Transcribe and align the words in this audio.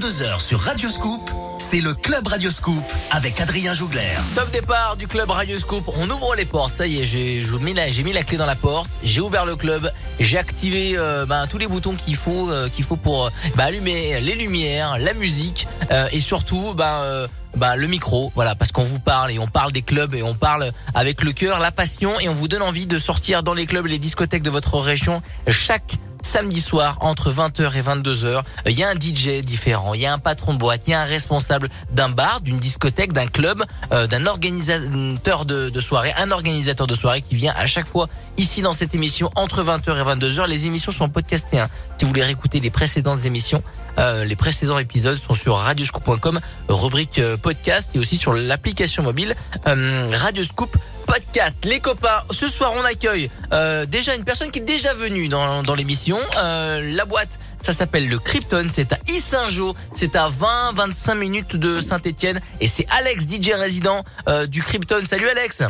22h 0.00 0.40
sur 0.40 0.60
Radioscoop, 0.60 1.30
c'est 1.58 1.82
le 1.82 1.92
Club 1.92 2.26
Radioscoop 2.26 2.82
avec 3.10 3.38
Adrien 3.38 3.74
Jougler. 3.74 4.16
Top 4.34 4.50
départ 4.50 4.96
du 4.96 5.06
Club 5.06 5.28
Radioscoop. 5.28 5.84
On 5.88 6.08
ouvre 6.08 6.34
les 6.36 6.46
portes. 6.46 6.74
Ça 6.76 6.86
y 6.86 7.00
est, 7.00 7.04
j'ai 7.04 7.42
mis, 7.60 7.74
mis 8.04 8.12
la 8.14 8.22
clé 8.22 8.38
dans 8.38 8.46
la 8.46 8.54
porte. 8.54 8.88
J'ai 9.02 9.20
ouvert 9.20 9.44
le 9.44 9.56
club. 9.56 9.92
J'ai 10.18 10.38
activé 10.38 10.94
euh, 10.96 11.26
ben, 11.26 11.46
tous 11.48 11.58
les 11.58 11.66
boutons 11.66 11.96
qu'il 11.96 12.16
faut, 12.16 12.50
euh, 12.50 12.70
qu'il 12.70 12.82
faut 12.82 12.96
pour 12.96 13.30
ben, 13.56 13.64
allumer 13.64 14.22
les 14.22 14.36
lumières, 14.36 14.96
la 14.98 15.12
musique 15.12 15.68
euh, 15.90 16.08
et 16.12 16.20
surtout 16.20 16.72
ben, 16.72 17.26
bah 17.56 17.76
le 17.76 17.86
micro, 17.86 18.32
voilà, 18.34 18.54
parce 18.54 18.72
qu'on 18.72 18.84
vous 18.84 19.00
parle 19.00 19.32
et 19.32 19.38
on 19.38 19.48
parle 19.48 19.72
des 19.72 19.82
clubs 19.82 20.14
et 20.14 20.22
on 20.22 20.34
parle 20.34 20.72
avec 20.94 21.22
le 21.22 21.32
cœur, 21.32 21.58
la 21.58 21.72
passion 21.72 22.18
et 22.20 22.28
on 22.30 22.32
vous 22.32 22.48
donne 22.48 22.62
envie 22.62 22.86
de 22.86 22.98
sortir 22.98 23.42
dans 23.42 23.54
les 23.54 23.66
clubs 23.66 23.84
les 23.86 23.98
discothèques 23.98 24.44
de 24.44 24.50
votre 24.50 24.78
région 24.78 25.20
chaque 25.48 25.98
samedi 26.22 26.60
soir 26.60 26.98
entre 27.00 27.30
20h 27.30 27.76
et 27.76 27.82
22h. 27.82 28.42
Il 28.66 28.78
y 28.78 28.82
a 28.82 28.88
un 28.88 28.94
DJ 28.94 29.42
différent, 29.44 29.94
il 29.94 30.00
y 30.00 30.06
a 30.06 30.12
un 30.12 30.18
patron 30.18 30.54
de 30.54 30.58
boîte, 30.58 30.82
il 30.86 30.90
y 30.90 30.94
a 30.94 31.00
un 31.00 31.04
responsable 31.04 31.68
d'un 31.92 32.08
bar, 32.08 32.40
d'une 32.40 32.58
discothèque, 32.58 33.12
d'un 33.12 33.26
club, 33.26 33.62
euh, 33.92 34.06
d'un 34.06 34.26
organisateur 34.26 35.44
de, 35.44 35.80
soirée, 35.80 36.12
un 36.16 36.30
organisateur 36.30 36.86
de 36.86 36.94
soirée 36.94 37.22
qui 37.22 37.34
vient 37.34 37.54
à 37.56 37.66
chaque 37.66 37.86
fois 37.86 38.08
ici 38.36 38.62
dans 38.62 38.72
cette 38.72 38.94
émission 38.94 39.30
entre 39.36 39.62
20h 39.62 39.98
et 39.98 40.16
22h. 40.16 40.46
Les 40.46 40.66
émissions 40.66 40.92
sont 40.92 41.08
podcastées. 41.08 41.58
Hein. 41.58 41.68
Si 41.98 42.04
vous 42.04 42.10
voulez 42.10 42.24
réécouter 42.24 42.60
les 42.60 42.70
précédentes 42.70 43.24
émissions, 43.24 43.62
euh, 43.98 44.24
les 44.24 44.36
précédents 44.36 44.78
épisodes 44.78 45.18
sont 45.18 45.34
sur 45.34 45.56
radioscoop.com, 45.56 46.40
rubrique 46.68 47.18
euh, 47.18 47.36
podcast 47.36 47.90
et 47.94 47.98
aussi 47.98 48.16
sur 48.16 48.32
l'application 48.32 49.02
mobile 49.02 49.34
Radioscoop 49.64 50.76
podcast. 51.10 51.64
Les 51.64 51.80
copains, 51.80 52.20
ce 52.30 52.46
soir 52.48 52.72
on 52.78 52.84
accueille 52.84 53.30
euh, 53.52 53.84
déjà 53.84 54.14
une 54.14 54.22
personne 54.22 54.52
qui 54.52 54.60
est 54.60 54.64
déjà 54.64 54.94
venue 54.94 55.26
dans, 55.26 55.64
dans 55.64 55.74
l'émission. 55.74 56.18
Euh, 56.38 56.94
la 56.94 57.04
boîte, 57.04 57.40
ça 57.60 57.72
s'appelle 57.72 58.08
le 58.08 58.16
Krypton, 58.20 58.68
c'est 58.72 58.92
à 58.92 58.98
Issingeau, 59.08 59.74
c'est 59.92 60.14
à 60.14 60.28
20-25 60.28 61.14
minutes 61.18 61.56
de 61.56 61.80
Saint-Etienne 61.80 62.40
et 62.60 62.68
c'est 62.68 62.86
Alex, 62.90 63.24
DJ 63.24 63.50
résident 63.54 64.04
euh, 64.28 64.46
du 64.46 64.62
Krypton. 64.62 65.00
Salut 65.04 65.28
Alex 65.28 65.64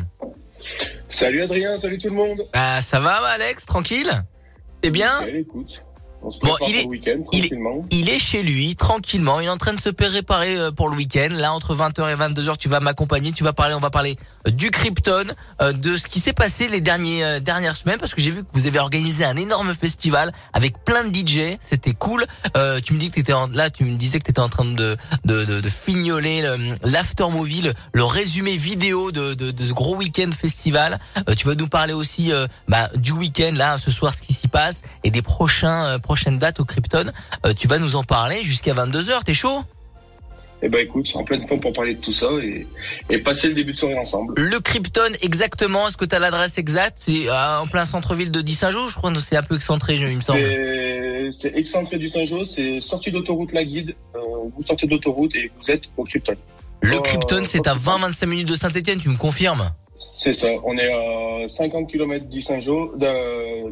Salut 1.09 1.41
Adrien, 1.41 1.79
salut 1.79 1.99
tout 1.99 2.11
le 2.11 2.17
monde 2.17 2.47
Ah 2.53 2.83
Ça 2.83 3.01
va 3.01 3.15
Alex, 3.29 3.65
tranquille? 3.65 4.11
T'es 4.83 4.91
bien? 4.91 5.23
écoute. 5.27 5.83
bon, 6.21 6.55
il 6.69 6.77
est, 6.77 6.87
il, 7.33 7.45
est, 7.47 7.51
il 7.91 8.11
est 8.11 8.19
chez 8.19 8.43
lui, 8.43 8.77
tranquillement. 8.77 9.41
Il 9.41 9.47
est 9.47 9.51
en 9.51 9.57
train 9.57 9.73
de 9.73 9.81
se 9.81 9.89
préparer 9.89 10.55
pour 10.77 10.91
le 10.91 10.97
week-end. 10.97 11.29
Là, 11.33 11.55
entre 11.55 11.75
20h 11.75 12.13
et 12.13 12.17
22h, 12.17 12.59
tu 12.59 12.69
vas 12.69 12.81
m'accompagner. 12.81 13.33
Tu 13.33 13.43
vas 13.43 13.55
parler, 13.55 13.75
on 13.75 13.81
va 13.81 13.91
parler 13.91 14.19
du 14.49 14.71
Krypton, 14.71 15.25
euh, 15.61 15.73
de 15.73 15.97
ce 15.97 16.07
qui 16.07 16.21
s'est 16.21 16.33
passé 16.33 16.69
les 16.69 16.81
derniers 16.81 17.25
euh, 17.25 17.41
dernières 17.41 17.77
semaines 17.77 17.99
parce 17.99 18.15
que 18.15 18.21
j'ai 18.21 18.31
vu 18.31 18.43
que 18.43 18.49
vous 18.53 18.67
avez 18.67 18.79
organisé 18.79 19.25
un 19.25 19.37
énorme 19.37 19.75
festival 19.75 20.33
avec 20.53 20.83
plein 20.85 21.05
de 21.05 21.15
DJ, 21.15 21.59
c'était 21.61 21.93
cool. 21.93 22.27
Euh, 22.57 22.81
tu 22.81 22.95
me 22.95 22.99
dis 22.99 23.11
que 23.11 23.17
t'étais 23.17 23.33
là, 23.53 23.71
tu 23.71 23.85
me 23.85 23.97
disais 23.97 24.19
que 24.19 24.25
t'étais 24.25 24.41
en 24.41 24.49
train 24.49 24.65
de 24.65 24.97
de, 25.25 25.45
de, 25.45 25.61
de 25.61 25.69
fignoler 25.69 26.43
l'after 26.83 27.29
movie, 27.31 27.63
le, 27.93 28.05
résumé 28.05 28.57
vidéo 28.57 29.13
de, 29.13 29.35
de, 29.35 29.51
de 29.51 29.65
ce 29.65 29.73
gros 29.73 29.97
week-end 29.97 30.31
festival. 30.33 30.99
tu 31.37 31.47
vas 31.47 31.55
nous 31.55 31.69
parler 31.69 31.93
aussi 31.93 32.33
bah, 32.69 32.89
du 32.97 33.13
week-end 33.13 33.53
là 33.55 33.79
ce 33.79 33.91
soir 33.91 34.15
ce 34.15 34.23
qui 34.23 34.33
s'y 34.33 34.49
passe 34.49 34.83
et 35.05 35.11
des 35.11 35.23
prochains 35.23 35.99
prochaines 35.99 36.39
dates 36.39 36.61
au 36.61 36.65
Krypton. 36.65 37.13
tu 37.57 37.69
vas 37.69 37.79
nous 37.79 37.97
en 37.97 38.03
parler 38.05 38.43
jusqu'à 38.43 38.75
22 38.75 39.03
h 39.03 39.25
T'es 39.25 39.35
chaud? 39.35 39.65
Eh 40.63 40.69
ben 40.69 40.79
écoute, 40.85 41.11
en 41.15 41.25
pleine 41.25 41.47
forme 41.47 41.61
pour 41.61 41.73
parler 41.73 41.95
de 41.95 42.01
tout 42.01 42.13
ça 42.13 42.29
et, 42.43 42.67
et 43.09 43.19
passer 43.19 43.49
le 43.49 43.55
début 43.55 43.73
de 43.73 43.79
soirée 43.79 43.99
ensemble. 43.99 44.35
Le 44.37 44.61
Krypton, 44.61 45.13
exactement. 45.23 45.89
Est-ce 45.89 45.97
que 45.97 46.05
tu 46.05 46.15
as 46.15 46.19
l'adresse 46.19 46.59
exacte? 46.59 46.99
C'est 47.01 47.29
euh, 47.29 47.61
en 47.61 47.67
plein 47.67 47.85
centre-ville 47.85 48.31
de 48.31 48.41
Dissaint-Jean, 48.41 48.87
je 48.89 48.95
crois. 48.95 49.13
C'est 49.19 49.37
un 49.37 49.43
peu 49.43 49.57
excentré, 49.57 49.95
il 49.95 50.17
me 50.17 50.21
semble. 50.21 50.41
C'est 51.33 51.57
excentré 51.57 51.99
du 51.99 52.09
Saint-Jean. 52.09 52.45
C'est 52.45 52.81
sortie 52.81 53.11
d'autoroute 53.11 53.53
La 53.53 53.65
Guide. 53.65 53.95
Euh, 54.15 54.19
vous 54.57 54.63
sortez 54.65 54.87
d'autoroute 54.87 55.35
et 55.35 55.51
vous 55.59 55.71
êtes 55.71 55.83
au 55.97 56.05
Krypton. 56.05 56.35
Le 56.83 56.99
Krypton, 57.01 57.43
c'est 57.45 57.67
à 57.67 57.75
20-25 57.75 58.27
minutes 58.27 58.49
de 58.49 58.55
Saint-Etienne. 58.55 59.01
Tu 59.01 59.09
me 59.09 59.17
confirmes? 59.17 59.71
C'est 60.23 60.35
ça. 60.35 60.49
On 60.65 60.77
est 60.77 60.93
à 60.93 61.49
50 61.49 61.91
km 61.91 62.27
du 62.27 62.43
Saint-Jean, 62.43 62.91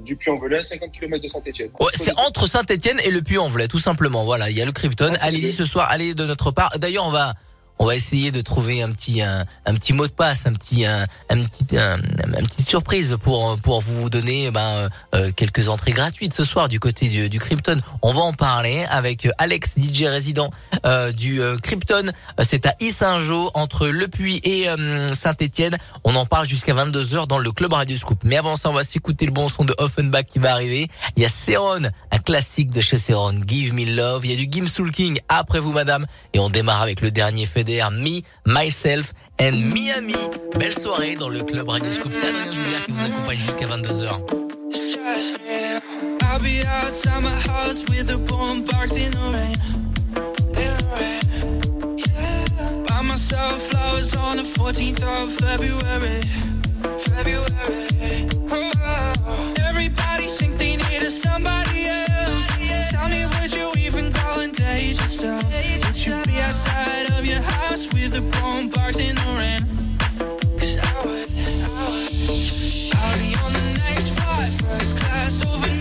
du 0.03 0.17
Puy-en-Velay, 0.17 0.63
50 0.63 0.91
km 0.93 1.23
de 1.23 1.29
Saint-Etienne. 1.29 1.69
Ouais, 1.79 1.91
c'est 1.93 2.19
entre 2.19 2.47
Saint-Etienne 2.47 2.99
et 3.05 3.11
le 3.11 3.21
Puy-en-Velay, 3.21 3.69
tout 3.69 3.79
simplement. 3.79 4.25
Voilà, 4.25 4.49
il 4.49 4.57
y 4.57 4.63
a 4.63 4.65
le 4.65 4.73
Krypton. 4.73 5.13
Allez-y 5.21 5.53
ce 5.53 5.67
soir, 5.67 5.89
allez 5.91 6.15
de 6.15 6.25
notre 6.25 6.51
part. 6.51 6.79
D'ailleurs, 6.79 7.05
on 7.05 7.11
va 7.11 7.35
on 7.79 7.87
va 7.87 7.95
essayer 7.95 8.31
de 8.31 8.41
trouver 8.41 8.83
un 8.83 8.91
petit 8.91 9.23
un, 9.23 9.45
petit 9.75 9.93
mot 9.93 10.07
de 10.07 10.13
passe, 10.13 10.47
un 10.47 10.53
petit 10.53 10.85
un, 10.85 11.07
un 11.31 11.43
petit 11.45 11.79
un, 11.79 11.99
petite 12.43 12.69
surprise 12.69 13.17
pour 13.23 13.57
pour 13.63 13.81
vous 13.81 14.11
donner 14.11 14.51
ben, 14.51 14.89
euh, 15.15 15.31
quelques 15.35 15.69
entrées 15.69 15.93
gratuites 15.93 16.35
ce 16.35 16.45
soir 16.45 16.69
du 16.69 16.81
côté 16.81 17.09
du, 17.09 17.29
du 17.29 17.39
Krypton. 17.39 17.81
On 18.03 18.13
va 18.13 18.21
en 18.21 18.33
parler 18.33 18.85
avec 18.91 19.29
Alex 19.39 19.79
DJ 19.79 20.05
résident 20.05 20.51
euh, 20.87 21.13
du 21.13 21.41
euh, 21.41 21.57
Krypton. 21.59 22.11
C'est 22.43 22.67
à 22.67 22.75
Issingeau 22.81 23.51
entre 23.55 23.89
Le 23.89 24.09
Puy 24.09 24.41
et 24.45 24.67
Saint-Étienne. 25.15 25.77
On 26.05 26.15
en 26.15 26.27
parle 26.27 26.47
jusqu'à 26.47 26.75
22h 26.75 27.27
dans 27.27 27.39
le 27.39 27.51
club 27.51 27.73
Radio 27.73 27.97
Scoop. 27.97 28.21
Mais 28.25 28.37
avant 28.37 28.57
ça, 28.57 28.71
on 28.71 28.73
va 28.75 28.85
s'écouter 28.85 29.27
le 29.27 29.33
bon 29.33 29.49
son 29.49 29.65
de 29.65 29.75
Offenbach 29.79 30.25
qui 30.25 30.39
va 30.39 30.53
arriver. 30.53 30.89
Il 31.17 31.23
y 31.23 31.27
a 31.27 31.29
Seron, 31.29 31.83
un 32.11 32.19
classique 32.19 32.71
de 32.71 32.81
chez 32.81 32.97
Seron, 32.97 33.41
Give 33.47 33.75
Me 33.75 33.85
Love. 33.85 34.25
Il 34.25 34.31
y 34.31 34.35
a 34.35 34.37
du 34.37 34.49
Gim 34.51 34.67
Soul 34.67 34.91
King 34.91 35.19
après 35.29 35.61
vous 35.61 35.73
madame 35.73 36.07
et 36.33 36.39
on 36.39 36.51
démarre 36.51 36.83
avec 36.83 37.01
le 37.01 37.11
dernier 37.11 37.47
fait 37.47 37.65
Me, 37.69 38.25
Myself 38.47 39.13
and 39.39 39.53
Miami. 39.53 40.15
Belle 40.59 40.73
soirée 40.73 41.17
dans 41.17 41.29
le 41.29 41.43
club 41.43 41.69
Radio 41.69 41.91
Scoop. 41.93 42.13
C'est 42.15 42.29
Adrien 42.29 42.51
Julien 42.51 42.81
qui 42.87 42.93
vous 42.93 43.05
accompagne 43.05 43.39
jusqu'à 43.39 43.67
22h. 43.67 44.09
I'll 46.23 46.39
be 46.41 46.65
outside 46.65 47.23
my 47.23 47.29
house 47.29 47.85
with 47.91 48.07
the 48.07 48.17
boom 48.17 48.65
box 48.65 48.97
in 48.97 49.11
the 49.11 49.19
rain. 49.35 49.55
Buy 52.87 53.03
myself 53.03 53.61
flowers 53.69 54.17
on 54.17 54.39
the 54.39 54.45
14th 54.45 55.03
of 55.03 55.31
February. 55.33 56.23
February. 56.99 58.29
Everybody 59.69 60.25
think 60.39 60.57
they 60.59 60.77
need 60.77 61.03
a 61.03 61.11
somebody 61.11 61.87
else. 61.87 62.47
Tell 62.91 63.09
me, 63.11 63.25
even 63.25 63.48
date 64.69 65.01
yourself? 65.01 65.45
Would 65.55 66.07
you 66.07 66.15
be 66.27 66.41
outside 66.41 67.07
of 67.17 67.25
your 67.25 67.41
house 67.41 67.87
with 67.93 68.17
a 68.17 68.25
boom 68.35 68.69
box 68.69 68.99
in 68.99 69.15
the 69.15 69.31
rain? 69.41 69.63
Cause 70.59 70.77
I 70.77 70.93
would, 71.05 71.29
I 71.37 71.79
would. 71.89 72.09
I'll 73.01 73.19
be 73.23 73.31
on 73.45 73.53
the 73.59 73.67
next 73.85 74.09
flight, 74.17 74.53
first 74.63 74.97
class 74.99 75.47
overnight. 75.47 75.78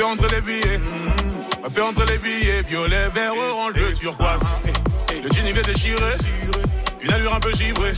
fait 0.00 0.06
entre 0.06 0.34
les 0.34 0.40
billets. 0.40 0.78
Mmh. 0.78 1.70
Fait 1.70 1.82
entre 1.82 2.04
les 2.06 2.18
billets. 2.18 2.62
Violet, 2.68 3.08
vert, 3.14 3.32
orange, 3.34 3.74
bleu, 3.74 3.92
turquoise. 3.92 4.42
Et, 5.12 5.20
le 5.20 5.30
jean 5.30 5.46
il 5.46 5.58
est 5.58 5.66
déchiré. 5.66 6.12
Une 7.02 7.12
allure 7.12 7.34
un 7.34 7.40
peu 7.40 7.52
givrée. 7.52 7.92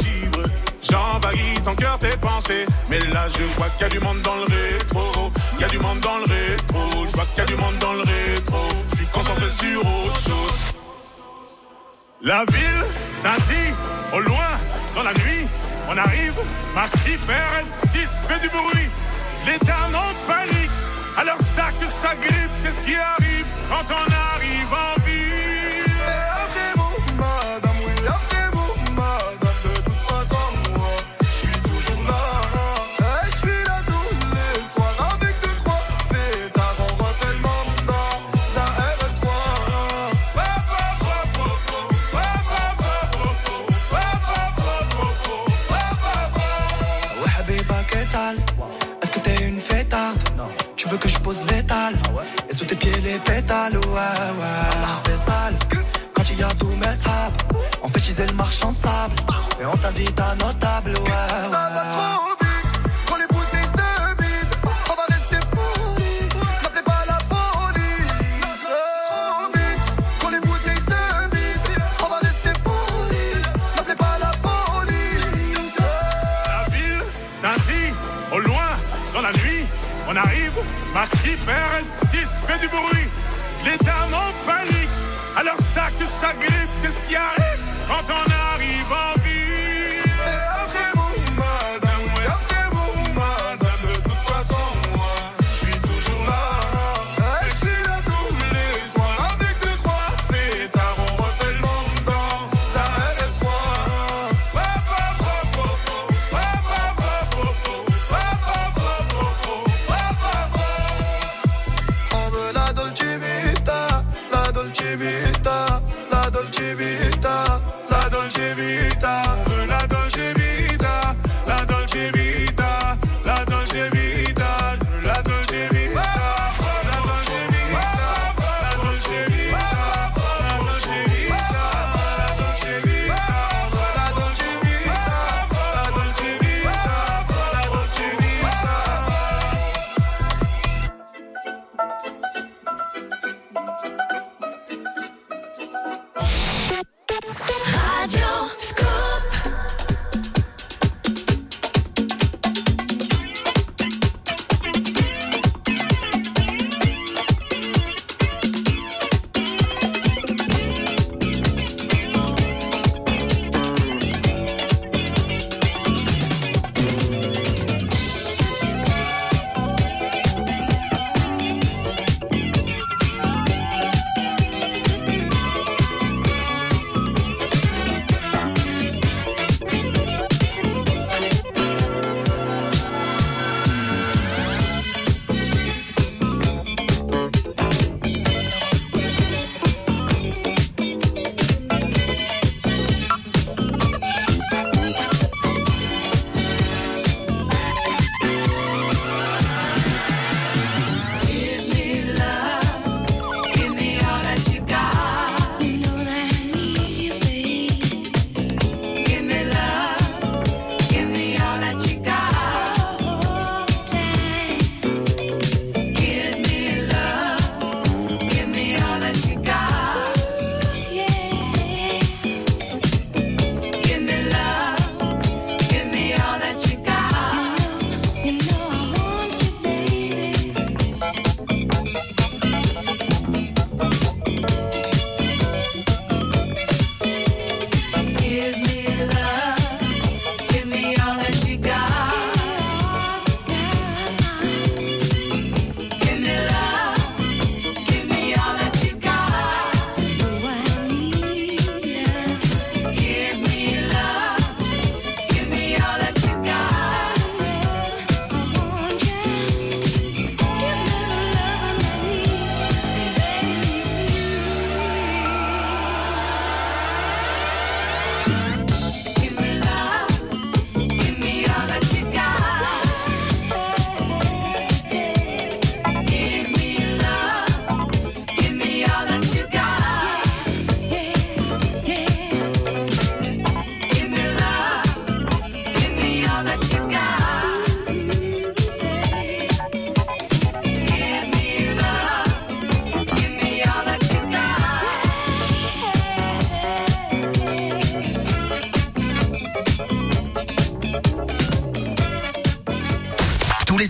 J'envahis 0.82 1.60
ton 1.62 1.74
cœur, 1.74 1.98
tes 1.98 2.16
pensées. 2.16 2.66
Mais 2.88 2.98
là, 2.98 3.26
je 3.28 3.44
vois 3.56 3.68
qu'il 3.70 3.82
y 3.82 3.84
a 3.84 3.88
du 3.88 4.00
monde 4.00 4.20
dans 4.22 4.34
le 4.34 4.42
rétro. 4.42 5.30
Il 5.56 5.60
y 5.60 5.64
a 5.64 5.68
du 5.68 5.78
monde 5.78 6.00
dans 6.00 6.18
le 6.18 6.24
rétro. 6.24 7.06
Je 7.06 7.12
vois 7.12 7.26
qu'il 7.26 7.38
y 7.38 7.40
a 7.40 7.46
du 7.46 7.56
monde 7.56 7.78
dans 7.78 7.92
le 7.92 8.02
rétro. 8.02 8.62
Je 8.90 8.96
suis 8.96 9.06
concentré 9.06 9.50
sur 9.50 9.80
autre 9.80 10.20
chose. 10.20 10.58
La 12.20 12.44
ville 12.46 12.84
scintille 13.12 13.74
au 14.12 14.20
loin 14.20 14.50
dans 14.96 15.04
la 15.04 15.14
nuit. 15.14 15.46
On 15.88 15.96
arrive, 15.96 16.34
massif 16.74 17.20
RS6 17.28 18.26
fait 18.26 18.40
du 18.40 18.48
bruit. 18.48 18.88
Les 19.46 19.58
dames 19.66 19.94
en 19.94 20.26
panique. 20.26 20.71
Alors 21.16 21.38
ça 21.38 21.70
que 21.78 21.86
ça 21.86 22.14
grippe, 22.16 22.50
c'est 22.56 22.72
ce 22.72 22.80
qui 22.80 22.96
arrive 22.96 23.46
quand 23.68 23.84
on 23.90 24.12
arrive 24.34 24.72
en 24.72 25.00
vie. 25.04 25.21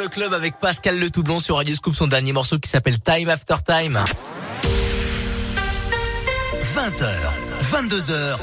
Le 0.00 0.08
club 0.08 0.32
avec 0.32 0.58
Pascal 0.58 0.98
Le 0.98 1.10
Toublon 1.10 1.40
sur 1.40 1.56
Radio 1.56 1.74
Scoop, 1.74 1.94
son 1.94 2.06
dernier 2.06 2.32
morceau 2.32 2.58
qui 2.58 2.70
s'appelle 2.70 2.98
Time 3.00 3.28
After 3.28 3.56
Time. 3.66 3.98
20h, 6.74 7.06
22h, 7.70 8.38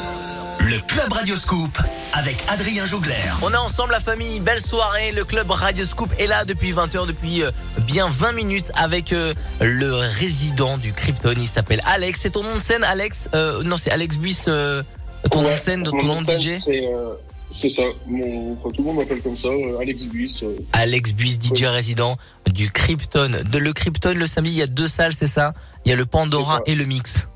le 0.60 0.80
Club 0.88 1.12
Radio 1.12 1.36
Scoop 1.36 1.76
avec 2.14 2.36
Adrien 2.50 2.86
Jougler. 2.86 3.16
On 3.42 3.52
est 3.52 3.58
ensemble 3.58 3.94
la 3.94 4.00
famille, 4.00 4.40
belle 4.40 4.62
soirée, 4.62 5.12
le 5.12 5.26
club 5.26 5.50
Radio 5.50 5.84
Scoop 5.84 6.12
est 6.20 6.28
là 6.28 6.46
depuis 6.46 6.74
20h, 6.74 7.08
depuis 7.08 7.44
euh, 7.44 7.50
bien 7.82 8.08
20 8.08 8.34
minutes 8.34 8.72
avec 8.76 9.12
euh, 9.12 9.34
le 9.60 9.96
résident 9.96 10.78
du 10.78 10.94
Krypton, 10.94 11.34
il 11.38 11.48
s'appelle 11.48 11.82
Alex. 11.86 12.22
C'est 12.22 12.32
ton 12.32 12.44
nom 12.44 12.56
de 12.56 12.62
scène 12.62 12.84
Alex? 12.84 13.30
Euh, 13.34 13.64
Non 13.64 13.78
c'est 13.78 13.90
Alex 13.90 14.18
Buis, 14.18 14.44
euh, 14.48 14.84
ton 15.32 15.42
nom 15.42 15.50
de 15.52 15.60
scène, 15.60 15.84
ton 15.84 16.04
nom 16.04 16.22
de 16.22 16.32
DJ 16.32 16.60
C'est 16.64 16.86
euh, 16.86 17.16
c'est 17.60 17.70
ça. 17.70 17.82
Mon, 18.08 18.54
enfin, 18.54 18.70
tout 18.70 18.82
le 18.82 18.84
monde 18.84 18.98
m'appelle 18.98 19.22
comme 19.22 19.38
ça. 19.38 19.48
euh, 19.48 19.80
Alex 19.80 20.04
Buis. 20.04 20.40
euh, 20.44 20.56
Alex 20.74 21.12
Buis, 21.14 21.38
DJ 21.42 21.64
résident 21.66 22.18
du 22.52 22.70
Krypton. 22.72 23.32
De 23.52 23.58
le 23.60 23.74
Krypton, 23.74 24.14
le 24.16 24.28
samedi, 24.28 24.52
il 24.52 24.58
y 24.58 24.62
a 24.64 24.68
deux 24.68 24.88
salles, 24.88 25.14
c'est 25.18 25.28
ça? 25.28 25.54
Il 25.86 25.90
y 25.90 25.94
a 25.94 25.96
le 25.96 26.06
Pandora 26.06 26.62
et 26.66 26.76
le 26.76 26.86
Mix. 26.86 27.28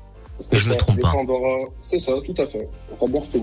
je 0.52 0.64
me 0.68 0.74
trompe 0.76 0.96
le 0.96 1.02
pas. 1.02 1.12
Pandora, 1.12 1.66
C'est 1.80 1.98
ça, 1.98 2.12
tout 2.24 2.34
à 2.40 2.46
fait. 2.46 2.68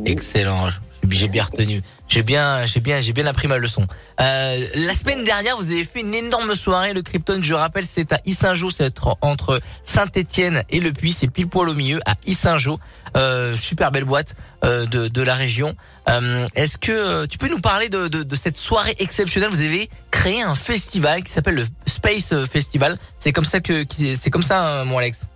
Excellent, 0.06 0.68
j'ai 1.10 1.28
bien 1.28 1.44
retenu. 1.44 1.82
J'ai 2.08 2.24
bien, 2.24 2.66
j'ai 2.66 2.80
bien, 2.80 3.02
j'ai 3.02 3.14
bien 3.14 3.28
appris 3.28 3.48
ma 3.48 3.60
leçon. 3.60 3.86
Euh, 4.20 4.68
la 4.76 4.94
semaine 4.94 5.24
dernière, 5.24 5.56
vous 5.58 5.70
avez 5.72 5.84
fait 5.84 6.00
une 6.02 6.16
énorme 6.16 6.56
soirée, 6.56 6.92
le 6.94 7.04
Krypton. 7.04 7.40
Je 7.44 7.54
rappelle, 7.54 7.86
c'est 7.86 8.12
à 8.12 8.20
Issingeau, 8.26 8.72
c'est 8.72 8.86
entre- 8.86 9.18
entre 9.22 9.62
Saint-Étienne 9.84 10.64
et 10.72 10.80
Le 10.80 10.92
Puy. 10.92 11.12
C'est 11.12 11.28
pile 11.28 11.48
poil 11.48 11.70
au 11.70 11.76
milieu, 11.76 12.00
à 12.08 12.16
Issingeau. 12.26 12.80
Euh, 13.16 13.56
super 13.56 13.92
belle 13.92 14.06
boîte 14.06 14.36
euh, 14.66 14.86
de, 14.88 15.08
de 15.08 15.22
la 15.22 15.36
région. 15.36 15.76
Euh, 16.10 16.48
Est-ce 16.56 16.78
que 16.78 16.92
euh, 16.92 17.26
tu 17.28 17.38
peux 17.38 17.50
nous 17.50 17.60
parler 17.60 17.90
de, 17.90 18.08
de, 18.08 18.24
de 18.24 18.36
cette 18.36 18.58
soirée 18.58 18.96
exceptionnelle? 19.00 19.50
Vous 19.52 19.62
avez 19.62 19.90
créé 20.12 20.42
un 20.42 20.56
festival 20.56 21.24
qui 21.24 21.32
s'appelle 21.32 21.56
le 21.56 21.66
Space 21.86 22.34
Festival. 22.52 22.98
C'est 23.16 23.32
comme 23.32 23.46
ça 23.46 23.60
que, 23.60 23.86
c'est 24.20 24.30
comme 24.32 24.42
ça, 24.42 24.80
euh, 24.82 24.86
mon 24.86 24.98
Alex? 24.98 25.28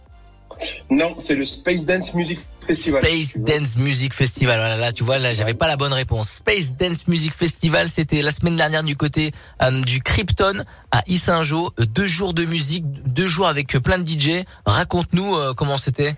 Non, 0.90 1.16
c'est 1.18 1.36
le 1.36 1.46
Space 1.46 1.84
Dance 1.84 2.14
Music 2.14 2.40
Festival. 2.66 3.04
Space. 3.04 3.38
Dance 3.38 3.76
Music 3.78 4.14
Festival. 4.14 4.58
Voilà, 4.58 4.78
là, 4.78 4.92
tu 4.92 5.04
vois, 5.04 5.18
là, 5.20 5.34
j'avais 5.34 5.54
pas 5.54 5.68
la 5.68 5.76
bonne 5.78 5.94
réponse. 5.94 6.30
Space 6.30 6.76
Dance 6.78 7.08
Music 7.08 7.34
Festival, 7.34 7.90
c'était 7.90 8.22
la 8.22 8.32
semaine 8.32 8.56
dernière 8.56 8.84
du 8.84 8.96
côté 8.96 9.32
euh, 9.62 9.82
du 9.82 10.02
Krypton 10.02 10.64
à 10.92 11.04
Issingeau. 11.08 11.72
Euh, 11.80 11.86
Deux 11.86 12.08
jours 12.08 12.34
de 12.34 12.46
musique, 12.46 12.86
deux 12.88 13.28
jours 13.28 13.48
avec 13.48 13.76
euh, 13.76 13.80
plein 13.80 13.98
de 13.98 14.08
DJ. 14.08 14.44
Raconte-nous 14.66 15.36
euh, 15.36 15.54
comment 15.54 15.78
c'était. 15.78 16.14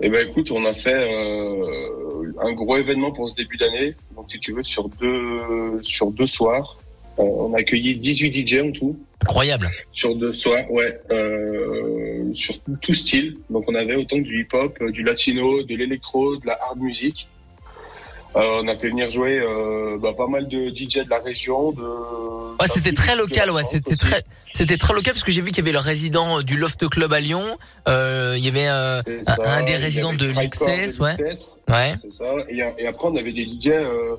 Eh 0.00 0.08
ben 0.10 0.28
écoute, 0.28 0.50
on 0.50 0.64
a 0.64 0.74
fait 0.74 0.94
euh, 0.94 2.32
un 2.42 2.52
gros 2.52 2.76
événement 2.76 3.12
pour 3.12 3.28
ce 3.28 3.34
début 3.34 3.56
d'année. 3.56 3.94
Donc 4.14 4.26
si 4.30 4.38
tu 4.38 4.52
veux, 4.52 4.62
sur 4.62 4.88
deux 4.88 5.80
sur 5.82 6.10
deux 6.10 6.26
soirs, 6.26 6.76
Euh, 7.18 7.22
on 7.22 7.54
a 7.54 7.58
accueilli 7.58 7.96
18 7.96 8.46
DJ 8.46 8.60
en 8.60 8.70
tout. 8.72 8.96
Incroyable. 9.22 9.70
Sur 9.92 10.14
deux 10.16 10.32
soirs, 10.32 10.70
ouais, 10.70 10.98
euh, 11.10 12.32
sur 12.34 12.60
tout, 12.62 12.76
tout 12.80 12.92
style. 12.92 13.36
Donc 13.48 13.64
on 13.68 13.74
avait 13.74 13.96
autant 13.96 14.18
du 14.18 14.42
hip-hop, 14.42 14.82
du 14.90 15.02
latino, 15.02 15.62
de 15.62 15.74
l'électro, 15.74 16.36
de 16.36 16.46
la 16.46 16.58
hard 16.62 16.78
music. 16.78 17.28
Euh, 18.36 18.60
on 18.62 18.68
a 18.68 18.76
fait 18.76 18.88
venir 18.88 19.08
jouer 19.08 19.38
euh, 19.40 19.96
bah, 19.98 20.12
pas 20.16 20.26
mal 20.26 20.46
de 20.48 20.68
DJ 20.68 21.04
de 21.04 21.10
la 21.10 21.20
région. 21.20 21.72
De, 21.72 21.82
Ouais, 22.60 22.66
c'était 22.68 22.92
très 22.92 23.16
local, 23.16 23.50
ouais, 23.50 23.62
c'était 23.64 23.96
très, 23.96 24.24
c'était 24.52 24.76
très 24.78 24.94
local 24.94 25.12
parce 25.14 25.22
que 25.24 25.30
j'ai 25.32 25.40
vu 25.42 25.48
qu'il 25.48 25.58
y 25.58 25.60
avait 25.60 25.72
le 25.72 25.78
résident 25.78 26.40
du 26.42 26.56
Loft 26.56 26.88
Club 26.88 27.12
à 27.12 27.20
Lyon. 27.20 27.44
Euh, 27.88 28.34
il 28.38 28.44
y 28.44 28.48
avait 28.48 28.68
euh, 28.68 29.00
un, 29.26 29.34
ça. 29.34 29.58
un 29.58 29.62
des 29.62 29.74
résidents 29.76 30.12
de 30.12 30.18
de 30.18 30.32
ouais, 30.32 30.48
ouais. 31.68 31.94
Ça. 32.10 32.24
Et, 32.48 32.58
et 32.78 32.86
après, 32.86 33.08
on 33.08 33.16
avait 33.16 33.32
des 33.32 33.44
DJ, 33.44 33.68
euh, 33.68 34.16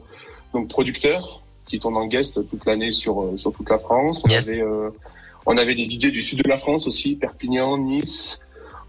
donc 0.54 0.68
producteurs, 0.68 1.42
qui 1.68 1.80
tournent 1.80 1.98
en 1.98 2.06
guest 2.06 2.36
toute 2.50 2.66
l'année 2.66 2.92
sur, 2.92 3.34
sur 3.38 3.52
toute 3.52 3.70
la 3.70 3.78
France. 3.80 4.22
On, 4.24 4.30
Yes. 4.30 4.48
avait, 4.48 4.62
euh, 4.62 4.90
on 5.48 5.58
avait 5.58 5.74
des 5.76 5.86
DJ 5.86 6.12
du 6.12 6.22
sud 6.22 6.44
de 6.44 6.48
la 6.50 6.58
France 6.58 6.86
aussi, 6.88 7.16
Perpignan, 7.16 7.78
Nice. 7.80 8.40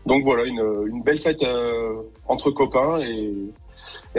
Donc 0.06 0.24
voilà, 0.24 0.44
une, 0.44 0.62
une 0.90 1.02
belle 1.02 1.18
fête 1.18 1.42
euh, 1.42 1.94
entre 2.28 2.50
copains 2.50 2.98
et, 3.00 3.32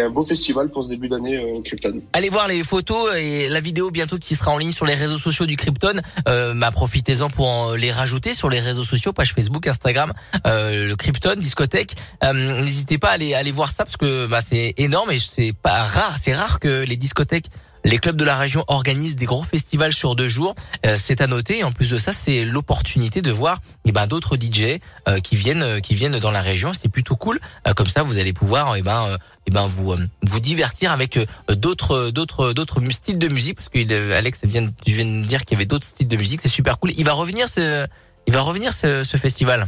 beau 0.07 0.23
festival 0.23 0.69
pour 0.69 0.83
ce 0.83 0.89
début 0.89 1.09
d'année 1.09 1.35
euh, 1.35 1.61
Krypton. 1.61 2.01
Allez 2.13 2.29
voir 2.29 2.47
les 2.47 2.63
photos 2.63 3.15
et 3.17 3.49
la 3.49 3.59
vidéo 3.59 3.91
bientôt 3.91 4.17
qui 4.17 4.35
sera 4.35 4.51
en 4.51 4.57
ligne 4.57 4.71
sur 4.71 4.85
les 4.85 4.93
réseaux 4.93 5.17
sociaux 5.17 5.45
du 5.45 5.57
Krypton. 5.57 5.99
Euh, 6.27 6.53
bah, 6.55 6.71
profitez-en 6.71 7.29
pour 7.29 7.73
les 7.75 7.91
rajouter 7.91 8.33
sur 8.33 8.49
les 8.49 8.59
réseaux 8.59 8.83
sociaux, 8.83 9.11
page 9.11 9.33
Facebook, 9.33 9.67
Instagram, 9.67 10.13
euh, 10.47 10.87
le 10.87 10.95
Krypton, 10.95 11.35
discothèque. 11.37 11.95
N'hésitez 12.23 12.97
pas 12.97 13.09
à 13.09 13.13
aller, 13.13 13.33
aller 13.33 13.51
voir 13.51 13.71
ça 13.71 13.83
parce 13.83 13.97
que 13.97 14.27
bah, 14.27 14.39
c'est 14.41 14.73
énorme 14.77 15.11
et 15.11 15.19
c'est 15.19 15.53
pas 15.53 15.83
rare. 15.83 16.15
C'est 16.19 16.33
rare 16.33 16.59
que 16.59 16.85
les 16.85 16.95
discothèques 16.95 17.47
les 17.85 17.97
clubs 17.97 18.17
de 18.17 18.25
la 18.25 18.35
région 18.35 18.65
organisent 18.67 19.15
des 19.15 19.25
gros 19.25 19.41
festivals 19.41 19.93
sur 19.93 20.13
deux 20.13 20.27
jours. 20.27 20.53
C'est 20.97 21.21
à 21.21 21.27
noter. 21.27 21.63
En 21.63 21.71
plus 21.71 21.89
de 21.89 21.97
ça, 21.97 22.11
c'est 22.11 22.43
l'opportunité 22.43 23.21
de 23.21 23.31
voir 23.31 23.61
eh 23.85 23.93
ben, 23.93 24.05
d'autres 24.05 24.35
DJ 24.35 24.79
qui 25.23 25.37
viennent 25.37 25.79
qui 25.79 25.95
viennent 25.95 26.19
dans 26.19 26.29
la 26.29 26.41
région. 26.41 26.73
C'est 26.73 26.89
plutôt 26.89 27.15
cool. 27.15 27.39
Comme 27.77 27.87
ça, 27.87 28.03
vous 28.03 28.17
allez 28.17 28.33
pouvoir 28.33 28.75
eh 28.75 28.81
ben, 28.81 29.17
eh 29.49 29.53
ben, 29.53 29.65
vous 29.65 29.91
euh, 29.93 29.97
vous 30.21 30.39
divertir 30.39 30.91
avec 30.91 31.17
euh, 31.17 31.25
d'autres 31.55 32.11
d'autres 32.11 32.53
d'autres 32.53 32.79
mu- 32.81 32.93
styles 32.93 33.17
de 33.17 33.27
musique. 33.27 33.55
Parce 33.57 33.69
que 33.69 33.79
euh, 33.91 34.17
Alex 34.17 34.39
vient 34.43 34.67
tu 34.85 34.91
viens 34.93 35.05
de 35.05 35.25
dire 35.25 35.43
qu'il 35.43 35.55
y 35.55 35.57
avait 35.57 35.65
d'autres 35.65 35.87
styles 35.87 36.07
de 36.07 36.17
musique. 36.17 36.39
C'est 36.41 36.47
super 36.59 36.79
cool. 36.79 36.91
Il 36.97 37.05
va 37.05 37.13
revenir 37.13 37.47
ce 37.49 37.85
il 38.27 38.33
va 38.33 38.41
revenir 38.41 38.73
ce, 38.73 39.03
ce 39.03 39.17
festival. 39.17 39.67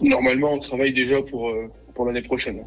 Normalement, 0.00 0.52
on 0.54 0.58
travaille 0.58 0.94
déjà 0.94 1.20
pour, 1.30 1.50
euh, 1.50 1.70
pour 1.94 2.06
l'année 2.06 2.22
prochaine. 2.22 2.62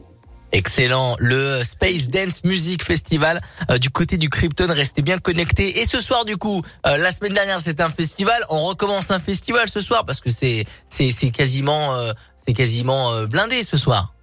Excellent, 0.51 1.15
le 1.19 1.63
Space 1.63 2.07
Dance 2.09 2.43
Music 2.43 2.83
Festival 2.83 3.39
euh, 3.69 3.77
du 3.77 3.89
côté 3.91 4.17
du 4.17 4.29
Krypton, 4.29 4.67
restez 4.69 5.03
bien 5.03 5.19
connectés. 5.19 5.79
Et 5.79 5.85
ce 5.85 5.99
soir 6.01 6.25
du 6.25 6.37
coup, 6.37 6.63
euh, 6.87 6.97
la 6.97 7.11
semaine 7.11 7.33
dernière 7.33 7.59
c'était 7.61 7.83
un 7.83 7.89
festival, 7.89 8.39
on 8.49 8.61
recommence 8.65 9.11
un 9.11 9.19
festival 9.19 9.69
ce 9.69 9.79
soir 9.81 10.05
parce 10.05 10.21
que 10.21 10.31
c'est 10.31 10.65
c'est 10.89 11.11
c'est 11.11 11.29
quasiment 11.29 11.93
euh, 11.93 12.13
c'est 12.43 12.53
quasiment 12.53 13.11
euh, 13.13 13.27
blindé 13.27 13.63
ce 13.63 13.77
soir. 13.77 14.13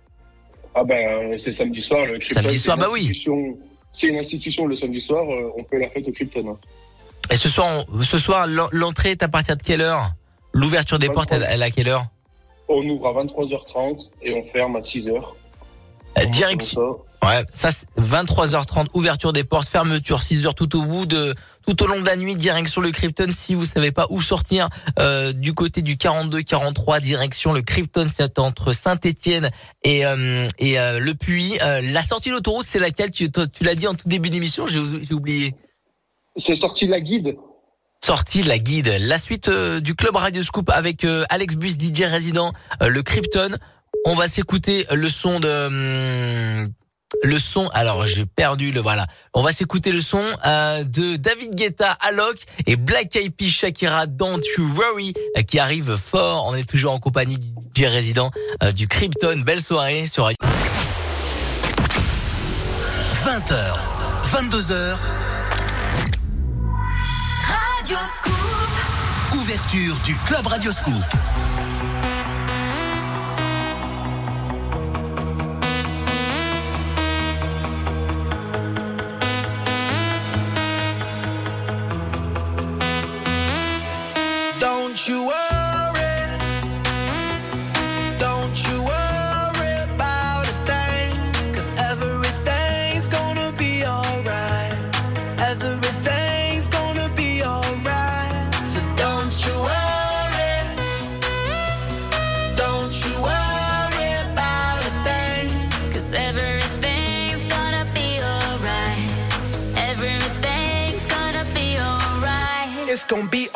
Ah 0.79 0.85
ben, 0.85 1.39
c'est 1.39 1.53
samedi 1.53 1.81
soir. 1.81 2.05
Le 2.05 2.19
Krypton, 2.19 2.35
Samedi 2.43 2.59
c'est 2.59 2.65
soir, 2.65 2.77
une 2.77 2.83
bah 2.83 2.89
oui. 2.93 3.01
institution- 3.01 3.59
C'est 3.93 4.09
une 4.09 4.19
institution 4.19 4.67
le 4.67 4.77
samedi 4.77 5.01
soir. 5.01 5.25
euh, 5.25 5.51
on 5.57 5.65
peut 5.65 5.79
la 5.81 5.89
fête 5.89 6.07
au 6.07 6.13
Krypton. 6.13 6.59
Et 7.31 7.37
ce 7.37 7.49
soir 7.49 7.67
on- 7.91 8.03
ce 8.03 8.19
soir 8.19 8.47
l'en- 8.47 8.69
l'entrée 8.73 9.13
est 9.13 9.23
à 9.23 9.29
partir 9.29 9.57
de 9.57 9.63
quelle 9.63 9.81
heure? 9.81 10.11
L'ouverture 10.53 10.99
des 10.99 11.09
portes 11.09 11.33
elle, 11.33 11.47
elle 11.49 11.63
est 11.63 11.65
à 11.65 11.71
quelle 11.71 11.89
heure? 11.89 12.05
On 12.69 12.87
ouvre 12.89 13.07
à 13.09 13.13
23h30 13.15 14.11
et 14.23 14.35
on 14.35 14.45
ferme 14.53 14.77
à 14.77 14.83
6h. 14.83 15.35
Euh, 16.19 16.25
Direction 16.27 16.99
Ouais, 17.25 17.43
ça 17.51 17.71
c'est 17.71 17.87
23h30 17.99 18.89
ouverture 18.95 19.33
des 19.33 19.45
portes, 19.45 19.67
fermeture 19.69 20.21
6h 20.23 20.53
tout 20.55 20.77
au 20.77 20.83
bout 20.83 21.07
de 21.07 21.35
tout 21.67 21.83
au 21.83 21.87
long 21.87 22.01
de 22.01 22.07
la 22.07 22.17
nuit 22.17 22.37
direction 22.37 22.81
le 22.81 22.91
Krypton. 22.91 23.29
Si 23.31 23.55
vous 23.55 23.65
savez 23.65 23.91
pas 23.93 24.07
où 24.11 24.23
sortir 24.23 24.69
euh, 24.99 25.33
du 25.33 25.53
côté 25.53 25.83
du 25.83 25.97
42 25.97 26.43
43 26.43 27.01
direction 27.01 27.53
le 27.53 27.63
Krypton 27.63 28.07
c'est 28.15 28.39
entre 28.39 28.73
Saint-Étienne 28.73 29.51
et 29.83 30.07
euh, 30.07 30.47
et 30.59 30.79
euh, 30.79 31.01
le 31.01 31.15
Puy. 31.15 31.59
Euh, 31.63 31.81
la 31.93 32.03
sortie 32.03 32.29
de 32.31 32.35
l'autoroute 32.35 32.67
c'est 32.69 32.79
laquelle? 32.79 33.11
Tu 33.11 33.31
tu 33.31 33.65
l'as 33.65 33.75
dit 33.75 33.87
en 33.87 33.95
tout 33.95 34.09
début 34.09 34.31
d'émission 34.31 34.67
j'ai 34.67 35.15
oublié. 35.15 35.55
C'est 36.37 36.55
sorti 36.57 36.87
de 36.87 36.91
la 36.91 37.01
guide. 37.01 37.37
sortie 38.05 38.43
de 38.43 38.49
la 38.49 38.59
guide. 38.59 38.95
La 39.01 39.19
suite 39.19 39.49
euh, 39.49 39.81
du 39.81 39.95
club 39.95 40.17
Radio 40.17 40.43
Scoop 40.43 40.71
avec 40.71 41.05
euh, 41.05 41.25
Alex 41.31 41.57
Bus 41.57 41.79
DJ 41.81 42.03
résident 42.03 42.53
euh, 42.83 42.89
le 42.89 43.03
Krypton. 43.03 43.57
On 44.05 44.15
va 44.15 44.29
s'écouter 44.29 44.87
le 44.93 45.09
son 45.09 45.41
de 45.41 45.49
hum, 45.49 46.73
le 47.23 47.39
son, 47.39 47.69
alors 47.69 48.07
j'ai 48.07 48.27
perdu 48.27 48.73
le 48.73 48.81
voilà. 48.81 49.07
On 49.35 49.43
va 49.43 49.53
s'écouter 49.53 49.93
le 49.93 50.01
son 50.01 50.23
euh, 50.47 50.85
de 50.85 51.17
David 51.17 51.55
Guetta, 51.55 51.93
Alok 52.01 52.39
et 52.67 52.77
Black 52.77 53.15
Eyed 53.17 53.35
Peas 53.35 53.51
Shakira 53.51 54.07
Don't 54.07 54.41
You 54.57 54.67
Worry 54.75 55.15
euh, 55.37 55.43
qui 55.43 55.59
arrive 55.59 55.97
fort. 55.97 56.47
On 56.49 56.55
est 56.55 56.69
toujours 56.69 56.93
en 56.93 56.99
compagnie 56.99 57.39
du 57.39 57.49
DJ 57.75 57.87
résident 57.87 58.31
euh, 58.63 58.71
du 58.73 58.89
Krypton. 58.89 59.43
Belle 59.45 59.61
soirée 59.61 60.07
sur 60.09 60.25
Radio. 60.25 60.37
20h, 63.25 63.55
22h, 64.25 64.97
Radio 67.43 67.97
Scoop. 68.07 69.37
ouverture 69.41 69.97
du 70.05 70.15
Club 70.27 70.47
Radio 70.47 70.73
Scoop. 70.73 71.05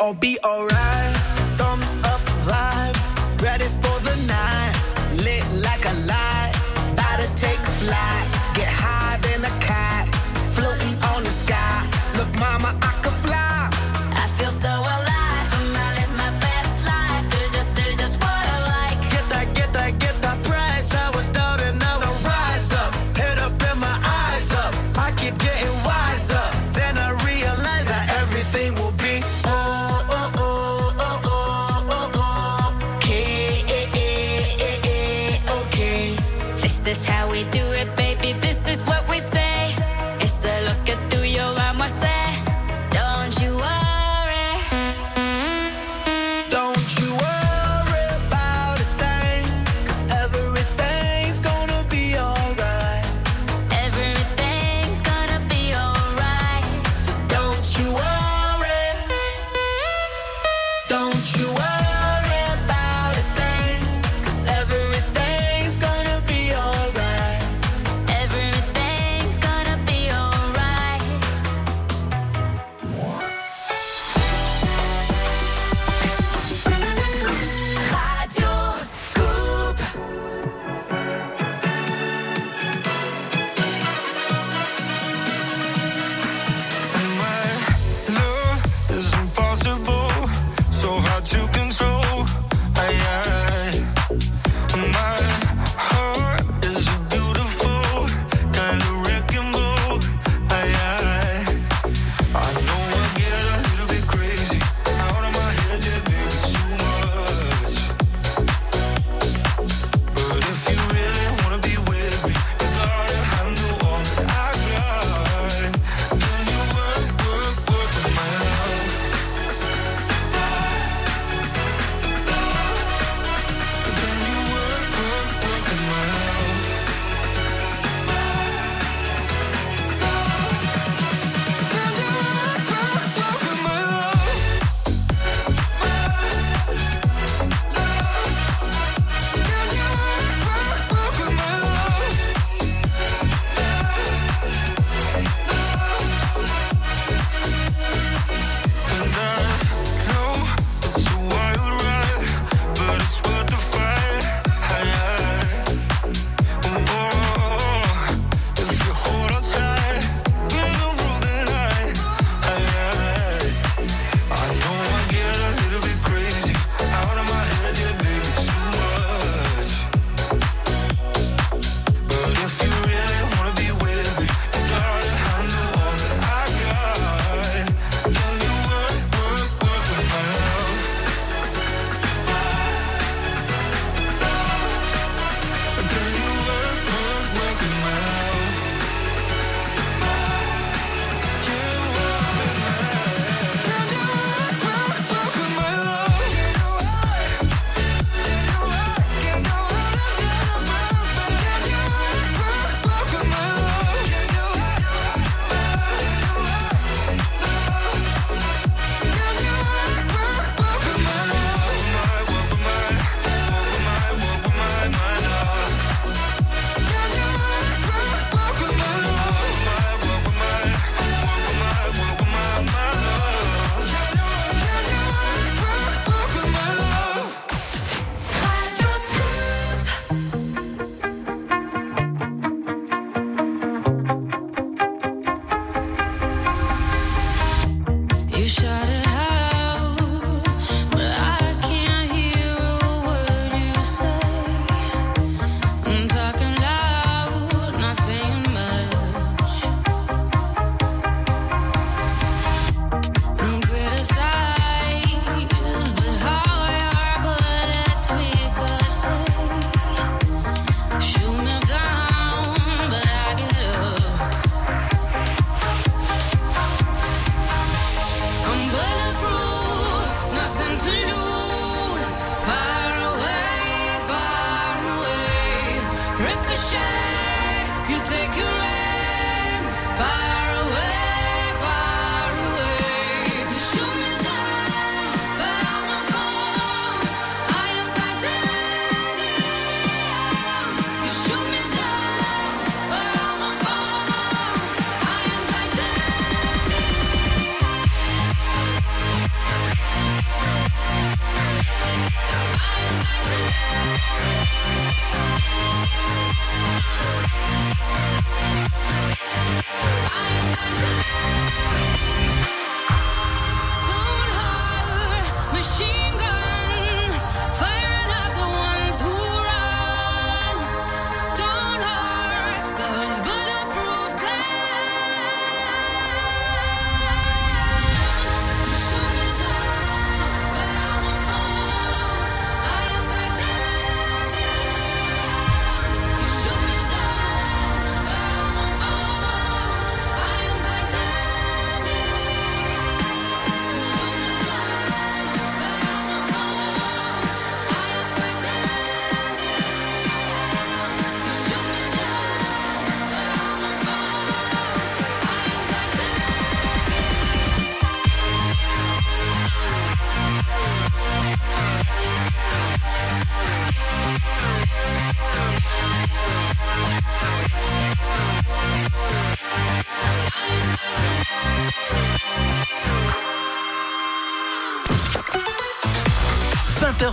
All 0.01 0.15
be 0.15 0.39
alright. 0.43 0.80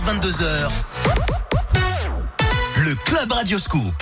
22h. 0.09 0.71
Le 2.83 2.95
Club 3.05 3.31
Radio 3.31 3.59
Scoop. 3.59 3.93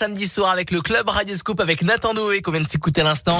Samedi 0.00 0.26
soir 0.26 0.50
avec 0.50 0.70
le 0.70 0.80
club 0.80 1.10
Radio 1.10 1.36
Scoop 1.36 1.60
avec 1.60 1.82
Nathan 1.82 2.14
Noé 2.14 2.40
qu'on 2.40 2.52
vient 2.52 2.62
de 2.62 2.66
s'écouter 2.66 3.02
à 3.02 3.04
l'instant. 3.04 3.38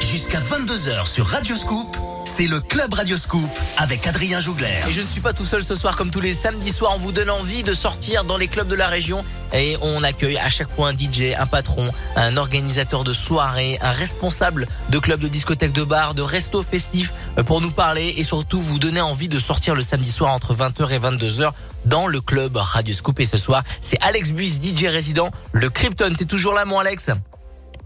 Jusqu'à 0.00 0.38
22h 0.38 1.06
sur 1.06 1.26
Radio 1.26 1.56
Scoop, 1.56 1.96
c'est 2.26 2.46
le 2.46 2.60
Club 2.60 2.92
Radio 2.92 3.16
Scoop 3.16 3.48
avec 3.78 4.06
Adrien 4.06 4.38
Jougler. 4.40 4.82
Et 4.86 4.92
je 4.92 5.00
ne 5.00 5.06
suis 5.06 5.22
pas 5.22 5.32
tout 5.32 5.46
seul 5.46 5.64
ce 5.64 5.76
soir 5.76 5.96
comme 5.96 6.10
tous 6.10 6.20
les 6.20 6.34
samedis 6.34 6.72
soirs. 6.72 6.92
On 6.94 6.98
vous 6.98 7.10
donne 7.10 7.30
envie 7.30 7.62
de 7.62 7.72
sortir 7.72 8.24
dans 8.24 8.36
les 8.36 8.48
clubs 8.48 8.68
de 8.68 8.74
la 8.74 8.86
région 8.86 9.24
et 9.54 9.78
on 9.80 10.02
accueille 10.02 10.36
à 10.36 10.50
chaque 10.50 10.68
fois 10.68 10.90
un 10.90 10.92
DJ, 10.92 11.34
un 11.38 11.46
patron, 11.46 11.90
un 12.16 12.36
organisateur 12.36 13.02
de 13.02 13.14
soirée, 13.14 13.78
un 13.80 13.92
responsable 13.92 14.66
de 14.90 14.98
club 14.98 15.20
de 15.20 15.28
discothèque 15.28 15.72
de 15.72 15.84
bar, 15.84 16.12
de 16.12 16.20
resto 16.20 16.62
festif 16.62 17.14
euh, 17.38 17.42
pour 17.42 17.62
nous 17.62 17.70
parler 17.70 18.14
et 18.18 18.24
surtout 18.24 18.60
vous 18.60 18.78
donner 18.78 19.00
envie 19.00 19.28
de 19.28 19.38
sortir 19.38 19.74
le 19.74 19.82
samedi 19.82 20.10
soir 20.10 20.32
entre 20.32 20.54
20h 20.54 20.90
et 20.90 20.98
22h 20.98 21.52
dans 21.84 22.06
le 22.06 22.20
club 22.20 22.56
Radio 22.56 22.94
Scoop. 22.94 23.20
Et 23.20 23.26
ce 23.26 23.36
soir, 23.36 23.62
c'est 23.82 23.98
Alex 24.02 24.30
Buis, 24.32 24.58
DJ 24.62 24.86
résident, 24.86 25.30
le 25.52 25.70
Krypton. 25.70 26.14
T'es 26.16 26.24
toujours 26.24 26.54
là, 26.54 26.64
mon 26.64 26.78
Alex? 26.78 27.10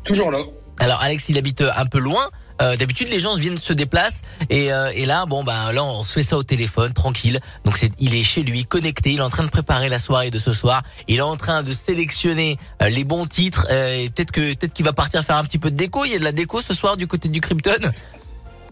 Toujours 0.04 0.30
là. 0.30 0.40
Alors 0.78 1.00
Alex, 1.02 1.28
il 1.28 1.38
habite 1.38 1.62
un 1.62 1.86
peu 1.86 1.98
loin. 1.98 2.22
Euh, 2.60 2.76
D'habitude, 2.76 3.08
les 3.08 3.20
gens 3.20 3.36
viennent 3.36 3.56
se 3.56 3.72
déplacent 3.72 4.22
et, 4.50 4.72
euh, 4.72 4.90
et 4.92 5.06
là, 5.06 5.26
bon 5.26 5.44
bah 5.44 5.72
là, 5.72 5.84
on 5.84 6.02
se 6.02 6.14
fait 6.14 6.22
ça 6.24 6.36
au 6.36 6.42
téléphone, 6.42 6.92
tranquille. 6.92 7.38
Donc 7.64 7.76
c'est, 7.76 7.92
il 8.00 8.16
est 8.16 8.24
chez 8.24 8.42
lui, 8.42 8.64
connecté. 8.64 9.10
Il 9.12 9.18
est 9.18 9.22
en 9.22 9.30
train 9.30 9.44
de 9.44 9.48
préparer 9.50 9.88
la 9.88 10.00
soirée 10.00 10.30
de 10.30 10.40
ce 10.40 10.52
soir. 10.52 10.82
Il 11.06 11.18
est 11.18 11.20
en 11.20 11.36
train 11.36 11.62
de 11.62 11.72
sélectionner 11.72 12.56
euh, 12.82 12.88
les 12.88 13.04
bons 13.04 13.26
titres. 13.26 13.66
euh, 13.70 14.08
peut-être 14.08 14.32
que 14.32 14.40
peut-être 14.54 14.72
qu'il 14.72 14.84
va 14.84 14.92
partir 14.92 15.22
faire 15.22 15.36
un 15.36 15.44
petit 15.44 15.58
peu 15.58 15.70
de 15.70 15.76
déco. 15.76 16.04
Il 16.04 16.10
y 16.12 16.16
a 16.16 16.18
de 16.18 16.24
la 16.24 16.32
déco 16.32 16.60
ce 16.60 16.74
soir 16.74 16.96
du 16.96 17.06
côté 17.06 17.28
du 17.28 17.40
Krypton? 17.40 17.92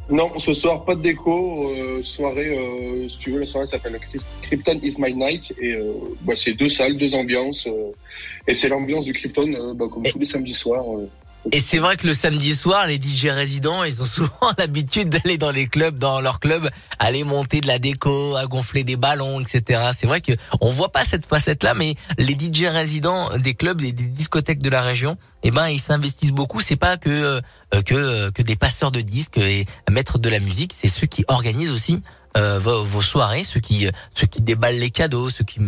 Non, 0.08 0.38
ce 0.38 0.54
soir, 0.54 0.84
pas 0.84 0.94
de 0.94 1.02
déco. 1.02 1.68
euh, 1.70 2.00
soirée, 2.04 2.56
euh, 2.56 3.08
si 3.08 3.18
tu 3.18 3.30
veux, 3.32 3.40
la 3.40 3.46
soirée 3.46 3.66
s'appelle 3.66 3.98
Krypton 4.42 4.78
is 4.82 4.94
my 4.98 5.12
night. 5.14 5.52
Et 5.60 5.72
euh, 5.72 5.94
bah, 6.22 6.34
c'est 6.36 6.52
deux 6.52 6.68
salles, 6.68 6.96
deux 6.96 7.12
ambiances. 7.14 7.66
euh, 7.66 7.90
et 8.46 8.54
c'est 8.54 8.68
l'ambiance 8.68 9.04
du 9.04 9.12
Krypton, 9.12 9.52
euh, 9.52 9.74
bah, 9.74 9.86
comme 9.92 10.06
Et- 10.06 10.10
tous 10.10 10.18
les 10.20 10.26
samedis 10.26 10.54
soirs. 10.54 10.84
Et 11.52 11.60
c'est 11.60 11.78
vrai 11.78 11.96
que 11.96 12.06
le 12.06 12.14
samedi 12.14 12.54
soir, 12.54 12.86
les 12.86 12.96
DJ 12.96 13.26
résidents, 13.26 13.84
ils 13.84 14.02
ont 14.02 14.04
souvent 14.16 14.52
l'habitude 14.58 15.08
d'aller 15.08 15.38
dans 15.38 15.52
les 15.52 15.68
clubs, 15.68 15.96
dans 15.96 16.20
leur 16.20 16.40
club, 16.40 16.68
aller 16.98 17.22
monter 17.24 17.60
de 17.60 17.68
la 17.68 17.78
déco, 17.78 18.36
à 18.36 18.46
gonfler 18.46 18.82
des 18.84 18.96
ballons, 18.96 19.40
etc. 19.40 19.90
C'est 19.96 20.06
vrai 20.06 20.20
que 20.20 20.32
on 20.60 20.72
voit 20.72 20.90
pas 20.90 21.04
cette 21.04 21.24
facette-là, 21.24 21.74
mais 21.74 21.94
les 22.18 22.34
DJ 22.34 22.64
résidents 22.64 23.30
des 23.38 23.54
clubs, 23.54 23.80
des, 23.80 23.92
des 23.92 24.06
discothèques 24.06 24.60
de 24.60 24.70
la 24.70 24.82
région, 24.82 25.16
eh 25.44 25.50
ben 25.50 25.68
ils 25.68 25.80
s'investissent 25.80 26.32
beaucoup. 26.32 26.60
C'est 26.60 26.76
pas 26.76 26.96
que 26.96 27.10
euh, 27.10 27.82
que 27.82 27.94
euh, 27.94 28.30
que 28.32 28.42
des 28.42 28.56
passeurs 28.56 28.90
de 28.90 29.00
disques 29.00 29.38
et 29.38 29.66
maîtres 29.90 30.18
de 30.18 30.28
la 30.28 30.40
musique, 30.40 30.72
c'est 30.76 30.88
ceux 30.88 31.06
qui 31.06 31.24
organisent 31.28 31.72
aussi. 31.72 32.02
Euh, 32.36 32.58
vos, 32.58 32.84
vos 32.84 33.02
soirées, 33.02 33.44
ceux 33.44 33.60
qui 33.60 33.88
ceux 34.14 34.26
qui 34.26 34.42
déballent 34.42 34.78
les 34.78 34.90
cadeaux, 34.90 35.30
ceux 35.30 35.44
qui 35.44 35.60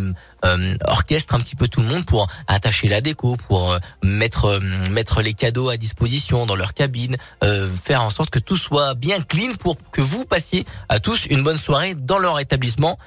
euh, 0.45 0.77
orchestrent 0.85 1.35
un 1.35 1.39
petit 1.39 1.55
peu 1.55 1.67
tout 1.67 1.81
le 1.81 1.87
monde 1.87 2.05
pour 2.05 2.27
attacher 2.47 2.87
la 2.87 3.01
déco, 3.01 3.37
pour 3.47 3.71
euh, 3.71 3.79
mettre 4.03 4.59
mettre 4.89 5.21
les 5.21 5.33
cadeaux 5.33 5.69
à 5.69 5.77
disposition 5.77 6.45
dans 6.45 6.55
leur 6.55 6.73
cabine, 6.73 7.17
faire 7.41 8.03
en 8.03 8.09
sorte 8.09 8.29
que 8.29 8.39
tout 8.39 8.57
soit 8.57 8.93
bien 8.93 9.21
clean 9.21 9.53
pour 9.59 9.77
que 9.91 10.01
vous 10.01 10.25
passiez 10.25 10.65
à 10.89 10.99
tous 10.99 11.25
une 11.29 11.43
bonne 11.43 11.57
soirée 11.57 11.95
dans 11.95 12.17
leur 12.17 12.39
établissement. 12.39 12.97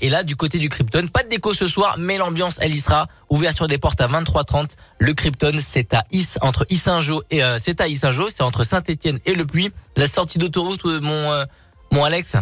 Et 0.00 0.10
là, 0.10 0.22
du 0.22 0.36
côté 0.36 0.58
du 0.58 0.68
Krypton, 0.68 1.06
pas 1.08 1.22
de 1.22 1.28
déco 1.28 1.54
ce 1.54 1.66
soir, 1.66 1.96
mais 1.98 2.18
l'ambiance 2.18 2.56
elle 2.60 2.74
y 2.74 2.80
sera. 2.80 3.08
Ouverture 3.30 3.66
des 3.66 3.78
portes 3.78 4.00
à 4.00 4.08
23h30. 4.08 4.70
Le 4.98 5.12
Krypton, 5.12 5.58
c'est 5.60 5.92
à 5.94 6.04
Is 6.12 6.38
entre 6.40 6.66
Issingeau 6.70 7.22
et 7.30 7.42
euh, 7.42 7.58
c'est 7.60 7.80
à 7.80 7.88
Issingeau, 7.88 8.28
c'est 8.34 8.42
entre 8.42 8.64
Saint-Étienne 8.64 9.18
et 9.26 9.34
Le 9.34 9.46
Puy. 9.46 9.70
La 9.96 10.06
sortie 10.06 10.38
d'autoroute, 10.38 10.84
mon 10.84 11.32
euh, 11.32 11.44
mon 11.92 12.04
Alex? 12.04 12.36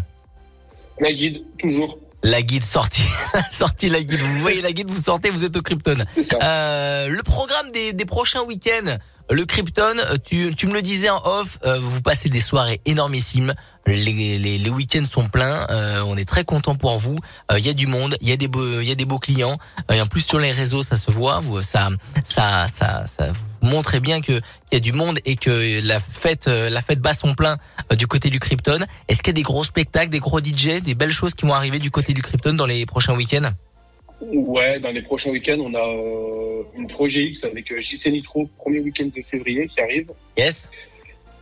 La 1.01 1.13
guide, 1.13 1.43
toujours. 1.59 1.99
La 2.23 2.43
guide 2.43 2.65
sortie, 2.65 3.07
sortie 3.51 3.89
la 3.89 4.03
guide. 4.03 4.21
Vous 4.21 4.41
voyez 4.41 4.61
la 4.63 4.73
guide, 4.73 4.91
vous 4.91 5.01
sortez, 5.01 5.31
vous 5.31 5.45
êtes 5.45 5.57
au 5.57 5.63
Krypton. 5.63 5.99
Euh, 6.43 7.09
le 7.09 7.23
programme 7.23 7.71
des, 7.73 7.93
des 7.93 8.05
prochains 8.05 8.43
week-ends, 8.43 8.97
le 9.31 9.45
Krypton, 9.45 9.97
tu, 10.25 10.55
tu 10.55 10.67
me 10.67 10.75
le 10.75 10.83
disais 10.83 11.11
en 11.11 11.21
off, 11.25 11.59
euh, 11.65 11.79
vous 11.81 12.01
passez 12.01 12.29
des 12.29 12.41
soirées 12.41 12.81
énormissimes. 12.85 13.55
Les, 13.87 13.97
les, 14.39 14.59
les 14.59 14.71
week-ends 14.71 15.05
sont 15.09 15.29
pleins. 15.29 15.67
euh, 15.71 16.03
on 16.07 16.17
est 16.17 16.25
très 16.25 16.45
content 16.45 16.75
pour 16.75 16.99
vous. 16.99 17.19
Euh, 17.53 17.59
Il 17.59 17.67
y 17.67 17.69
a 17.69 17.73
du 17.73 17.87
monde, 17.87 18.17
il 18.21 18.29
y 18.29 18.33
a 18.33 18.37
des 18.37 18.49
beaux, 18.49 18.81
y 18.81 18.91
a 18.91 18.95
des 18.95 19.05
beaux 19.05 19.19
clients. 19.19 19.59
Euh, 19.91 19.95
et 19.95 20.01
en 20.01 20.07
plus 20.07 20.23
sur 20.23 20.39
les 20.39 20.51
réseaux, 20.53 20.83
ça 20.83 20.97
se 20.97 21.11
voit. 21.11 21.39
Vous, 21.41 21.61
ça, 21.61 21.89
ça, 22.25 22.67
ça, 22.69 23.05
ça 23.07 23.31
vous 23.31 23.69
montre 23.69 23.99
bien 23.99 24.21
que 24.21 24.33
qu'il 24.33 24.43
y 24.73 24.77
a 24.77 24.81
du 24.81 24.93
monde 24.93 25.19
et 25.25 25.37
que 25.37 25.81
la 25.85 26.01
fête, 26.01 26.49
euh, 26.49 26.69
la 26.71 26.83
fête 26.83 27.01
bat 27.01 27.15
son 27.15 27.35
plein 27.35 27.57
du 27.97 28.07
côté 28.07 28.31
du 28.31 28.41
Krypton. 28.41 28.81
Est-ce 29.09 29.19
qu'il 29.23 29.29
y 29.29 29.31
a 29.31 29.35
des 29.35 29.43
gros 29.43 29.65
spectacles, 29.65 30.11
des 30.11 30.19
gros 30.21 30.41
DJ, 30.41 30.81
des 30.83 30.95
belles 30.95 31.13
choses 31.13 31.35
qui 31.35 31.47
vont 31.47 31.55
arriver 31.55 31.79
du 31.79 31.91
côté 31.91 32.13
du 32.13 32.23
Krypton 32.23 32.55
dans 32.55 32.67
les 32.67 32.87
prochains 32.87 33.15
week-ends? 33.15 33.51
Ouais, 34.21 34.81
dans 34.81 34.91
les 34.91 35.03
prochains 35.03 35.31
week-ends, 35.31 35.59
on 35.61 35.75
a 35.75 35.79
euh, 35.79 36.63
une 36.77 36.89
projet 36.89 37.25
X 37.25 37.45
avec 37.45 37.71
euh, 37.71 37.81
JC 37.81 38.07
Nitro, 38.07 38.49
premier 38.57 38.81
week-end 38.81 39.11
de 39.15 39.23
février 39.23 39.69
qui 39.69 39.81
arrive. 39.81 40.11
Yes. 40.39 40.69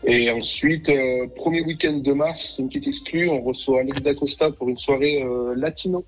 Et 0.07 0.31
ensuite, 0.31 0.89
euh, 0.89 1.27
premier 1.35 1.63
week-end 1.63 1.95
de 1.95 2.13
mars, 2.13 2.57
une 2.59 2.69
petite 2.69 2.89
exclue, 2.89 3.29
on 3.29 3.43
reçoit 3.43 3.81
Alex 3.81 4.03
D'Acosta 4.03 4.51
pour 4.51 4.69
une 4.69 4.77
soirée 4.77 5.23
euh, 5.23 5.55
latino. 5.57 6.05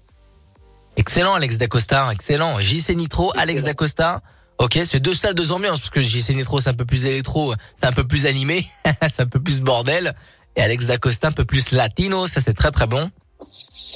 Excellent, 0.96 1.34
Alex 1.34 1.58
Dacosta, 1.58 2.10
excellent. 2.12 2.58
JC 2.58 2.94
Nitro, 2.94 3.32
Alex. 3.36 3.62
Dacosta. 3.62 4.20
Ok, 4.58 4.78
c'est 4.84 5.00
deux 5.00 5.14
salles, 5.14 5.34
deux 5.34 5.52
ambiances, 5.52 5.80
parce 5.80 5.90
que 5.90 6.00
JC 6.00 6.34
Nitro, 6.34 6.60
c'est 6.60 6.70
un 6.70 6.74
peu 6.74 6.86
plus 6.86 7.04
électro, 7.04 7.52
c'est 7.78 7.86
un 7.86 7.92
peu 7.92 8.06
plus 8.06 8.24
animé, 8.26 8.66
c'est 9.02 9.20
un 9.20 9.26
peu 9.26 9.40
plus 9.40 9.60
bordel. 9.60 10.14
Et 10.56 10.62
Alex 10.62 10.86
Dacosta, 10.86 11.28
un 11.28 11.32
peu 11.32 11.44
plus 11.44 11.72
latino, 11.72 12.26
ça 12.26 12.40
c'est 12.40 12.54
très 12.54 12.70
très 12.70 12.86
bon. 12.86 13.10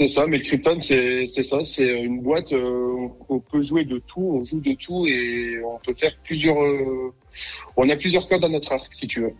C'est 0.00 0.08
ça, 0.08 0.26
mais 0.26 0.38
le 0.38 0.44
Krypton, 0.44 0.80
c'est 0.80 1.28
ça, 1.44 1.62
c'est 1.62 2.00
une 2.00 2.22
boîte, 2.22 2.54
euh, 2.54 3.06
on, 3.28 3.38
peut 3.38 3.60
jouer 3.60 3.84
de 3.84 3.98
tout, 3.98 4.40
on 4.40 4.44
joue 4.46 4.60
de 4.60 4.72
tout 4.72 5.06
et 5.06 5.60
on 5.62 5.78
peut 5.78 5.92
faire 5.92 6.12
plusieurs... 6.24 6.56
euh, 6.58 7.12
on 7.76 7.86
a 7.86 7.96
plusieurs 7.96 8.26
codes 8.26 8.42
à 8.42 8.48
notre 8.48 8.72
arc, 8.72 8.88
si 8.94 9.06
tu 9.06 9.20
veux. 9.20 9.34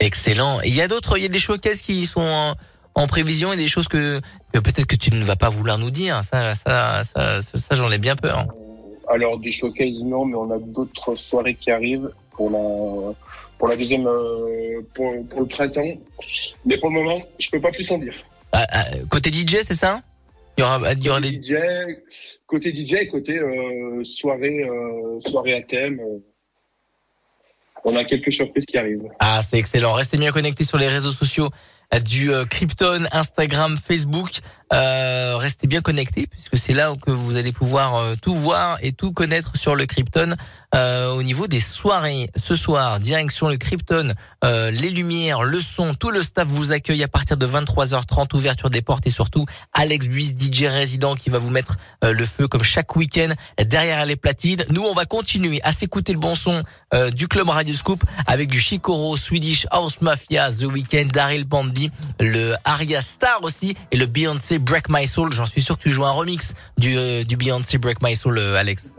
Excellent. 0.00 0.62
Il 0.62 0.74
y 0.74 0.80
a 0.80 0.88
d'autres, 0.88 1.16
il 1.16 1.22
y 1.22 1.26
a 1.26 1.28
des 1.28 1.38
showcases 1.38 1.80
qui 1.80 2.06
sont 2.06 2.22
en, 2.22 2.54
en 2.96 3.06
prévision 3.06 3.52
et 3.52 3.56
des 3.56 3.68
choses 3.68 3.86
que, 3.86 4.20
que 4.52 4.58
peut-être 4.58 4.86
que 4.86 4.96
tu 4.96 5.14
ne 5.14 5.22
vas 5.22 5.36
pas 5.36 5.48
vouloir 5.48 5.78
nous 5.78 5.92
dire. 5.92 6.22
Ça, 6.28 6.56
ça, 6.56 7.04
ça, 7.04 7.40
ça, 7.40 7.58
ça, 7.60 7.74
j'en 7.76 7.88
ai 7.92 7.98
bien 7.98 8.16
peur. 8.16 8.48
Alors, 9.08 9.38
des 9.38 9.52
showcases, 9.52 10.02
non, 10.02 10.24
mais 10.24 10.34
on 10.34 10.50
a 10.50 10.58
d'autres 10.58 11.14
soirées 11.14 11.54
qui 11.54 11.70
arrivent 11.70 12.10
pour 12.32 12.50
la, 12.50 13.14
pour 13.58 13.68
la 13.68 13.76
deuxième... 13.76 14.08
euh, 14.08 14.80
pour, 14.92 15.24
pour 15.28 15.42
le 15.42 15.46
printemps. 15.46 15.94
Mais 16.64 16.78
pour 16.78 16.90
le 16.90 16.96
moment, 16.96 17.22
je 17.38 17.48
peux 17.48 17.60
pas 17.60 17.70
plus 17.70 17.88
en 17.92 17.98
dire. 17.98 18.14
Ah, 18.52 18.66
ah, 18.70 18.84
côté 19.08 19.30
DJ, 19.30 19.58
c'est 19.62 19.74
ça? 19.74 20.00
Il 20.58 20.62
y 20.62 20.64
aura, 20.64 20.92
il 20.92 21.04
y 21.04 21.08
aura 21.08 21.20
côté 21.20 21.32
des. 21.32 21.42
DJ, 21.42 21.54
côté 22.46 22.70
DJ 22.70 22.92
et 22.94 23.08
côté 23.08 23.38
euh, 23.38 24.04
soirée, 24.04 24.62
euh, 24.64 25.20
soirée 25.26 25.54
à 25.54 25.62
thème. 25.62 26.00
euh, 26.00 26.18
on 27.84 27.96
a 27.96 28.04
quelques 28.04 28.32
surprises 28.32 28.66
qui 28.66 28.76
arrivent. 28.76 29.08
Ah, 29.20 29.40
c'est 29.42 29.58
excellent. 29.58 29.94
Restez 29.94 30.18
bien 30.18 30.32
connectés 30.32 30.64
sur 30.64 30.76
les 30.76 30.88
réseaux 30.88 31.12
sociaux 31.12 31.48
du 32.04 32.30
Krypton, 32.50 33.06
Instagram, 33.10 33.76
Facebook. 33.76 34.40
Euh, 34.72 35.36
restez 35.36 35.66
bien 35.66 35.80
connectés 35.80 36.28
puisque 36.28 36.56
c'est 36.56 36.74
là 36.74 36.94
que 37.00 37.10
vous 37.10 37.36
allez 37.36 37.52
pouvoir 37.52 37.96
euh, 37.96 38.14
tout 38.20 38.36
voir 38.36 38.78
et 38.82 38.92
tout 38.92 39.12
connaître 39.12 39.56
sur 39.56 39.74
le 39.74 39.84
Krypton. 39.84 40.36
Euh, 40.72 41.10
au 41.10 41.24
niveau 41.24 41.48
des 41.48 41.58
soirées, 41.58 42.30
ce 42.36 42.54
soir, 42.54 43.00
direction 43.00 43.48
le 43.48 43.56
Krypton, 43.56 44.14
euh, 44.44 44.70
les 44.70 44.90
lumières, 44.90 45.42
le 45.42 45.60
son, 45.60 45.94
tout 45.94 46.10
le 46.10 46.22
staff 46.22 46.46
vous 46.46 46.70
accueille 46.70 47.02
à 47.02 47.08
partir 47.08 47.36
de 47.36 47.44
23h30, 47.44 48.36
ouverture 48.36 48.70
des 48.70 48.80
portes 48.80 49.04
et 49.04 49.10
surtout 49.10 49.46
Alex 49.72 50.06
Buis, 50.06 50.32
DJ 50.38 50.66
résident 50.66 51.16
qui 51.16 51.28
va 51.28 51.38
vous 51.38 51.50
mettre 51.50 51.76
euh, 52.04 52.12
le 52.12 52.24
feu 52.24 52.46
comme 52.46 52.62
chaque 52.62 52.94
week-end 52.94 53.30
derrière 53.64 54.06
les 54.06 54.14
platines. 54.14 54.64
Nous, 54.70 54.82
on 54.82 54.94
va 54.94 55.06
continuer 55.06 55.60
à 55.64 55.72
s'écouter 55.72 56.12
le 56.12 56.20
bon 56.20 56.36
son 56.36 56.62
euh, 56.94 57.10
du 57.10 57.26
club 57.26 57.48
Radio 57.48 57.74
Scoop 57.74 58.04
avec 58.28 58.48
du 58.48 58.60
Chikoro, 58.60 59.16
Swedish 59.16 59.66
House 59.72 60.00
Mafia, 60.00 60.52
The 60.52 60.66
Weeknd, 60.66 61.08
Daryl 61.12 61.44
Bandy, 61.44 61.90
le 62.20 62.54
Aria 62.64 63.02
Star 63.02 63.42
aussi 63.42 63.74
et 63.90 63.96
le 63.96 64.06
Beyoncé 64.06 64.59
Break 64.60 64.88
My 64.88 65.06
Soul. 65.06 65.32
J'en 65.32 65.46
suis 65.46 65.62
sûr 65.62 65.76
que 65.76 65.82
tu 65.82 65.90
joues 65.90 66.04
un 66.04 66.12
remix 66.12 66.54
du, 66.78 66.96
euh, 66.96 67.24
du 67.24 67.36
Beyoncé 67.36 67.78
Break 67.78 68.02
My 68.02 68.16
Soul, 68.16 68.38
euh, 68.38 68.56
Alex. 68.56 68.90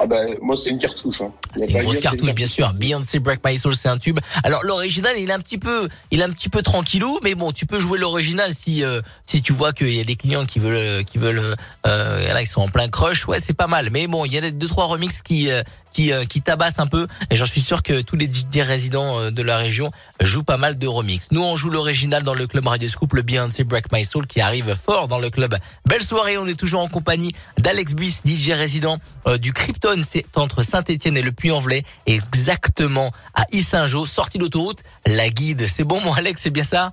Ah 0.00 0.06
ben, 0.06 0.36
moi, 0.40 0.56
c'est 0.56 0.70
une 0.70 0.78
cartouche. 0.78 1.20
Hein. 1.20 1.32
C'est 1.56 1.70
une 1.70 1.82
grosse 1.82 1.98
cartouche, 1.98 2.32
bien 2.34 2.46
sûr. 2.46 2.72
Beyoncé 2.74 3.18
Break 3.18 3.40
My 3.44 3.58
Soul, 3.58 3.74
c'est 3.74 3.88
un 3.88 3.98
tube. 3.98 4.20
Alors 4.44 4.62
l'original, 4.62 5.16
il 5.18 5.28
est 5.28 5.32
un 5.32 5.40
petit 5.40 5.58
peu, 5.58 5.88
il 6.12 6.20
est 6.20 6.24
un 6.24 6.30
petit 6.30 6.48
peu 6.48 6.62
tranquillou, 6.62 7.18
mais 7.24 7.34
bon, 7.34 7.50
tu 7.50 7.66
peux 7.66 7.80
jouer 7.80 7.98
l'original 7.98 8.54
si 8.54 8.84
euh, 8.84 9.00
si 9.24 9.42
tu 9.42 9.52
vois 9.52 9.72
qu'il 9.72 9.92
y 9.92 10.00
a 10.00 10.04
des 10.04 10.14
clients 10.14 10.46
qui 10.46 10.60
veulent 10.60 11.04
qui 11.04 11.18
veulent 11.18 11.56
euh, 11.86 12.32
là 12.32 12.40
ils 12.40 12.46
sont 12.46 12.60
en 12.60 12.68
plein 12.68 12.88
crush. 12.88 13.26
Ouais, 13.26 13.40
c'est 13.40 13.54
pas 13.54 13.66
mal. 13.66 13.88
Mais 13.90 14.06
bon, 14.06 14.24
il 14.24 14.32
y 14.32 14.38
a 14.38 14.50
deux 14.50 14.68
trois 14.68 14.86
remixes 14.86 15.22
qui 15.22 15.50
euh, 15.50 15.62
qui 15.92 16.12
euh, 16.12 16.24
qui 16.24 16.42
tabassent 16.42 16.78
un 16.78 16.86
peu. 16.86 17.06
Et 17.30 17.36
j'en 17.36 17.46
suis 17.46 17.60
sûr 17.60 17.82
que 17.82 18.00
tous 18.00 18.16
les 18.16 18.26
DJ 18.26 18.58
résidents 18.58 19.18
euh, 19.20 19.30
de 19.30 19.42
la 19.42 19.56
région 19.58 19.90
jouent 20.20 20.44
pas 20.44 20.56
mal 20.56 20.78
de 20.78 20.86
remixes. 20.86 21.28
Nous, 21.30 21.42
on 21.42 21.56
joue 21.56 21.70
l'original 21.70 22.22
dans 22.22 22.34
le 22.34 22.46
club 22.46 22.66
Radio 22.66 22.88
Scoop, 22.88 23.12
le 23.12 23.22
Beyoncé 23.22 23.64
Break 23.64 23.92
My 23.92 24.04
Soul, 24.04 24.26
qui 24.26 24.40
arrive 24.40 24.74
fort 24.74 25.08
dans 25.08 25.18
le 25.18 25.30
club. 25.30 25.56
Belle 25.86 26.02
soirée. 26.02 26.38
On 26.38 26.46
est 26.46 26.58
toujours 26.58 26.82
en 26.82 26.88
compagnie 26.88 27.32
d'Alex 27.58 27.94
Buis, 27.94 28.16
DJ 28.24 28.50
résident 28.50 28.98
euh, 29.26 29.38
du 29.38 29.52
Krypton. 29.52 30.02
C'est 30.08 30.24
entre 30.36 30.62
Saint-Étienne 30.62 31.16
et 31.16 31.22
le 31.22 31.32
Puy-en-Velay, 31.32 31.82
exactement 32.06 33.12
à 33.34 33.44
Issingeau, 33.52 34.06
sortie 34.06 34.38
d'autoroute. 34.38 34.82
La 35.06 35.28
guide, 35.28 35.66
c'est 35.68 35.84
bon, 35.84 36.00
mon 36.00 36.12
Alex, 36.12 36.42
c'est 36.42 36.50
bien 36.50 36.64
ça? 36.64 36.92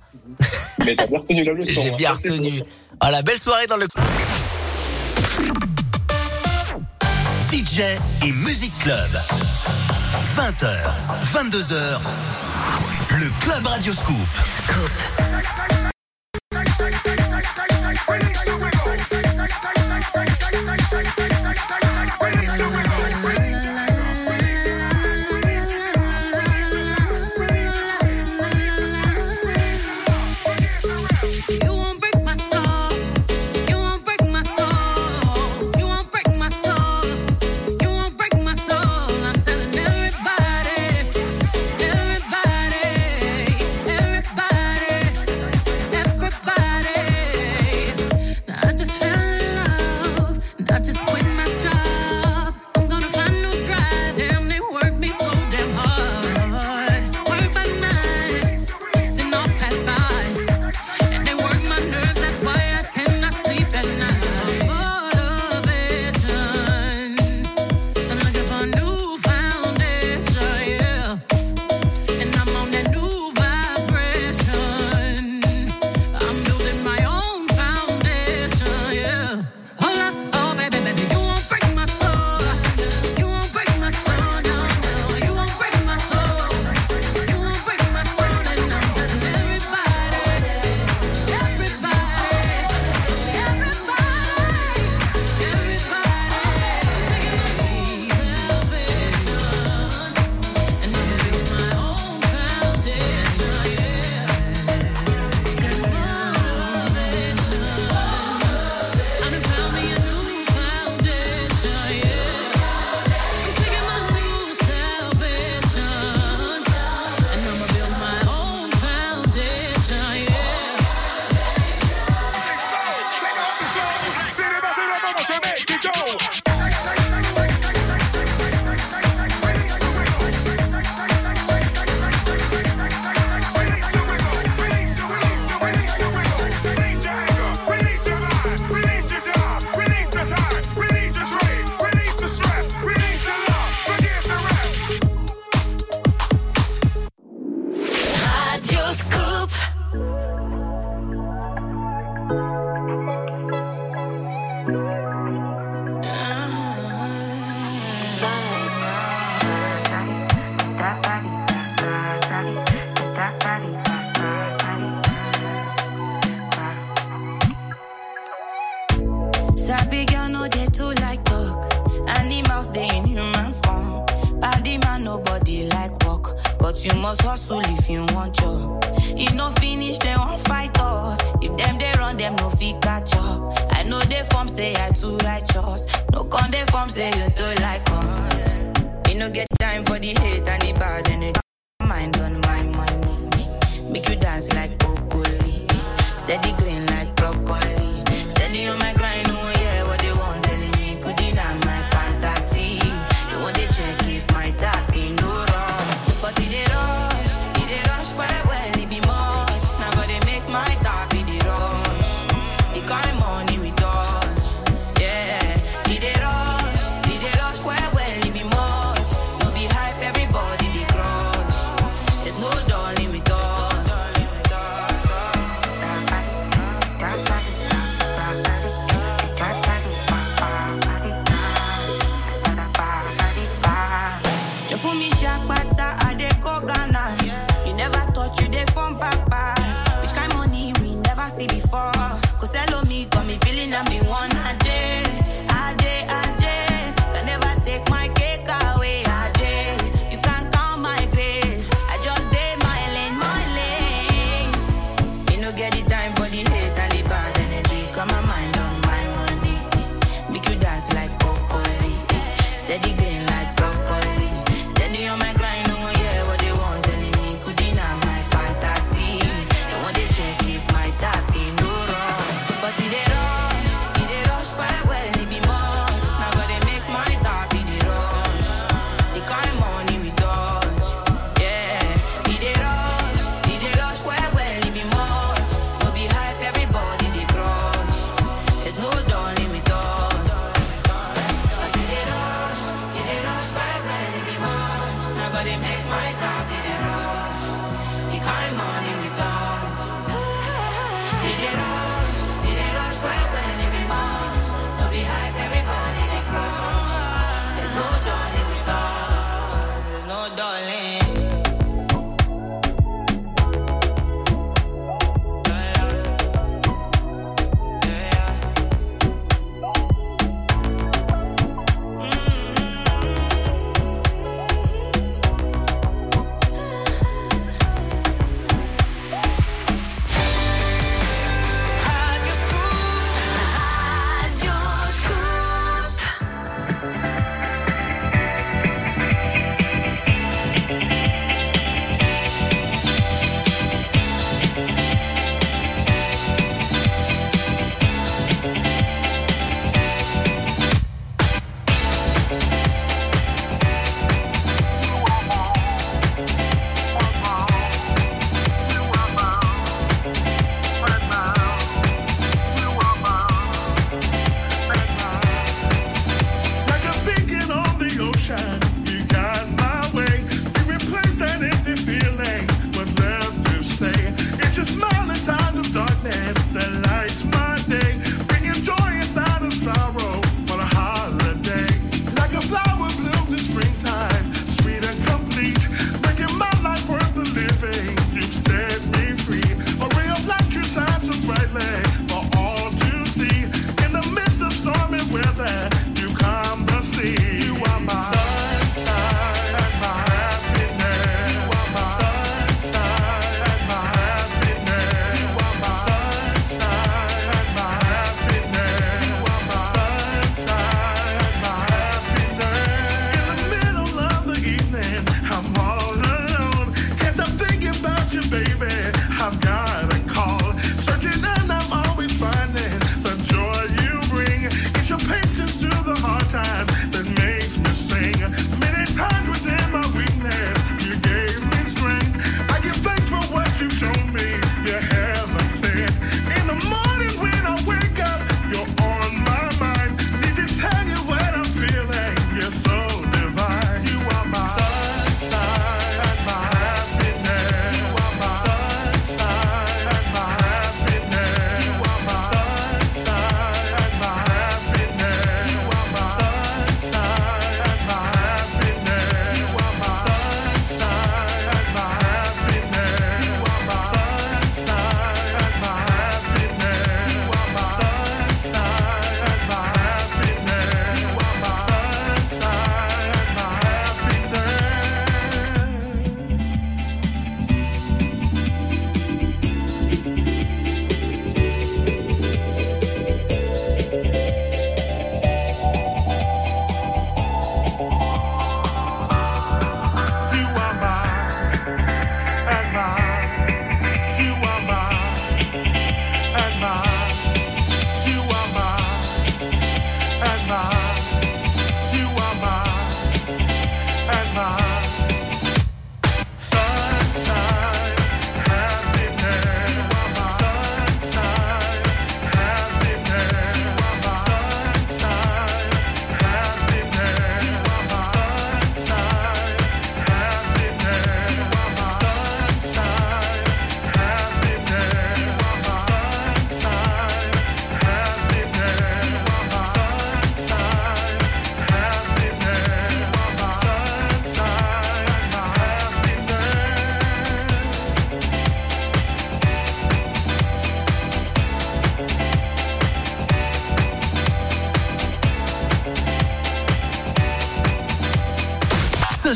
Mais 0.84 0.96
t'as 0.96 1.06
bien 1.06 1.18
retenu 1.18 1.44
la 1.44 1.52
leçon. 1.52 1.72
J'ai 1.82 1.90
hein. 1.90 1.96
bien 1.96 2.12
retenu. 2.12 2.62
Voilà, 3.00 3.22
belle 3.22 3.38
soirée 3.38 3.66
dans 3.66 3.76
le. 3.76 3.86
DJ 7.56 7.80
et 8.22 8.32
Music 8.32 8.70
Club. 8.80 9.08
20h, 10.36 10.76
22h, 11.32 12.00
le 13.18 13.30
Club 13.40 13.66
Radio 13.66 13.94
Scoop. 13.94 14.28
Scoop. 14.58 15.75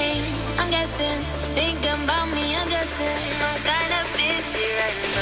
morning. 0.00 0.22
I'm 0.58 0.70
guessing, 0.70 1.22
thinking 1.54 2.04
about 2.04 2.28
me, 2.34 2.54
I'm 2.56 2.68
guessing. 2.68 3.20
I'm 3.44 3.56
kinda 3.68 4.00
busy 4.16 4.66
right 4.78 5.14
now. 5.14 5.19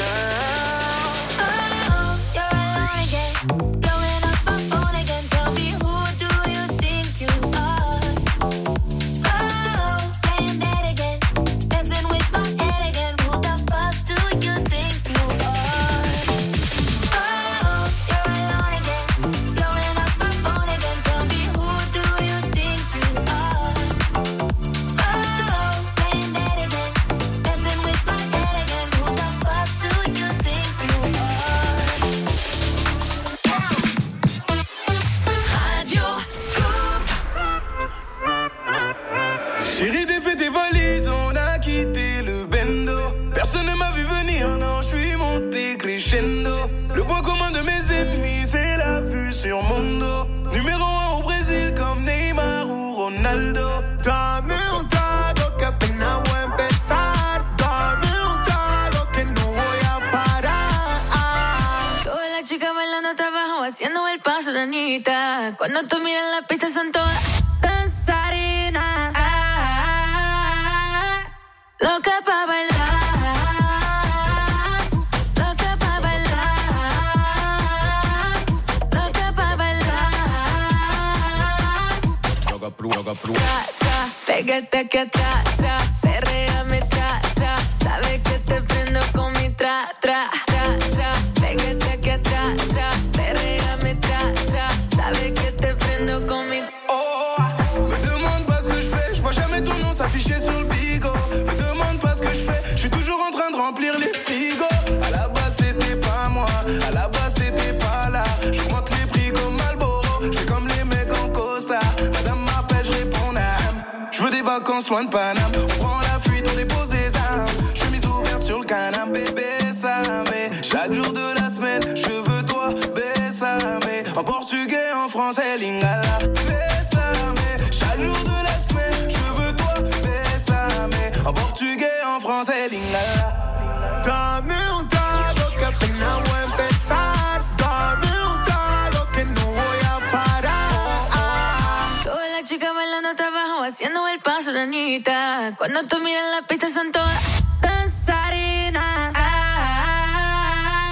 Cuando 145.57 145.83
tú 145.87 145.99
miras 146.01 146.25
la 146.31 146.47
pista 146.47 146.69
son 146.69 146.93
todas 146.93 147.23
danzarinas. 147.61 148.85
Ah, 148.85 149.13
ah, 149.15 150.05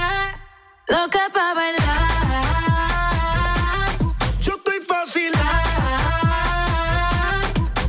ah, 0.03 0.35
loca 0.89 1.29
pa' 1.33 1.55
bailar. 1.55 1.87
Yo 4.41 4.55
estoy 4.57 4.81
fácil. 4.81 5.33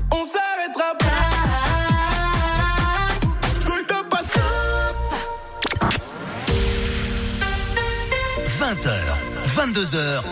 On 0.10 0.24
s'arrête 0.26 0.74
pas. 0.74 0.98
Pascal. 4.10 4.42
20h, 8.60 8.90
22h, 9.56 10.24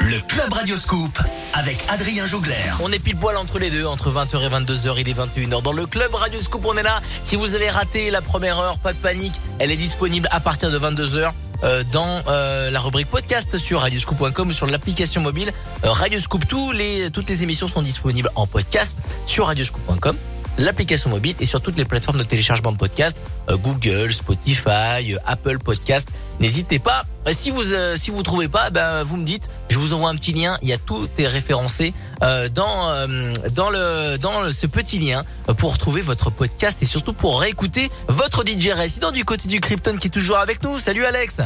le 0.00 0.20
Club 0.26 0.52
Radioscope 0.52 1.29
avec 1.60 1.78
Adrien 1.90 2.26
Jougler. 2.26 2.54
On 2.82 2.90
est 2.90 2.98
pile 2.98 3.16
poil 3.16 3.36
entre 3.36 3.58
les 3.58 3.68
deux, 3.68 3.84
entre 3.84 4.10
20h 4.10 4.40
et 4.40 4.48
22h, 4.48 4.94
il 4.96 5.08
est 5.10 5.12
21h. 5.12 5.60
Dans 5.60 5.74
le 5.74 5.84
club 5.84 6.14
Radio 6.14 6.40
Scoop, 6.40 6.64
on 6.64 6.74
est 6.74 6.82
là. 6.82 7.02
Si 7.22 7.36
vous 7.36 7.54
avez 7.54 7.68
raté 7.68 8.10
la 8.10 8.22
première 8.22 8.58
heure, 8.58 8.78
pas 8.78 8.94
de 8.94 8.98
panique, 8.98 9.34
elle 9.58 9.70
est 9.70 9.76
disponible 9.76 10.26
à 10.30 10.40
partir 10.40 10.70
de 10.70 10.78
22h. 10.78 11.32
Euh, 11.62 11.84
dans 11.92 12.22
euh, 12.28 12.70
la 12.70 12.80
rubrique 12.80 13.08
podcast 13.08 13.58
sur 13.58 13.80
radioscoop.com 13.82 14.48
ou 14.48 14.52
sur 14.54 14.66
l'application 14.66 15.20
mobile 15.20 15.52
euh, 15.84 15.90
Radioscoop. 15.90 16.48
Tous 16.48 16.72
les, 16.72 17.10
toutes 17.10 17.28
les 17.28 17.42
émissions 17.42 17.68
sont 17.68 17.82
disponibles 17.82 18.30
en 18.34 18.46
podcast 18.46 18.96
sur 19.26 19.44
radioscoop.com, 19.44 20.16
l'application 20.56 21.10
mobile 21.10 21.34
et 21.40 21.44
sur 21.44 21.60
toutes 21.60 21.76
les 21.76 21.84
plateformes 21.84 22.16
de 22.16 22.22
téléchargement 22.22 22.72
de 22.72 22.78
podcast, 22.78 23.18
euh, 23.50 23.58
Google, 23.58 24.14
Spotify, 24.14 25.14
Apple 25.26 25.58
Podcast. 25.58 26.08
N'hésitez 26.40 26.78
pas. 26.78 27.04
Si 27.30 27.50
vous 27.50 27.64
si 27.96 28.10
vous 28.10 28.22
trouvez 28.22 28.48
pas, 28.48 28.70
ben 28.70 29.02
vous 29.02 29.18
me 29.18 29.26
dites 29.26 29.50
je 29.70 29.78
vous 29.78 29.94
envoie 29.94 30.10
un 30.10 30.16
petit 30.16 30.32
lien. 30.32 30.58
Il 30.62 30.68
y 30.68 30.72
a 30.72 30.78
tout 30.78 31.08
est 31.16 31.26
référencé 31.26 31.94
euh, 32.22 32.48
dans 32.48 32.90
euh, 32.90 33.32
dans 33.52 33.70
le 33.70 34.18
dans 34.18 34.50
ce 34.50 34.66
petit 34.66 34.98
lien 34.98 35.24
pour 35.58 35.78
trouver 35.78 36.02
votre 36.02 36.30
podcast 36.30 36.78
et 36.82 36.86
surtout 36.86 37.12
pour 37.12 37.40
réécouter 37.40 37.88
votre 38.08 38.44
DJ 38.44 38.70
résident 38.70 39.12
du 39.12 39.24
côté 39.24 39.48
du 39.48 39.60
Krypton 39.60 39.96
qui 39.96 40.08
est 40.08 40.10
toujours 40.10 40.38
avec 40.38 40.62
nous. 40.64 40.78
Salut 40.80 41.04
Alex. 41.04 41.38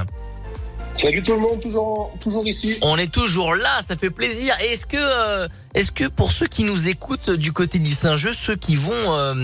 Salut 0.94 1.24
tout 1.24 1.32
le 1.32 1.40
monde, 1.40 1.60
toujours, 1.60 2.12
toujours 2.20 2.46
ici. 2.46 2.78
On 2.82 2.96
est 2.96 3.12
toujours 3.12 3.56
là, 3.56 3.80
ça 3.86 3.96
fait 3.96 4.10
plaisir. 4.10 4.54
Est-ce 4.60 4.86
que, 4.86 4.96
euh, 4.96 5.48
est-ce 5.74 5.90
que 5.90 6.04
pour 6.04 6.30
ceux 6.30 6.46
qui 6.46 6.62
nous 6.62 6.88
écoutent 6.88 7.30
du 7.30 7.52
côté 7.52 7.80
d'Issinjeux, 7.80 8.32
ceux 8.32 8.54
qui 8.54 8.76
vont 8.76 8.92
euh, 8.94 9.34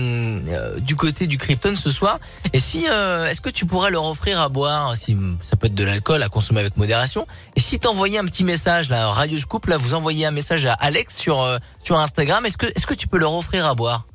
euh, 0.47 0.79
du 0.79 0.95
côté 0.95 1.27
du 1.27 1.37
Krypton 1.37 1.75
ce 1.75 1.91
soir, 1.91 2.19
et 2.53 2.59
si, 2.59 2.85
euh, 2.89 3.27
est-ce 3.27 3.41
que 3.41 3.49
tu 3.49 3.65
pourrais 3.65 3.91
leur 3.91 4.05
offrir 4.05 4.39
à 4.39 4.47
boire, 4.47 4.95
si 4.95 5.17
ça 5.43 5.57
peut 5.57 5.67
être 5.67 5.75
de 5.75 5.83
l'alcool 5.83 6.23
à 6.23 6.29
consommer 6.29 6.61
avec 6.61 6.77
modération, 6.77 7.27
et 7.57 7.59
si 7.59 7.79
t'envoyais 7.79 8.17
un 8.17 8.25
petit 8.25 8.45
message 8.45 8.89
là, 8.89 9.07
Radio 9.09 9.37
Scoop, 9.37 9.65
là, 9.65 9.75
vous 9.75 9.93
envoyez 9.93 10.25
un 10.25 10.31
message 10.31 10.65
à 10.65 10.73
Alex 10.73 11.17
sur 11.17 11.41
euh, 11.41 11.57
sur 11.83 11.99
Instagram, 11.99 12.45
est-ce 12.45 12.57
que, 12.57 12.67
est-ce 12.67 12.87
que 12.87 12.93
tu 12.93 13.07
peux 13.07 13.17
leur 13.17 13.33
offrir 13.33 13.65
à 13.65 13.75
boire? 13.75 14.05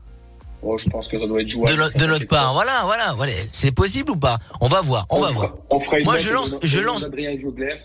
Oh, 0.62 0.76
je 0.78 0.88
pense 0.88 1.06
que 1.08 1.18
ça 1.20 1.26
doit 1.26 1.40
être 1.42 1.48
jouable. 1.48 1.76
de, 1.94 1.98
de 1.98 2.06
notre 2.06 2.26
part 2.26 2.52
Voilà, 2.54 2.82
voilà, 2.84 3.12
voilà. 3.14 3.32
C'est 3.50 3.72
possible 3.72 4.10
ou 4.10 4.16
pas? 4.16 4.38
On 4.60 4.68
va 4.68 4.80
voir, 4.80 5.06
on 5.10 5.20
va 5.20 5.28
fera- 5.28 5.34
voir. 5.38 5.54
On 5.70 5.78
fera 5.80 5.98
une 5.98 6.04
Moi, 6.04 6.18
je 6.18 6.30
lance- 6.30 6.54
je 6.62 6.80
lance-. 6.80 7.06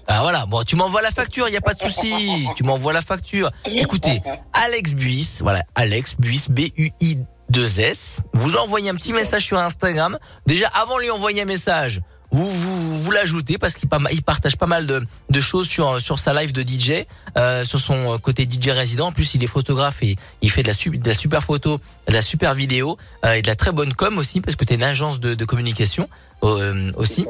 Ah 0.07 0.22
voilà, 0.24 0.45
bon 0.47 0.63
tu 0.63 0.76
m'envoies 0.76 1.01
la 1.01 1.11
facture, 1.11 1.47
il 1.47 1.53
y 1.53 1.57
a 1.57 1.61
pas 1.61 1.74
de 1.74 1.82
souci. 1.82 2.47
tu 2.55 2.63
m'envoies 2.63 2.93
la 2.93 3.01
facture. 3.01 3.49
Écoutez, 3.65 4.22
Alex 4.53 4.93
Buis, 4.93 5.39
voilà, 5.41 5.63
Alex 5.76 6.15
Buis 6.17 6.45
B 6.49 6.61
U 6.78 6.89
I 7.01 7.17
2 7.49 7.80
S. 7.82 8.19
Vous 8.34 8.55
envoyez 8.55 8.89
un 8.89 8.95
petit 8.95 9.13
message 9.13 9.45
sur 9.45 9.57
Instagram. 9.59 10.17
Déjà 10.45 10.67
avant 10.82 10.95
de 10.97 11.01
lui 11.01 11.11
envoyer 11.11 11.41
un 11.41 11.45
message, 11.45 12.01
vous 12.32 12.49
vous, 12.49 13.03
vous 13.03 13.11
l'ajoutez 13.11 13.57
parce 13.57 13.73
qu'il 13.75 13.89
partage 13.89 14.55
pas 14.57 14.65
mal 14.65 14.88
de, 14.88 15.01
de 15.29 15.41
choses 15.41 15.67
sur 15.67 15.99
sur 16.01 16.17
sa 16.19 16.34
live 16.34 16.53
de 16.53 16.61
DJ, 16.61 17.05
euh, 17.38 17.63
sur 17.63 17.79
son 17.79 18.17
côté 18.19 18.47
DJ 18.49 18.69
résident. 18.69 19.07
En 19.07 19.11
plus, 19.11 19.36
il 19.36 19.43
est 19.43 19.47
photographe 19.47 20.01
et 20.01 20.15
il 20.41 20.49
fait 20.49 20.63
de 20.63 20.67
la, 20.69 20.73
su- 20.73 20.97
de 20.97 21.07
la 21.07 21.13
super 21.13 21.43
photo, 21.43 21.79
de 22.07 22.13
la 22.13 22.21
super 22.21 22.53
vidéo 22.53 22.97
euh, 23.25 23.34
et 23.34 23.41
de 23.41 23.47
la 23.47 23.55
très 23.55 23.71
bonne 23.71 23.93
com 23.93 24.17
aussi 24.17 24.39
parce 24.41 24.55
que 24.55 24.63
tu 24.65 24.73
es 24.73 24.75
une 24.77 24.84
agence 24.84 25.19
de, 25.19 25.34
de 25.34 25.45
communication 25.45 26.07
euh, 26.43 26.89
aussi. 26.95 27.25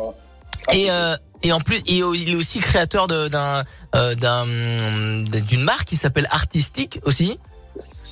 Et 0.71 0.91
euh, 0.91 1.15
et 1.43 1.51
en 1.53 1.59
plus, 1.59 1.81
il 1.87 2.29
est- 2.29 2.35
aussi 2.35 2.59
créateur 2.59 3.07
euh, 3.09 3.27
d'un 4.15 4.45
d'une 5.41 5.63
marque 5.63 5.85
qui 5.85 5.95
s'appelle 5.95 6.27
Artistique 6.29 6.99
aussi. 7.05 7.39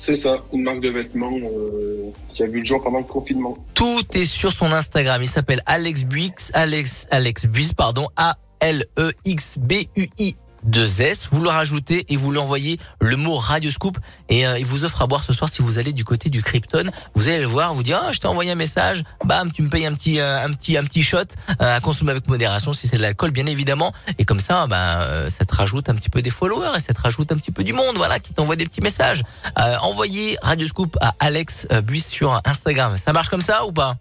C'est 0.02 0.16
ça, 0.16 0.42
une 0.54 0.62
marque 0.62 0.80
de 0.80 0.88
vêtements 0.88 1.30
euh, 1.30 2.10
qui 2.32 2.42
a 2.42 2.46
vu 2.46 2.60
le 2.60 2.64
jour 2.64 2.82
pendant 2.82 3.00
le 3.00 3.04
confinement. 3.04 3.54
Tout 3.74 4.02
est 4.14 4.24
sur 4.24 4.50
son 4.50 4.72
Instagram. 4.72 5.22
Il 5.22 5.28
s'appelle 5.28 5.62
Alex 5.66 6.04
Buix, 6.04 6.50
Alex 6.54 7.06
Alex 7.10 7.44
Buix, 7.44 7.74
pardon, 7.74 8.08
A 8.16 8.38
L 8.60 8.86
E 8.98 9.12
X 9.26 9.58
B 9.58 9.72
U 9.96 10.08
I 10.18 10.36
2 10.64 11.02
S. 11.02 11.28
Vous 11.30 11.42
le 11.42 11.48
rajoutez 11.48 12.06
et 12.08 12.16
vous 12.16 12.30
lui 12.32 12.38
envoyez 12.38 12.78
le 13.00 13.16
mot 13.16 13.36
Radio 13.36 13.70
Scoop 13.70 13.98
et 14.28 14.46
euh, 14.46 14.58
il 14.58 14.66
vous 14.66 14.84
offre 14.84 15.02
à 15.02 15.06
boire 15.06 15.24
ce 15.24 15.32
soir 15.32 15.48
si 15.50 15.62
vous 15.62 15.78
allez 15.78 15.92
du 15.92 16.04
côté 16.04 16.30
du 16.30 16.42
Krypton. 16.42 16.90
Vous 17.14 17.28
allez 17.28 17.38
le 17.38 17.46
voir, 17.46 17.74
vous 17.74 17.82
dire 17.82 18.00
ah, 18.02 18.12
je 18.12 18.18
t'ai 18.18 18.28
envoyé 18.28 18.50
un 18.50 18.56
message, 18.56 19.04
bam, 19.24 19.50
tu 19.52 19.62
me 19.62 19.68
payes 19.68 19.86
un 19.86 19.94
petit 19.94 20.20
euh, 20.20 20.44
un 20.44 20.52
petit 20.52 20.76
un 20.76 20.84
petit 20.84 21.02
shot 21.02 21.18
euh, 21.60 21.76
à 21.76 21.80
consommer 21.80 22.12
avec 22.12 22.28
modération 22.28 22.72
si 22.72 22.86
c'est 22.86 22.96
de 22.96 23.02
l'alcool 23.02 23.30
bien 23.30 23.46
évidemment 23.46 23.92
et 24.18 24.24
comme 24.24 24.40
ça 24.40 24.66
bah 24.66 25.02
euh, 25.02 25.30
ça 25.30 25.44
te 25.44 25.54
rajoute 25.54 25.88
un 25.88 25.94
petit 25.94 26.10
peu 26.10 26.22
des 26.22 26.30
followers 26.30 26.76
et 26.76 26.80
ça 26.80 26.92
te 26.92 27.00
rajoute 27.00 27.32
un 27.32 27.36
petit 27.36 27.52
peu 27.52 27.64
du 27.64 27.72
monde 27.72 27.96
voilà 27.96 28.18
qui 28.18 28.34
t'envoie 28.34 28.56
des 28.56 28.64
petits 28.64 28.80
messages. 28.80 29.22
Euh, 29.58 29.76
envoyez 29.82 30.36
Radio 30.42 30.66
Scoop 30.66 30.96
à 31.00 31.14
Alex 31.18 31.66
Buis 31.84 32.00
sur 32.00 32.40
Instagram. 32.44 32.96
Ça 32.96 33.12
marche 33.12 33.28
comme 33.28 33.42
ça 33.42 33.64
ou 33.64 33.72
pas? 33.72 33.96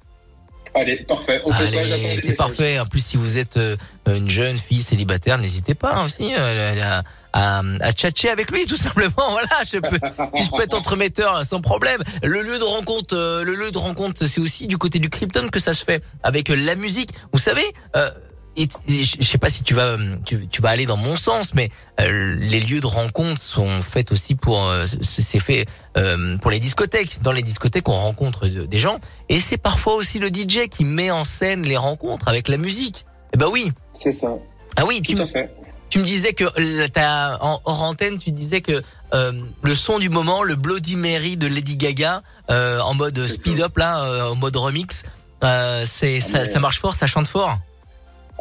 Allez, 0.75 0.97
parfait. 0.97 1.41
On 1.45 1.51
Allez, 1.51 2.19
c'est 2.23 2.33
parfait. 2.33 2.79
En 2.79 2.85
plus, 2.85 3.03
si 3.03 3.17
vous 3.17 3.37
êtes 3.37 3.57
euh, 3.57 3.75
une 4.07 4.29
jeune 4.29 4.57
fille 4.57 4.81
célibataire, 4.81 5.37
n'hésitez 5.37 5.75
pas 5.75 5.93
hein, 5.95 6.05
aussi 6.05 6.33
euh, 6.37 6.75
à, 6.81 7.03
à, 7.33 7.61
à 7.81 7.91
tchatcher 7.91 8.29
avec 8.29 8.51
lui, 8.51 8.65
tout 8.65 8.75
simplement. 8.77 9.09
Voilà, 9.29 9.63
je 9.65 9.77
peux, 9.77 9.99
tu 10.35 10.49
peux 10.49 10.63
être 10.63 10.77
entremetteur 10.77 11.45
sans 11.45 11.61
problème. 11.61 12.01
Le 12.23 12.41
lieu 12.41 12.57
de 12.57 12.63
rencontre, 12.63 13.15
euh, 13.15 13.43
le 13.43 13.55
lieu 13.55 13.71
de 13.71 13.77
rencontre, 13.77 14.25
c'est 14.25 14.41
aussi 14.41 14.67
du 14.67 14.77
côté 14.77 14.99
du 14.99 15.09
Krypton 15.09 15.49
que 15.49 15.59
ça 15.59 15.73
se 15.73 15.83
fait 15.83 16.03
avec 16.23 16.49
la 16.49 16.75
musique. 16.75 17.11
Vous 17.31 17.39
savez. 17.39 17.65
Euh, 17.95 18.09
et, 18.57 18.63
et 18.87 19.03
je 19.03 19.21
sais 19.23 19.37
pas 19.37 19.49
si 19.49 19.63
tu 19.63 19.73
vas 19.73 19.95
tu, 20.25 20.47
tu 20.47 20.61
vas 20.61 20.69
aller 20.69 20.85
dans 20.85 20.97
mon 20.97 21.15
sens, 21.17 21.53
mais 21.53 21.69
euh, 21.99 22.35
les 22.39 22.59
lieux 22.59 22.79
de 22.81 22.85
rencontre 22.85 23.41
sont 23.41 23.81
faits 23.81 24.11
aussi 24.11 24.35
pour 24.35 24.63
euh, 24.67 24.85
c'est 25.01 25.39
fait 25.39 25.65
euh, 25.97 26.37
pour 26.37 26.51
les 26.51 26.59
discothèques. 26.59 27.21
Dans 27.21 27.31
les 27.31 27.41
discothèques, 27.41 27.87
on 27.87 27.93
rencontre 27.93 28.47
de- 28.47 28.65
des 28.65 28.79
gens 28.79 28.99
et 29.29 29.39
c'est 29.39 29.57
parfois 29.57 29.95
aussi 29.95 30.19
le 30.19 30.27
DJ 30.29 30.67
qui 30.69 30.83
met 30.83 31.11
en 31.11 31.23
scène 31.23 31.63
les 31.63 31.77
rencontres 31.77 32.27
avec 32.27 32.47
la 32.47 32.57
musique. 32.57 33.05
Eh 33.33 33.37
ben 33.37 33.47
oui. 33.47 33.71
C'est 33.93 34.13
ça. 34.13 34.29
Ah 34.75 34.85
oui, 34.85 35.01
tu, 35.01 35.13
Tout 35.13 35.19
me- 35.19 35.23
à 35.23 35.27
fait. 35.27 35.53
tu 35.89 35.99
me 35.99 36.03
disais 36.03 36.33
que 36.33 36.43
euh, 36.59 36.87
t'as 36.91 37.37
en 37.39 37.61
hors 37.65 37.83
antenne, 37.83 38.17
tu 38.17 38.31
disais 38.31 38.61
que 38.61 38.81
euh, 39.13 39.31
le 39.61 39.75
son 39.75 39.99
du 39.99 40.09
moment, 40.09 40.43
le 40.43 40.55
Bloody 40.55 40.95
Mary 40.95 41.37
de 41.37 41.47
Lady 41.47 41.77
Gaga 41.77 42.23
euh, 42.49 42.79
en 42.81 42.93
mode 42.95 43.19
speed 43.27 43.57
ça. 43.59 43.65
up 43.65 43.77
là, 43.77 44.03
euh, 44.03 44.31
en 44.31 44.35
mode 44.35 44.55
remix, 44.57 45.03
euh, 45.43 45.83
c'est 45.85 46.19
ça, 46.19 46.39
mais- 46.39 46.45
ça 46.45 46.59
marche 46.59 46.79
fort, 46.79 46.93
ça 46.95 47.07
chante 47.07 47.27
fort? 47.27 47.57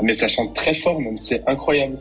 Mais 0.03 0.15
ça 0.15 0.29
chante 0.29 0.55
très 0.55 0.75
fort, 0.75 1.01
même. 1.01 1.17
C'est 1.17 1.43
incroyable. 1.49 1.99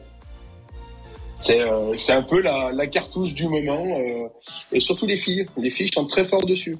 C'est 1.35 1.61
euh, 1.61 1.95
c'est 1.95 2.13
un 2.13 2.23
peu 2.23 2.41
la, 2.41 2.87
cartouche 2.87 3.33
du 3.33 3.47
moment. 3.47 3.85
euh, 3.85 4.27
et 4.71 4.79
surtout 4.79 5.05
les 5.05 5.17
filles. 5.17 5.45
Les 5.57 5.69
filles 5.69 5.89
chantent 5.93 6.09
très 6.09 6.25
fort 6.25 6.45
dessus. 6.45 6.77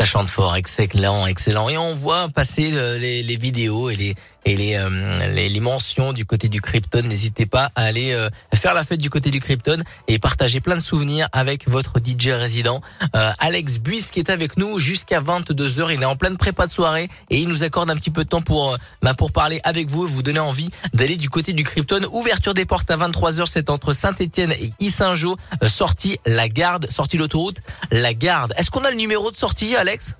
Ça 0.00 0.06
chante 0.06 0.30
fort, 0.30 0.56
excellent, 0.56 1.26
excellent. 1.26 1.68
Et 1.68 1.78
on 1.78 1.94
voit 1.94 2.28
passer 2.28 2.72
euh, 2.74 2.98
les 2.98 3.36
vidéos 3.36 3.90
et 3.90 3.96
les 3.96 4.14
et 4.46 4.56
les, 4.56 4.76
euh, 4.76 5.28
les 5.28 5.48
les 5.48 5.60
mentions 5.60 6.12
du 6.12 6.24
côté 6.24 6.48
du 6.48 6.60
Krypton. 6.60 7.02
N'hésitez 7.02 7.46
pas 7.46 7.70
à 7.74 7.82
aller 7.82 8.12
euh, 8.12 8.30
faire 8.54 8.72
la 8.72 8.84
fête 8.84 9.00
du 9.00 9.10
côté 9.10 9.30
du 9.30 9.40
Krypton 9.40 9.82
et 10.08 10.18
partager 10.18 10.60
plein 10.60 10.76
de 10.76 10.80
souvenirs 10.80 11.28
avec 11.32 11.68
votre 11.68 11.94
DJ 11.98 12.28
résident 12.28 12.80
euh, 13.14 13.32
Alex 13.38 13.78
Buis 13.78 14.06
qui 14.10 14.20
est 14.20 14.30
avec 14.30 14.56
nous 14.56 14.78
jusqu'à 14.78 15.20
22 15.20 15.68
h 15.68 15.94
Il 15.94 16.02
est 16.02 16.06
en 16.06 16.16
pleine 16.16 16.36
prépa 16.36 16.66
de 16.66 16.72
soirée 16.72 17.08
et 17.30 17.38
il 17.38 17.48
nous 17.48 17.64
accorde 17.64 17.90
un 17.90 17.96
petit 17.96 18.10
peu 18.10 18.24
de 18.24 18.28
temps 18.28 18.40
pour 18.40 18.78
bah, 19.02 19.14
pour 19.14 19.32
parler 19.32 19.60
avec 19.64 19.88
vous 19.88 20.06
vous 20.06 20.22
donner 20.22 20.38
envie 20.38 20.70
d'aller 20.94 21.16
du 21.16 21.28
côté 21.28 21.52
du 21.52 21.64
Krypton. 21.64 22.06
Ouverture 22.12 22.54
des 22.54 22.64
portes 22.64 22.90
à 22.90 22.96
23 22.96 23.32
h 23.32 23.46
c'est 23.46 23.68
entre 23.68 23.92
Saint-Étienne 23.92 24.52
et 24.52 24.72
Issingeau. 24.78 25.36
Sortie 25.66 26.18
la 26.24 26.48
garde, 26.48 26.88
sortie 26.90 27.16
l'autoroute, 27.16 27.58
la 27.90 28.14
garde. 28.14 28.54
Est-ce 28.56 28.70
qu'on 28.70 28.84
a 28.84 28.90
le 28.90 28.96
numéro 28.96 29.32
de 29.32 29.36
sortie, 29.36 29.74
Alex? 29.74 30.14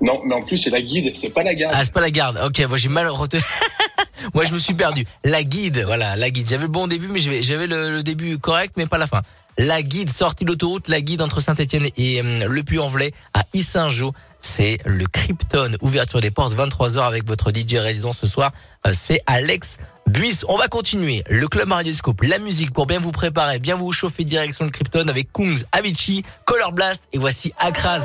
Non, 0.00 0.20
mais 0.24 0.34
en 0.34 0.42
plus, 0.42 0.58
c'est 0.58 0.70
la 0.70 0.80
guide, 0.80 1.12
c'est 1.20 1.30
pas 1.30 1.42
la 1.42 1.54
garde. 1.54 1.74
Ah, 1.76 1.84
c'est 1.84 1.92
pas 1.92 2.00
la 2.00 2.10
garde. 2.10 2.38
Ok, 2.44 2.60
moi 2.68 2.76
j'ai 2.76 2.88
mal 2.88 3.08
retenu. 3.08 3.42
moi 4.34 4.44
je 4.44 4.52
me 4.52 4.58
suis 4.58 4.74
perdu. 4.74 5.04
La 5.24 5.42
guide, 5.42 5.82
voilà, 5.84 6.16
la 6.16 6.30
guide. 6.30 6.48
J'avais 6.48 6.62
le 6.62 6.68
bon 6.68 6.86
début, 6.86 7.08
mais 7.08 7.18
j'avais 7.42 7.66
le, 7.66 7.90
le 7.90 8.02
début 8.02 8.38
correct, 8.38 8.74
mais 8.76 8.86
pas 8.86 8.98
la 8.98 9.06
fin. 9.06 9.22
La 9.58 9.82
guide, 9.82 10.10
sortie 10.10 10.44
d'autoroute, 10.44 10.86
la 10.86 11.00
guide 11.00 11.20
entre 11.20 11.40
Saint-Etienne 11.40 11.88
et 11.96 12.20
hum, 12.20 12.44
le 12.44 12.62
Puy-en-Velay 12.62 13.10
à 13.34 13.42
Issingeau. 13.54 14.12
C'est 14.40 14.78
le 14.84 15.04
Krypton. 15.06 15.72
Ouverture 15.80 16.20
des 16.20 16.30
portes, 16.30 16.54
23h 16.54 17.00
avec 17.00 17.26
votre 17.26 17.50
DJ 17.50 17.74
résident 17.74 18.12
ce 18.12 18.28
soir. 18.28 18.52
Euh, 18.86 18.92
c'est 18.92 19.20
Alex 19.26 19.78
Buis. 20.06 20.42
On 20.46 20.56
va 20.56 20.68
continuer. 20.68 21.24
Le 21.28 21.48
club 21.48 21.72
Radioscope, 21.72 22.22
la 22.22 22.38
musique 22.38 22.72
pour 22.72 22.86
bien 22.86 23.00
vous 23.00 23.10
préparer, 23.10 23.58
bien 23.58 23.74
vous 23.74 23.90
chauffer 23.90 24.22
direction 24.22 24.64
le 24.64 24.70
Krypton 24.70 25.08
avec 25.08 25.32
Kungs, 25.32 25.64
Avicii, 25.72 26.22
Color 26.44 26.70
Blast 26.70 27.02
et 27.12 27.18
voici 27.18 27.52
Akraz. 27.58 28.04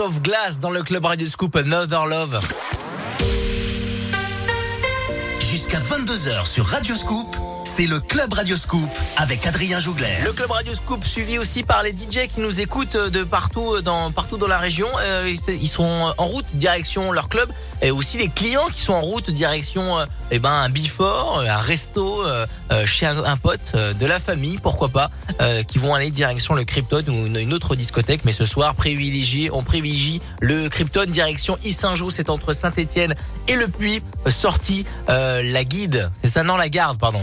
of 0.00 0.22
Glass 0.22 0.60
dans 0.60 0.70
le 0.70 0.82
club 0.82 1.04
Radio 1.04 1.26
Scoop 1.26 1.56
Another 1.56 2.06
Love. 2.06 2.40
Jusqu'à 5.40 5.78
22h 5.80 6.46
sur 6.46 6.66
Radio 6.66 6.94
Scoop, 6.94 7.36
c'est 7.64 7.86
le 7.86 8.00
Club 8.00 8.32
Radio 8.32 8.56
Scoop 8.56 8.88
avec 9.16 9.46
Adrien 9.46 9.80
Jougler. 9.80 10.16
Le 10.24 10.32
club 10.32 10.50
Radio 10.50 10.74
Scoop 10.74 11.04
suivi 11.04 11.38
aussi 11.38 11.62
par 11.62 11.82
les 11.82 11.90
DJ 11.90 12.28
qui 12.32 12.40
nous 12.40 12.60
écoutent 12.60 12.96
de 12.96 13.24
partout 13.24 13.74
euh, 13.74 13.82
dans 13.82 14.10
partout 14.12 14.36
dans 14.36 14.46
la 14.46 14.58
région. 14.58 14.88
Euh, 15.00 15.34
ils 15.48 15.68
sont 15.68 16.12
en 16.16 16.24
route 16.24 16.46
direction 16.54 17.12
leur 17.12 17.28
club 17.28 17.50
et 17.82 17.90
aussi 17.90 18.18
les 18.18 18.28
clients 18.28 18.66
qui 18.72 18.80
sont 18.80 18.92
en 18.92 19.00
route 19.00 19.30
direction 19.30 19.98
euh, 19.98 20.06
eh 20.30 20.38
ben 20.38 20.52
un 20.52 20.70
bifort, 20.70 21.40
un 21.40 21.56
resto 21.56 22.22
chez 22.86 23.06
un, 23.06 23.36
pote 23.36 23.74
de 23.74 24.06
la 24.06 24.20
famille, 24.20 24.58
pourquoi 24.58 24.88
pas, 24.88 25.10
euh, 25.40 25.62
qui 25.62 25.78
vont 25.78 25.94
aller 25.94 26.10
direction 26.10 26.54
le 26.54 26.64
Krypton 26.64 27.04
ou 27.08 27.26
une, 27.26 27.52
autre 27.54 27.74
discothèque. 27.76 28.24
Mais 28.24 28.32
ce 28.32 28.44
soir, 28.44 28.74
privilégié, 28.74 29.50
on 29.52 29.62
privilégie 29.62 30.20
le 30.40 30.68
Krypton 30.68 31.06
direction 31.06 31.58
Issingeau, 31.64 32.10
c'est 32.10 32.30
entre 32.30 32.52
Saint-Étienne 32.52 33.14
et 33.48 33.54
Le 33.54 33.68
Puy. 33.68 34.02
Sortie 34.26 34.84
euh, 35.08 35.42
la 35.42 35.64
guide, 35.64 36.10
c'est 36.22 36.28
ça 36.28 36.42
non 36.42 36.56
la 36.56 36.68
garde 36.68 36.98
pardon. 36.98 37.22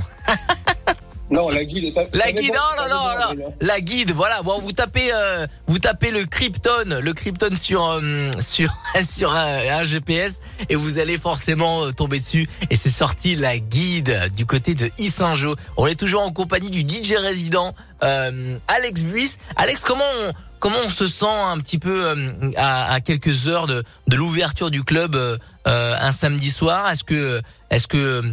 Non, 1.30 1.50
la 1.50 1.66
guide 1.66 1.84
est 1.84 1.98
à... 1.98 2.06
La 2.14 2.32
guide, 2.32 2.54
non, 2.54 2.90
non, 2.90 3.36
non, 3.36 3.54
la 3.60 3.80
guide, 3.82 4.12
voilà. 4.12 4.42
Bon, 4.44 4.60
vous 4.62 4.72
tapez, 4.72 5.10
euh, 5.14 5.46
vous 5.68 5.78
tapez 5.78 6.10
le 6.10 6.26
Krypton, 6.26 7.00
le 7.02 7.14
Krypton 7.14 7.54
sur 7.56 7.84
euh, 7.86 8.32
sur 8.40 8.74
sur 9.04 9.34
un, 9.34 9.80
un 9.80 9.84
GPS 9.84 10.40
et 10.70 10.76
vous 10.76 11.00
allez 11.00 11.18
forcément 11.18 11.84
euh, 11.84 11.92
tomber 11.92 12.20
dessus. 12.20 12.48
Et 12.70 12.78
c'est 12.78 12.90
sorti 12.90 13.36
la 13.36 13.58
guide 13.60 14.32
du 14.38 14.46
côté 14.46 14.74
de 14.74 14.90
Issingeau. 14.98 15.58
On 15.76 15.86
est 15.88 16.00
toujours 16.00 16.22
en 16.22 16.32
compagnie 16.32 16.70
du 16.70 16.80
DJ 16.82 17.16
résident 17.18 17.76
euh, 18.04 18.58
Alex 18.70 19.04
Buis. 19.04 19.36
Alex, 19.58 19.82
comment 19.84 20.06
on, 20.26 20.32
comment 20.60 20.80
on 20.86 20.90
se 20.90 21.08
sent 21.08 21.26
un 21.28 21.58
petit 21.58 21.78
peu 21.78 22.06
euh, 22.06 22.32
à, 22.56 22.94
à 22.94 23.00
quelques 23.02 23.50
heures 23.50 23.68
de 23.68 23.84
de 24.08 24.16
l'ouverture 24.16 24.72
du 24.72 24.84
club 24.84 25.18
un 25.66 26.12
samedi 26.12 26.52
soir? 26.52 26.90
Est-ce 26.90 27.04
que 27.04 27.42
est-ce 27.70 27.90
que 27.90 28.24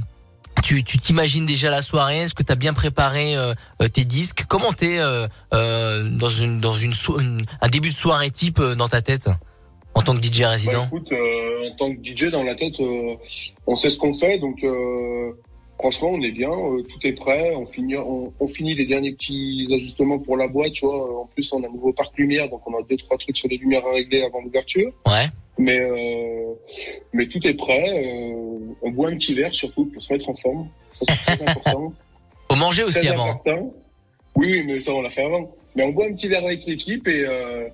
tu 0.73 0.99
t'imagines 0.99 1.45
déjà 1.47 1.69
la 1.71 1.83
soirée 1.83 2.21
Est-ce 2.21 2.35
que 2.35 2.43
tu 2.43 2.51
as 2.53 2.57
bien 2.57 2.73
préparé 2.73 3.37
euh, 3.37 3.53
euh, 3.83 3.89
tes 3.89 4.05
disques? 4.05 4.45
Comment 4.49 4.73
t'es 4.73 4.99
euh, 4.99 5.27
euh, 5.53 6.09
dans 6.09 6.75
une 6.75 6.93
so- 6.93 7.19
un 7.61 7.69
début 7.69 7.91
de 7.91 7.95
soirée 7.97 8.31
type 8.31 8.61
dans 8.61 8.89
ta 8.89 9.03
tête 9.03 9.29
en 9.95 10.01
tant 10.03 10.17
que 10.17 10.23
DJ 10.23 10.41
Bah, 10.43 10.49
résident? 10.51 10.87
Écoute, 10.87 11.13
euh, 11.13 11.71
en 11.71 11.77
tant 11.77 11.95
que 11.95 12.01
DJ 12.03 12.31
dans 12.31 12.43
la 12.43 12.55
tête, 12.55 12.75
on 13.67 13.77
sait 13.77 13.91
ce 13.91 13.99
qu'on 13.99 14.15
fait, 14.15 14.39
donc 14.39 14.59
franchement, 15.79 16.11
on 16.13 16.23
est 16.23 16.31
bien, 16.33 16.51
euh, 16.51 16.83
tout 16.83 16.99
est 17.07 17.13
prêt. 17.13 17.55
On 17.57 17.67
finit, 17.67 17.97
on, 17.97 18.33
on 18.41 18.49
finit 18.49 18.75
les 18.75 18.87
derniers 18.87 19.13
petits 19.13 19.67
ajustements 19.73 20.19
pour 20.19 20.37
la 20.37 20.49
boîte, 20.49 20.73
tu 20.73 20.87
vois. 20.87 21.21
En 21.23 21.27
plus, 21.27 21.49
on 21.53 21.63
a 21.63 21.67
un 21.67 21.71
nouveau 21.71 21.93
parc 21.93 22.17
lumière, 22.19 22.49
donc 22.49 22.61
on 22.67 22.79
a 22.79 22.83
deux 22.89 22.97
trois 22.97 23.17
trucs 23.19 23.37
sur 23.37 23.49
les 23.49 23.57
lumières 23.57 23.85
à 23.87 23.93
régler 23.93 24.23
avant 24.23 24.41
l'ouverture. 24.41 24.91
Ouais. 25.07 25.27
Mais 25.59 25.79
euh, 25.79 26.53
mais 27.13 27.29
tout 27.29 27.47
est 27.47 27.55
prêt. 27.55 27.85
euh, 28.05 28.59
on 28.83 28.91
boit 28.91 29.11
un 29.11 29.17
petit 29.17 29.35
verre 29.35 29.55
surtout 29.55 29.85
pour 29.87 30.03
se 30.03 30.13
mettre 30.13 30.29
en 30.29 30.35
forme. 30.35 30.69
Ça 30.95 31.05
c'est 31.15 31.37
très 31.37 31.43
important. 31.51 31.93
Faut 32.51 32.57
manger 32.57 32.83
aussi 32.85 33.07
avant. 33.09 33.25
important. 33.31 33.73
Oui, 34.37 34.49
oui, 34.51 34.65
mais 34.67 34.81
ça 34.81 34.93
on 34.93 35.01
l'a 35.01 35.11
fait 35.11 35.25
avant. 35.25 35.49
Mais 35.77 35.85
on 35.85 35.91
boit 35.91 36.07
un 36.07 36.13
petit 36.13 36.29
verre 36.29 36.45
avec 36.45 36.65
l'équipe 36.67 37.07
et 37.09 37.27
euh, 37.27 37.69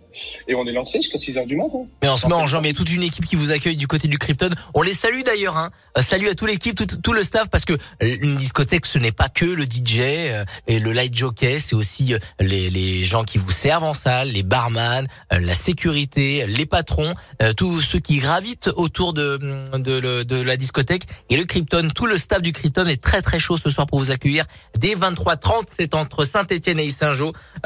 et 0.48 0.54
on 0.54 0.66
est 0.66 0.72
lancé 0.72 0.98
jusqu'à 0.98 1.18
6 1.18 1.36
heures 1.38 1.46
du 1.46 1.56
matin. 1.56 1.86
Mais 2.02 2.08
on 2.08 2.16
se 2.16 2.26
met 2.26 2.32
en 2.32 2.46
jambe, 2.46 2.64
il 2.64 2.68
y 2.68 2.70
a 2.70 2.74
toute 2.74 2.92
une 2.92 3.02
équipe 3.02 3.26
qui 3.26 3.36
vous 3.36 3.50
accueille 3.50 3.76
du 3.76 3.86
côté 3.86 4.08
du 4.08 4.18
Krypton. 4.18 4.50
On 4.74 4.82
les 4.82 4.94
salue 4.94 5.22
d'ailleurs, 5.22 5.56
hein. 5.56 5.70
Euh, 5.98 6.02
Salut 6.02 6.28
à 6.28 6.34
toute 6.34 6.48
l'équipe, 6.48 6.76
tout, 6.76 6.86
tout 6.86 7.12
le 7.12 7.22
staff, 7.22 7.48
parce 7.50 7.64
que 7.64 7.72
euh, 7.72 8.16
une 8.22 8.36
discothèque, 8.36 8.86
ce 8.86 8.98
n'est 8.98 9.12
pas 9.12 9.28
que 9.28 9.44
le 9.44 9.64
DJ 9.64 9.98
euh, 10.00 10.44
et 10.66 10.78
le 10.78 10.92
light 10.92 11.14
jockey, 11.14 11.58
c'est 11.60 11.74
aussi 11.74 12.14
les, 12.38 12.70
les 12.70 13.02
gens 13.02 13.24
qui 13.24 13.38
vous 13.38 13.50
servent 13.50 13.84
en 13.84 13.94
salle, 13.94 14.28
les 14.28 14.42
barman, 14.42 15.06
la 15.30 15.54
sécurité, 15.54 16.46
les 16.46 16.66
patrons, 16.66 17.14
tous 17.56 17.80
ceux 17.80 17.98
qui 17.98 18.18
gravitent 18.18 18.70
autour 18.74 19.12
de, 19.12 19.36
de, 19.76 20.22
de 20.22 20.42
la 20.42 20.56
discothèque. 20.56 21.04
Et 21.28 21.36
le 21.36 21.44
Krypton, 21.44 21.88
tout 21.94 22.06
le 22.06 22.18
staff 22.18 22.42
du 22.42 22.52
Krypton 22.52 22.86
est 22.86 23.02
très 23.02 23.22
très 23.22 23.38
chaud 23.38 23.56
ce 23.56 23.70
soir 23.70 23.86
pour 23.86 23.98
vous 23.98 24.10
accueillir. 24.10 24.44
Dès 24.78 24.94
23h30, 24.94 25.66
c'est 25.76 25.94
entre 25.94 26.24
Saint-Etienne 26.24 26.78
et. 26.78 26.90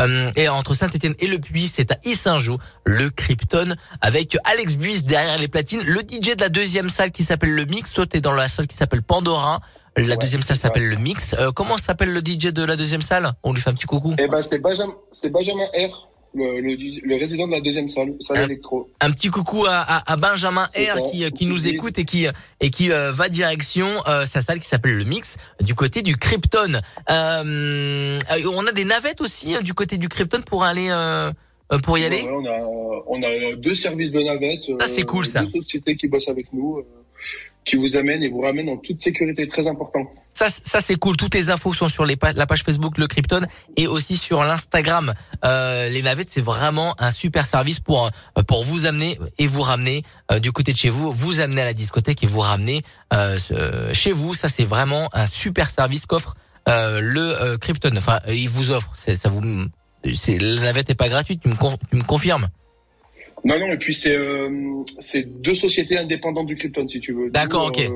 Euh, 0.00 0.23
et 0.36 0.48
entre 0.48 0.74
Saint-Etienne 0.74 1.14
et 1.18 1.26
Le 1.26 1.38
Puy, 1.38 1.70
c'est 1.72 1.90
à 1.92 1.96
Issingeau, 2.04 2.58
le 2.84 3.10
Krypton, 3.10 3.74
avec 4.00 4.36
Alex 4.44 4.76
Buis 4.76 5.02
derrière 5.02 5.38
les 5.38 5.48
platines, 5.48 5.82
le 5.82 6.00
DJ 6.00 6.36
de 6.36 6.40
la 6.40 6.48
deuxième 6.48 6.88
salle 6.88 7.10
qui 7.10 7.24
s'appelle 7.24 7.54
le 7.54 7.64
Mix. 7.64 7.92
Toi, 7.92 8.06
t'es 8.06 8.20
dans 8.20 8.32
la 8.32 8.48
salle 8.48 8.66
qui 8.66 8.76
s'appelle 8.76 9.02
Pandora. 9.02 9.60
La 9.96 10.16
deuxième 10.16 10.42
salle 10.42 10.56
s'appelle 10.56 10.88
le 10.88 10.96
Mix. 10.96 11.34
Euh, 11.38 11.52
comment 11.52 11.78
s'appelle 11.78 12.12
le 12.12 12.20
DJ 12.20 12.52
de 12.52 12.64
la 12.64 12.74
deuxième 12.74 13.02
salle? 13.02 13.32
On 13.44 13.52
lui 13.52 13.60
fait 13.60 13.70
un 13.70 13.74
petit 13.74 13.86
coucou. 13.86 14.14
Eh 14.18 14.26
ben 14.26 14.42
c'est 14.42 14.58
Benjamin, 14.58 14.94
c'est 15.12 15.30
Benjamin 15.30 15.64
R. 15.66 16.08
le, 16.34 16.60
le- 16.60 17.00
le 17.08 17.16
résident 17.16 17.46
de 17.46 17.52
la 17.52 17.60
deuxième 17.60 17.88
salle, 17.88 18.14
salle 18.26 18.36
Ah. 18.40 18.44
électro. 18.44 18.88
Un 19.00 19.10
petit 19.10 19.28
coucou 19.28 19.64
à, 19.66 19.76
à, 19.78 20.12
à 20.12 20.16
Benjamin 20.16 20.64
R 20.76 21.10
qui, 21.10 21.30
qui 21.32 21.46
nous 21.46 21.68
écoute 21.68 21.98
et 21.98 22.04
qui 22.04 22.26
et 22.60 22.70
qui 22.70 22.90
euh, 22.92 23.12
va 23.12 23.28
direction 23.28 23.86
euh, 24.08 24.26
sa 24.26 24.42
salle 24.42 24.60
qui 24.60 24.68
s'appelle 24.68 24.96
le 24.98 25.04
Mix 25.04 25.36
du 25.60 25.74
côté 25.74 26.02
du 26.02 26.16
Krypton. 26.16 26.80
Euh, 27.10 28.18
euh, 28.18 28.50
on 28.54 28.66
a 28.66 28.72
des 28.72 28.84
navettes 28.84 29.20
aussi 29.20 29.54
euh, 29.54 29.60
du 29.60 29.74
côté 29.74 29.96
du 29.96 30.08
Krypton 30.08 30.42
pour 30.42 30.64
aller 30.64 30.88
euh, 30.90 31.30
pour 31.82 31.98
y 31.98 32.04
aller? 32.04 32.22
Ouais, 32.22 32.30
on 32.30 32.44
a, 32.46 33.04
on 33.06 33.22
a 33.22 33.56
deux 33.56 33.74
services 33.74 34.10
de 34.12 34.20
navette. 34.20 34.62
Ça, 34.80 34.86
c'est 34.86 35.02
cool, 35.02 35.26
ça. 35.26 35.42
Deux 35.42 35.60
sociétés 35.62 35.96
qui 35.96 36.08
bossent 36.08 36.28
avec 36.28 36.52
nous, 36.52 36.82
qui 37.64 37.76
vous 37.76 37.96
amènent 37.96 38.22
et 38.22 38.28
vous 38.28 38.40
ramènent 38.40 38.68
en 38.68 38.76
toute 38.76 39.00
sécurité, 39.00 39.48
très 39.48 39.66
important. 39.66 40.02
Ça, 40.34 40.48
ça 40.48 40.80
c'est 40.80 40.96
cool. 40.96 41.16
Toutes 41.16 41.34
les 41.34 41.50
infos 41.50 41.72
sont 41.72 41.88
sur 41.88 42.04
la 42.04 42.46
page 42.46 42.62
Facebook 42.64 42.98
Le 42.98 43.06
Krypton 43.06 43.42
et 43.76 43.86
aussi 43.86 44.16
sur 44.16 44.42
l'Instagram. 44.42 45.14
Euh, 45.44 45.88
les 45.88 46.02
navettes, 46.02 46.30
c'est 46.30 46.42
vraiment 46.44 46.94
un 46.98 47.12
super 47.12 47.46
service 47.46 47.78
pour 47.78 48.06
euh, 48.06 48.42
pour 48.42 48.64
vous 48.64 48.84
amener 48.84 49.18
et 49.38 49.46
vous 49.46 49.62
ramener 49.62 50.02
euh, 50.32 50.40
du 50.40 50.50
côté 50.50 50.72
de 50.72 50.76
chez 50.76 50.90
vous, 50.90 51.12
vous 51.12 51.40
amener 51.40 51.62
à 51.62 51.66
la 51.66 51.72
discothèque 51.72 52.24
et 52.24 52.26
vous 52.26 52.40
ramener 52.40 52.82
euh, 53.12 53.38
chez 53.92 54.10
vous. 54.10 54.34
Ça, 54.34 54.48
c'est 54.48 54.64
vraiment 54.64 55.08
un 55.12 55.26
super 55.26 55.70
service 55.70 56.04
qu'offre 56.04 56.34
euh, 56.68 57.00
le 57.00 57.20
euh, 57.42 57.56
Krypton. 57.56 57.94
Enfin, 57.96 58.18
il 58.28 58.48
vous 58.48 58.72
offre. 58.72 58.90
Ça 58.94 59.28
vous. 59.28 59.40
La 60.02 60.60
navette 60.60 60.90
est 60.90 60.94
pas 60.96 61.08
gratuite. 61.08 61.40
Tu 61.42 61.48
me 61.48 61.54
tu 61.54 61.96
me 61.96 62.02
confirmes? 62.02 62.48
Non, 63.44 63.58
non, 63.58 63.66
et 63.68 63.76
puis 63.76 63.94
c'est 63.94 64.16
euh, 64.16 64.48
c'est 65.00 65.22
deux 65.42 65.54
sociétés 65.54 65.98
indépendantes 65.98 66.46
du 66.46 66.56
Krypton, 66.56 66.88
si 66.88 67.00
tu 67.00 67.12
veux. 67.12 67.30
D'accord, 67.30 67.66
ok. 67.66 67.78
euh, 67.80 67.90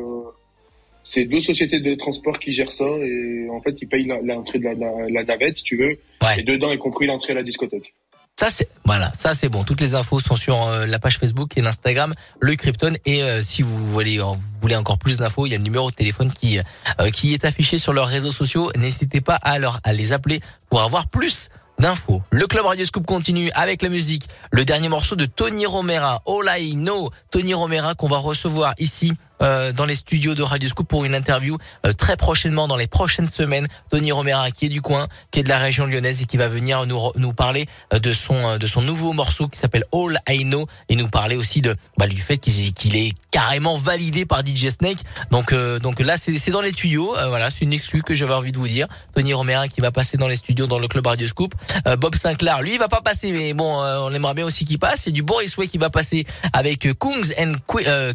c'est 1.05 1.25
deux 1.25 1.41
sociétés 1.41 1.81
de 1.81 1.95
transport 1.95 2.39
qui 2.39 2.53
gèrent 2.53 2.73
ça 2.73 2.85
et 2.85 3.47
en 3.51 3.61
fait 3.63 3.75
ils 3.81 3.89
payent 3.89 4.07
l'entrée 4.25 4.59
de 4.59 4.65
la, 4.65 4.75
la- 4.75 5.09
la 5.09 5.25
navette, 5.25 5.57
si 5.57 5.63
tu 5.63 5.77
veux, 5.79 5.99
Ouais. 6.23 6.39
et 6.39 6.43
dedans 6.43 6.71
y 6.71 6.77
compris 6.79 7.07
l'entrée 7.07 7.33
à 7.33 7.37
la 7.37 7.43
discothèque. 7.43 7.95
Ça 8.39 8.51
c'est 8.51 8.69
voilà, 8.85 9.11
ça 9.17 9.35
c'est 9.35 9.49
bon. 9.49 9.65
Toutes 9.65 9.81
les 9.81 9.95
infos 9.95 10.21
sont 10.21 10.37
sur 10.37 10.63
euh, 10.67 10.85
la 10.87 10.99
page 10.99 11.19
Facebook 11.19 11.57
et 11.57 11.63
l'Instagram 11.63 12.15
le 12.41 12.55
Krypton 12.57 12.93
et 13.07 13.23
euh, 13.23 13.41
si 13.43 13.63
vous 13.63 13.87
voulez 13.87 14.19
vous 14.19 14.35
voulez 14.61 14.77
encore 14.77 14.99
plus 14.99 15.17
d'infos, 15.17 15.47
il 15.47 15.51
y 15.53 15.55
a 15.55 15.59
le 15.59 15.65
numéro 15.65 15.91
de 15.91 15.95
téléphone 15.97 16.31
qui 16.31 16.59
euh, 16.59 17.11
qui 17.11 17.33
est 17.33 17.45
affiché 17.47 17.79
sur 17.79 17.95
leurs 17.95 18.07
réseaux 18.07 18.31
sociaux. 18.31 18.71
N'hésitez 18.77 19.23
pas 19.23 19.37
à 19.37 19.59
leur 19.59 19.81
à 19.85 19.93
les 19.95 20.13
appeler 20.13 20.41
pour 20.69 20.83
avoir 20.83 21.09
plus 21.09 21.49
d'infos. 21.79 22.23
Le 22.31 22.47
club 22.47 22.67
Radio 22.67 22.85
Scoop 22.85 23.07
continue 23.07 23.51
avec 23.55 23.83
la 23.83 23.89
musique. 23.89 24.29
Le 24.51 24.65
dernier 24.65 24.89
morceau 24.89 25.17
de 25.17 25.27
Tony 25.27 25.67
Romera, 25.67 26.23
All 26.27 26.49
I 26.61 26.75
Know, 26.75 27.11
Tony 27.31 27.55
Romera 27.55 27.95
qu'on 27.95 28.09
va 28.09 28.19
recevoir 28.19 28.75
ici 28.79 29.13
euh, 29.43 29.73
dans 29.73 29.85
les 29.85 29.95
studios 29.95 30.35
de 30.35 30.43
Radio 30.43 30.69
Scoop 30.69 30.89
pour 30.89 31.05
une 31.05 31.15
interview 31.15 31.59
euh, 31.87 31.93
très 31.93 32.17
prochainement 32.17 32.69
dans 32.69 32.77
les 32.77 32.87
prochaines 32.87 33.29
semaines. 33.29 33.69
Tony 33.91 34.13
Romera 34.13 34.51
qui 34.51 34.67
est 34.67 34.69
du 34.69 34.81
coin, 34.81 35.07
qui 35.31 35.41
est 35.41 35.43
de 35.43 35.49
la 35.49 35.59
région 35.59 35.87
lyonnaise 35.87 36.23
et 36.23 36.25
qui 36.25 36.37
va 36.37 36.49
venir 36.49 36.87
nous 36.87 36.99
nous 37.17 37.33
parler 37.33 37.67
euh, 37.93 37.99
de 37.99 38.13
son 38.13 38.59
de 38.59 38.67
son 38.67 38.83
nouveau 38.83 39.13
morceau 39.13 39.49
qui 39.49 39.59
s'appelle 39.59 39.85
All 39.93 40.19
I 40.29 40.45
Know 40.45 40.67
et 40.89 40.97
nous 40.97 41.09
parler 41.09 41.37
aussi 41.37 41.61
de 41.61 41.77
bah, 41.97 42.07
du 42.07 42.21
fait 42.21 42.39
qu'il 42.39 42.73
qu'il 42.73 42.97
est 42.97 43.13
carrément 43.31 43.77
validé 43.77 44.27
par 44.27 44.45
DJ 44.45 44.69
Snake. 44.69 44.99
Donc 45.31 45.53
euh, 45.53 45.79
donc 45.79 46.01
là 46.01 46.17
c'est 46.17 46.37
c'est 46.39 46.51
dans 46.51 46.63
les 46.63 46.73
tuyaux. 46.73 47.15
Voilà, 47.29 47.51
c'est 47.51 47.65
une 47.65 47.73
exclue 47.73 48.03
que 48.03 48.15
j'avais 48.15 48.35
envie 48.35 48.53
de 48.53 48.59
vous 48.59 48.69
dire. 48.69 48.87
Tony 49.15 49.35
Romera 49.35 49.69
qui 49.69 49.81
va 49.81 49.91
passer 49.91 50.17
dans 50.17 50.29
les 50.29 50.37
studios 50.37 50.67
dans 50.67 50.79
le 50.79 50.89
club 50.89 51.07
Radio 51.07 51.27
Scoop. 51.27 51.55
Bob 51.99 52.15
Sinclair, 52.15 52.63
lui, 52.63 52.75
il 52.75 52.79
va 52.79 52.89
pas 52.89 53.01
passer, 53.01 53.33
mais 53.33 53.55
bon, 53.55 53.83
on 53.83 54.13
aimerait 54.13 54.35
bien 54.35 54.47
aussi 54.47 54.65
qu'il 54.65 54.79
passe. 54.79 55.03
C'est 55.03 55.11
du 55.11 55.23
Boris 55.23 55.57
Way 55.57 55.69
qui 55.69 55.79
va 55.79 55.91
passer 55.91 56.27
avec 56.53 56.89
Kings 56.99 57.33
and, 57.39 57.55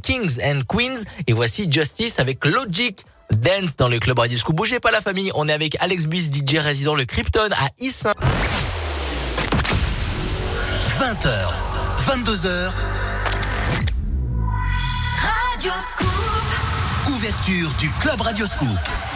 Kings 0.01 0.39
and 0.43 0.61
Queens. 0.67 1.03
Et 1.27 1.34
voici 1.34 1.72
Justice 1.72 2.19
avec 2.19 2.44
Logic. 2.45 3.06
Dance 3.31 3.76
dans 3.77 3.88
le 3.88 3.99
club 3.99 4.19
Radio 4.19 4.38
Scoop. 4.38 4.56
Bougez 4.56 4.80
pas 4.80 4.91
la 4.91 5.02
famille, 5.02 5.31
on 5.35 5.48
est 5.48 5.53
avec 5.53 5.76
Alex 5.80 6.06
Bliss, 6.06 6.30
DJ 6.31 6.57
résident 6.57 6.94
le 6.94 7.06
Krypton 7.06 7.49
à 7.52 7.69
Issin. 7.80 8.14
20h, 10.99 11.49
22h, 11.99 12.72
Radio 15.19 15.72
Scoop. 15.91 17.14
ouverture 17.15 17.69
du 17.80 17.90
Club 17.99 18.22
Radio 18.22 18.45
Scoop. 18.45 19.12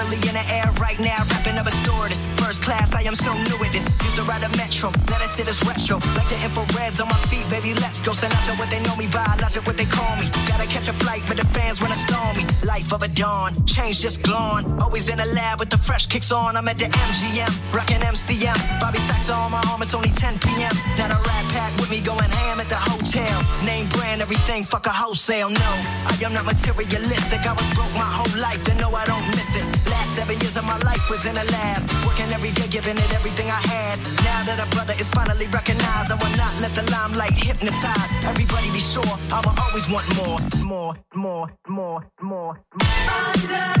Literally 0.00 0.28
in 0.28 0.34
the 0.34 0.46
air 0.54 0.64
right 0.80 0.98
now, 0.98 1.20
rapping 1.28 1.58
up 1.58 1.66
a 1.66 1.70
stewardess. 1.70 2.22
First 2.40 2.62
class, 2.62 2.94
I 2.94 3.02
am 3.02 3.14
so 3.14 3.34
new 3.34 3.58
at 3.60 3.70
this. 3.70 3.84
Used 4.00 4.16
to 4.16 4.22
ride 4.22 4.42
a 4.42 4.48
metro, 4.56 4.88
let 5.12 5.20
us 5.20 5.36
hit 5.36 5.46
us 5.46 5.60
retro. 5.60 6.00
Like 6.16 6.28
the 6.32 6.40
infrareds 6.40 7.02
on 7.02 7.08
my 7.08 7.20
feet, 7.28 7.44
baby, 7.50 7.74
let's 7.74 8.00
go. 8.00 8.12
Out 8.12 8.58
what 8.58 8.70
they 8.70 8.80
know 8.82 8.96
me 8.96 9.06
by, 9.06 9.24
logic 9.40 9.66
what 9.66 9.76
they 9.76 9.84
call 9.84 10.16
me. 10.16 10.26
Gotta 10.48 10.66
catch 10.66 10.88
a 10.88 10.94
flight, 10.94 11.22
but 11.28 11.36
the 11.36 11.46
fans 11.52 11.80
wanna 11.82 11.94
storm 11.94 12.36
me. 12.36 12.44
Life 12.64 12.92
of 12.92 13.02
a 13.02 13.08
dawn, 13.08 13.64
change 13.66 14.00
just 14.00 14.22
glowing. 14.22 14.64
Always 14.80 15.08
in 15.08 15.18
the 15.18 15.26
lab 15.36 15.60
with 15.60 15.69
fresh 15.90 16.06
kicks 16.06 16.30
on. 16.30 16.56
I'm 16.56 16.68
at 16.70 16.78
the 16.78 16.86
MGM, 16.86 17.50
rocking 17.74 17.98
MCM. 17.98 18.54
Bobby 18.78 19.02
Sacks 19.10 19.28
on 19.28 19.50
my 19.50 19.58
arm, 19.70 19.82
it's 19.82 19.92
only 19.92 20.14
10 20.14 20.38
p.m. 20.38 20.70
Got 20.94 21.10
a 21.10 21.18
rat 21.26 21.44
pack 21.50 21.74
with 21.82 21.90
me 21.90 21.98
going 21.98 22.30
ham 22.30 22.62
at 22.62 22.70
the 22.70 22.78
hotel. 22.78 23.36
Name 23.66 23.90
brand, 23.90 24.22
everything, 24.22 24.62
fuck 24.62 24.86
a 24.86 24.94
wholesale. 24.94 25.50
No, 25.50 25.70
I 26.06 26.14
am 26.22 26.32
not 26.32 26.46
materialistic. 26.46 27.42
I 27.42 27.52
was 27.58 27.66
broke 27.74 27.90
my 27.98 28.06
whole 28.06 28.30
life, 28.38 28.62
and 28.70 28.78
no, 28.78 28.94
I 28.94 29.02
don't 29.10 29.26
miss 29.34 29.50
it. 29.58 29.66
Last 29.90 30.14
seven 30.14 30.38
years 30.38 30.56
of 30.56 30.64
my 30.64 30.78
life 30.86 31.02
was 31.10 31.26
in 31.26 31.34
a 31.34 31.46
lab, 31.58 31.82
working 32.06 32.30
every 32.30 32.54
day, 32.54 32.70
giving 32.70 32.94
it 32.94 33.10
everything 33.18 33.50
I 33.50 33.60
had. 33.74 33.98
Now 34.22 34.46
that 34.46 34.62
a 34.62 34.70
brother 34.70 34.94
is 34.94 35.10
finally 35.10 35.50
recognized, 35.50 36.14
I 36.14 36.16
will 36.22 36.36
not 36.38 36.54
let 36.62 36.70
the 36.78 36.86
limelight 36.94 37.34
hypnotize. 37.34 38.10
Everybody 38.30 38.70
be 38.70 38.78
sure, 38.78 39.14
I'ma 39.34 39.50
always 39.66 39.90
want 39.90 40.06
more, 40.22 40.38
more, 40.62 40.94
more, 41.18 41.46
more, 41.66 41.98
more. 42.22 42.52
Yeah, 43.50 43.80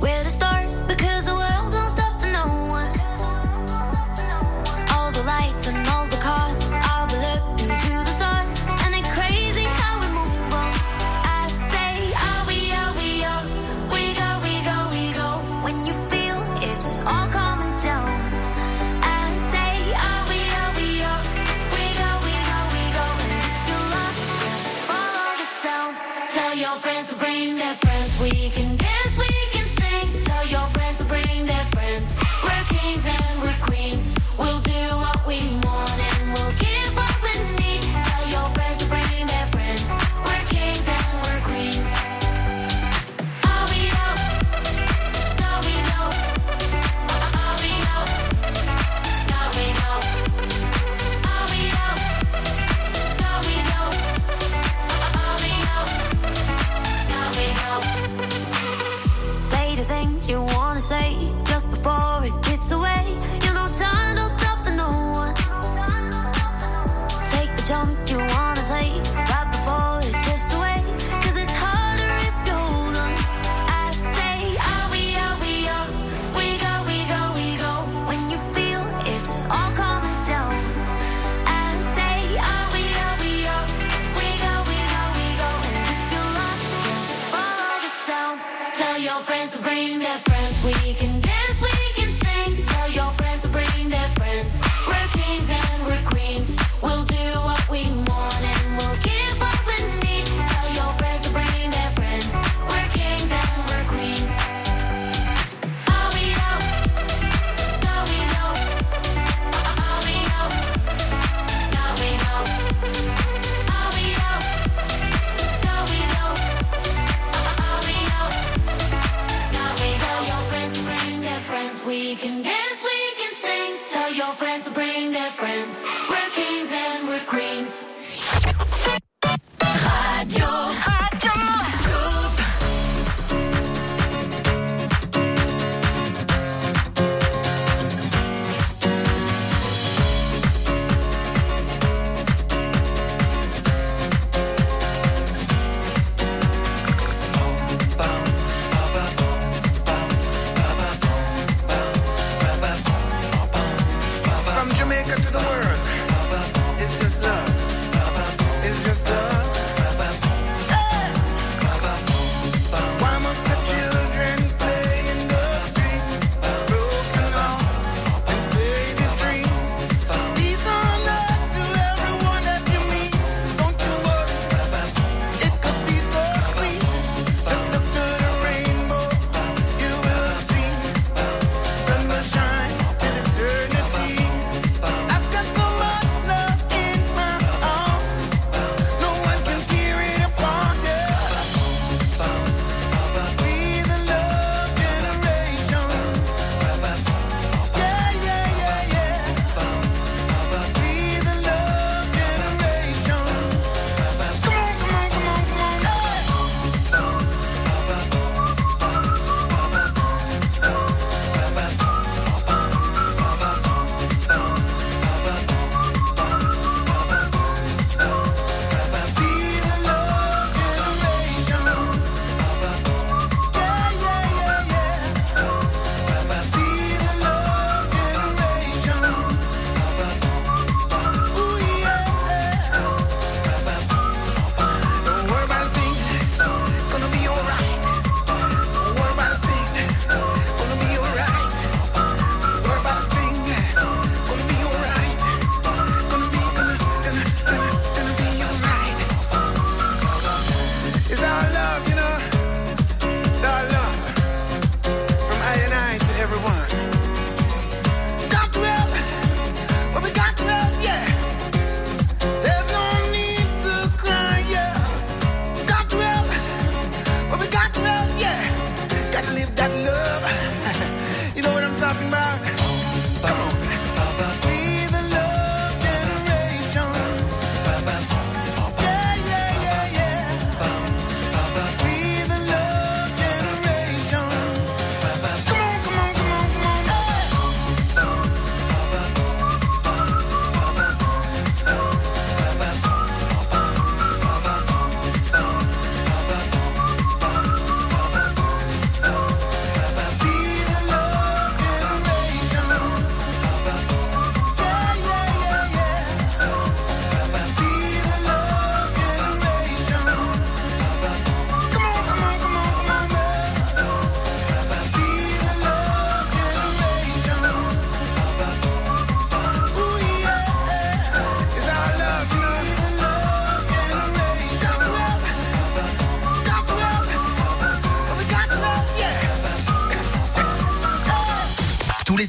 Where 0.00 0.22
to 0.22 0.30
start? 0.30 0.95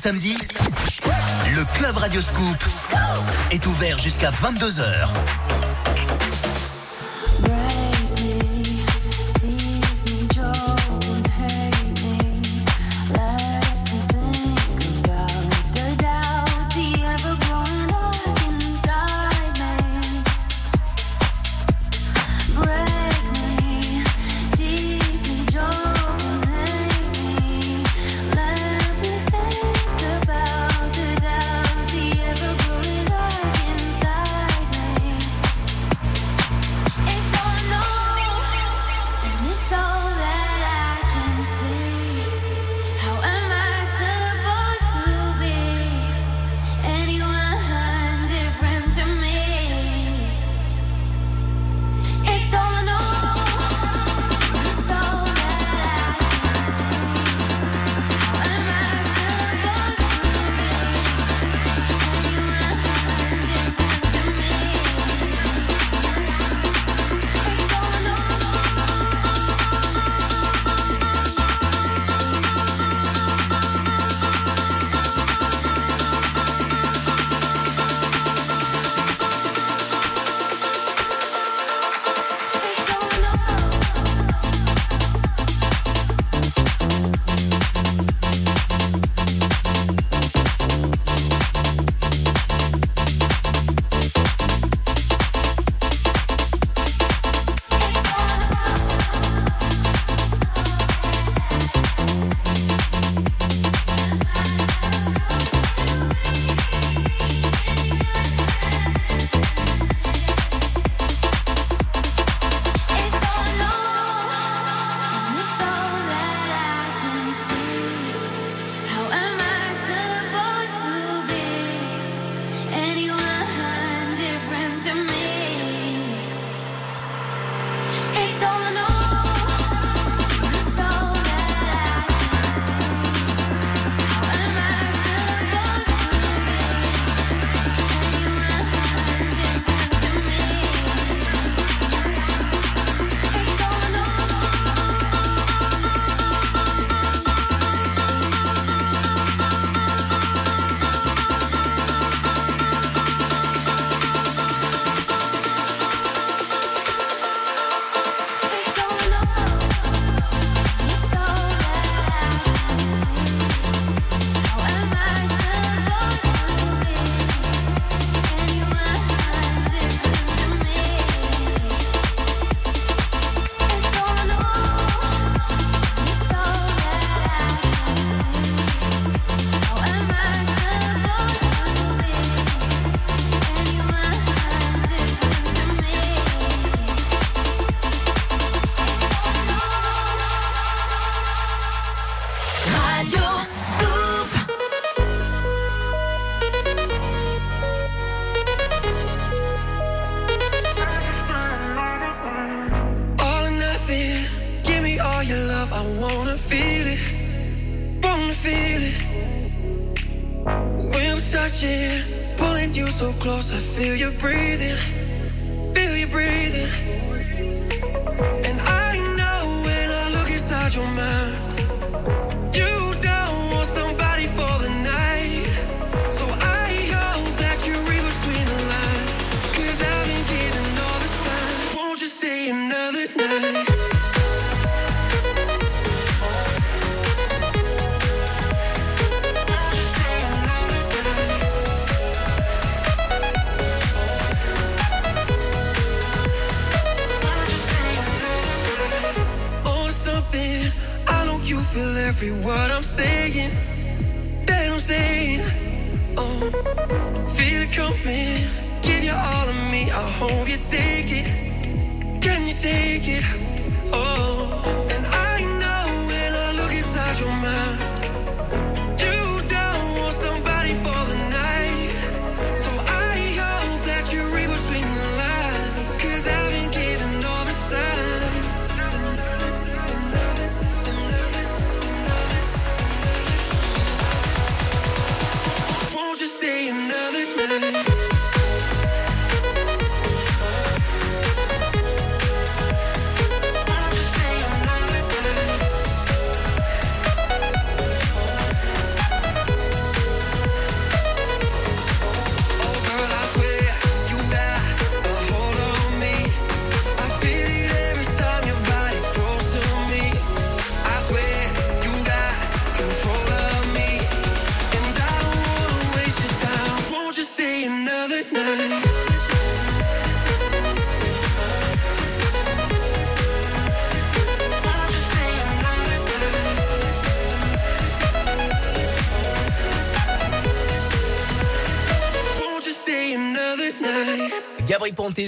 Samedi, 0.08 0.38
le 1.54 1.66
Club 1.78 1.98
Radio 1.98 2.22
Scoop 2.22 2.64
est 3.52 3.66
ouvert 3.66 4.00
jusqu'à 4.00 4.32
22h. 4.32 5.37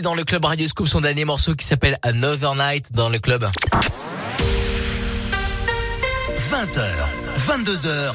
Dans 0.09 0.15
le 0.15 0.23
club 0.23 0.43
Radio 0.43 0.65
Scoop, 0.65 0.87
son 0.87 1.01
dernier 1.01 1.23
morceau 1.23 1.53
qui 1.53 1.63
s'appelle 1.63 1.99
Another 2.01 2.55
Night 2.55 2.91
dans 2.91 3.09
le 3.09 3.19
club. 3.19 3.47
20h, 6.51 6.81
22h, 7.47 8.13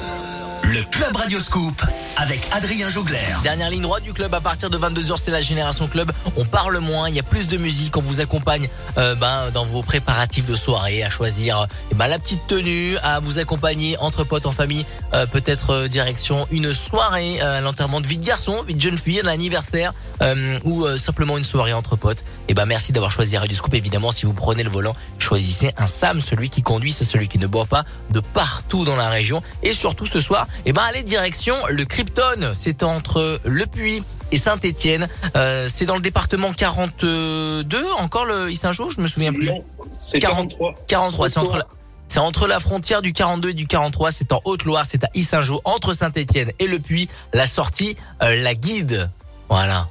le 0.65 0.91
Club 0.91 1.15
Radio 1.15 1.39
Scoop 1.39 1.81
avec 2.17 2.41
Adrien 2.53 2.89
Jougler. 2.91 3.19
Dernière 3.43 3.71
ligne 3.71 3.83
droite 3.83 4.03
du 4.03 4.13
club 4.13 4.33
à 4.35 4.41
partir 4.41 4.71
de 4.71 4.79
22h, 4.79 5.17
c'est 5.23 5.31
la 5.31 5.41
Génération 5.41 5.89
Club. 5.89 6.13
On 6.37 6.45
parle 6.45 6.79
moins, 6.79 7.09
il 7.09 7.15
y 7.15 7.21
a 7.21 7.23
plus 7.23 7.49
de 7.49 7.57
musique, 7.57 7.97
on 7.97 8.01
vous 8.01 8.21
accompagne 8.21 8.69
euh, 8.99 9.15
ben, 9.15 9.51
dans 9.53 9.65
vos 9.65 9.83
préparatifs 9.83 10.45
de 10.45 10.55
soirée, 10.55 11.03
à 11.03 11.11
choisir 11.11 11.67
eh 11.91 11.95
ben, 11.95 12.07
la 12.07 12.19
petite 12.19 12.47
tenue, 12.47 12.97
à 13.03 13.21
vous 13.21 13.39
accompagner 13.39 13.97
entre 13.99 14.25
potes 14.25 14.47
en 14.47 14.53
famille, 14.53 14.87
euh, 15.13 15.27
peut-être 15.27 15.71
euh, 15.71 15.89
direction 15.89 16.47
une 16.51 16.73
soirée, 16.73 17.39
euh, 17.43 17.61
l'enterrement 17.61 18.01
de 18.01 18.07
vie 18.07 18.19
de 18.19 18.25
garçon, 18.25 18.63
vie 18.63 18.75
de 18.75 18.81
jeune 18.81 18.99
fille, 18.99 19.21
un 19.21 19.29
anniversaire, 19.29 19.93
euh, 20.23 20.59
ou 20.65 20.85
euh, 20.85 20.97
simplement 20.97 21.37
une 21.37 21.45
soirée 21.45 21.73
entre 21.73 21.97
potes. 21.97 22.25
Et 22.49 22.55
ben 22.55 22.67
merci 22.67 22.93
d'avoir 22.93 23.11
choisi 23.11 23.37
Radio 23.37 23.57
Scoop. 23.57 23.75
Évidemment, 23.75 24.13
si 24.13 24.27
vous 24.27 24.33
prenez 24.33 24.63
le 24.63 24.71
volant, 24.71 24.95
choisissez 25.19 25.73
un 25.77 25.87
Sam, 25.87 26.21
celui 26.21 26.51
qui 26.51 26.63
conduit, 26.63 26.93
c'est 26.93 27.05
celui 27.05 27.29
qui 27.29 27.39
ne 27.39 27.47
boit 27.47 27.67
pas 27.67 27.85
de 28.11 28.21
partout 28.21 28.85
dans 28.85 28.97
la 28.97 29.09
région. 29.09 29.43
Et 29.63 29.73
surtout 29.73 30.07
ce 30.07 30.21
soir, 30.21 30.47
et 30.67 30.73
ben 30.73 30.83
allez 30.89 31.03
direction 31.03 31.57
le 31.69 31.85
Krypton. 32.05 32.53
C'est 32.57 32.83
entre 32.83 33.41
Le 33.45 33.67
Puy 33.67 34.03
et 34.33 34.37
Saint-Étienne. 34.37 35.09
Euh, 35.37 35.69
c'est 35.73 35.87
dans 35.87 35.95
le 35.95 36.01
département 36.01 36.53
42, 36.53 37.85
encore 37.99 38.25
le 38.25 38.51
Issingeau, 38.51 38.91
je 38.91 39.01
me 39.01 39.07
souviens 39.09 39.33
plus. 39.33 39.47
Non, 39.47 39.65
c'est 39.99 40.19
40 40.19 40.51
43. 40.51 40.75
43, 40.87 41.29
c'est 41.29 41.39
entre 41.39 41.57
la, 41.59 41.67
c'est 42.09 42.21
entre 42.21 42.47
la 42.47 42.61
frontière 42.61 43.03
du 43.03 43.13
42 43.13 43.51
et 43.51 43.55
du 43.55 43.67
43, 43.67 44.11
c'est 44.11 44.33
en 44.33 44.41
Haute-Loire, 44.45 44.85
c'est 44.87 45.05
à 45.05 45.09
Issingeau, 45.15 45.61
entre 45.65 45.93
Saint-Étienne 45.93 46.53
et 46.59 46.67
Le 46.67 46.79
Puy. 46.79 47.09
La 47.33 47.47
sortie, 47.47 47.97
euh, 48.23 48.43
la 48.43 48.55
guide. 48.55 49.11
Voilà. 49.49 49.89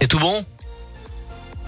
C'est 0.00 0.08
tout 0.08 0.18
bon? 0.18 0.44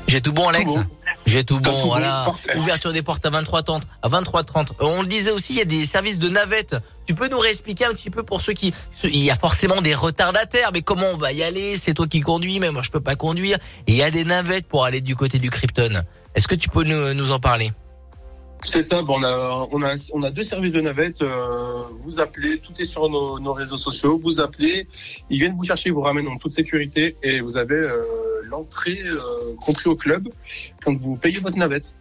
J'ai 0.07 0.21
tout 0.21 0.33
bon, 0.33 0.49
Alex? 0.49 0.73
Tout 0.73 0.79
bon. 0.79 0.87
J'ai 1.31 1.45
tout 1.45 1.61
bon, 1.61 1.71
tout 1.71 1.87
voilà. 1.87 2.27
Ouverture 2.57 2.93
des 2.93 3.03
portes 3.03 3.25
à 3.25 3.31
23h30, 3.31 3.83
à 4.03 4.09
23h30. 4.09 4.57
Euh, 4.57 4.73
On 4.81 5.03
le 5.03 5.07
disait 5.07 5.31
aussi, 5.31 5.53
il 5.53 5.59
y 5.59 5.63
a 5.63 5.65
des 5.65 5.87
services 5.87 6.19
de 6.19 6.29
navette. 6.29 6.75
Tu 7.07 7.15
peux 7.15 7.29
nous 7.29 7.39
réexpliquer 7.39 7.85
un 7.85 7.93
petit 7.95 8.11
peu 8.11 8.25
pour 8.25 8.41
ceux 8.41 8.53
qui... 8.53 8.75
Il 9.05 9.17
y 9.17 9.31
a 9.31 9.37
forcément 9.37 9.81
des 9.81 9.95
retardataires, 9.95 10.71
mais 10.73 10.83
comment 10.83 11.07
on 11.15 11.17
va 11.17 11.33
y 11.33 11.45
aller? 11.45 11.77
C'est 11.77 11.95
toi 11.95 12.09
qui 12.09 12.21
conduis, 12.21 12.59
mais 12.59 12.73
moi 12.73 12.83
je 12.83 12.91
peux 12.91 13.01
pas 13.01 13.15
conduire. 13.15 13.59
Et 13.87 13.93
il 13.93 13.97
y 13.97 14.03
a 14.03 14.11
des 14.11 14.25
navettes 14.25 14.67
pour 14.67 14.85
aller 14.85 15.01
du 15.01 15.15
côté 15.15 15.39
du 15.39 15.51
Krypton. 15.51 16.03
Est-ce 16.35 16.49
que 16.49 16.57
tu 16.57 16.69
peux 16.69 16.83
nous, 16.83 17.15
nous 17.15 17.31
en 17.31 17.39
parler? 17.39 17.71
C'est 18.63 18.87
ça, 18.91 19.03
on, 19.09 19.23
a, 19.23 19.69
on, 19.73 19.83
a, 19.83 19.95
on 20.13 20.23
a 20.23 20.31
deux 20.31 20.45
services 20.45 20.73
de 20.73 20.81
navette. 20.83 21.23
euh, 21.23 21.85
vous 22.05 22.21
appelez, 22.21 22.59
tout 22.59 22.73
est 22.79 22.85
sur 22.85 23.09
nos, 23.09 23.39
nos 23.39 23.55
réseaux 23.55 23.79
sociaux. 23.79 24.21
Vous 24.23 24.39
appelez, 24.41 24.87
ils 25.31 25.39
viennent 25.39 25.57
vous 25.57 25.65
chercher, 25.65 25.91
vous 25.91 26.03
ramènent 26.03 26.29
en 26.29 26.37
toute 26.37 26.53
sécurité 26.53 27.17
et 27.23 27.41
vous 27.41 27.57
avez 27.57 27.77
euh, 27.77 28.03
l'entrée 28.51 28.99
euh, 29.05 29.55
compris 29.65 29.89
au 29.89 29.97
club 29.97 30.29
quand 30.83 30.97
vous 30.97 31.17
payez 31.17 31.41
votre 31.41 31.57
navette. 31.57 31.95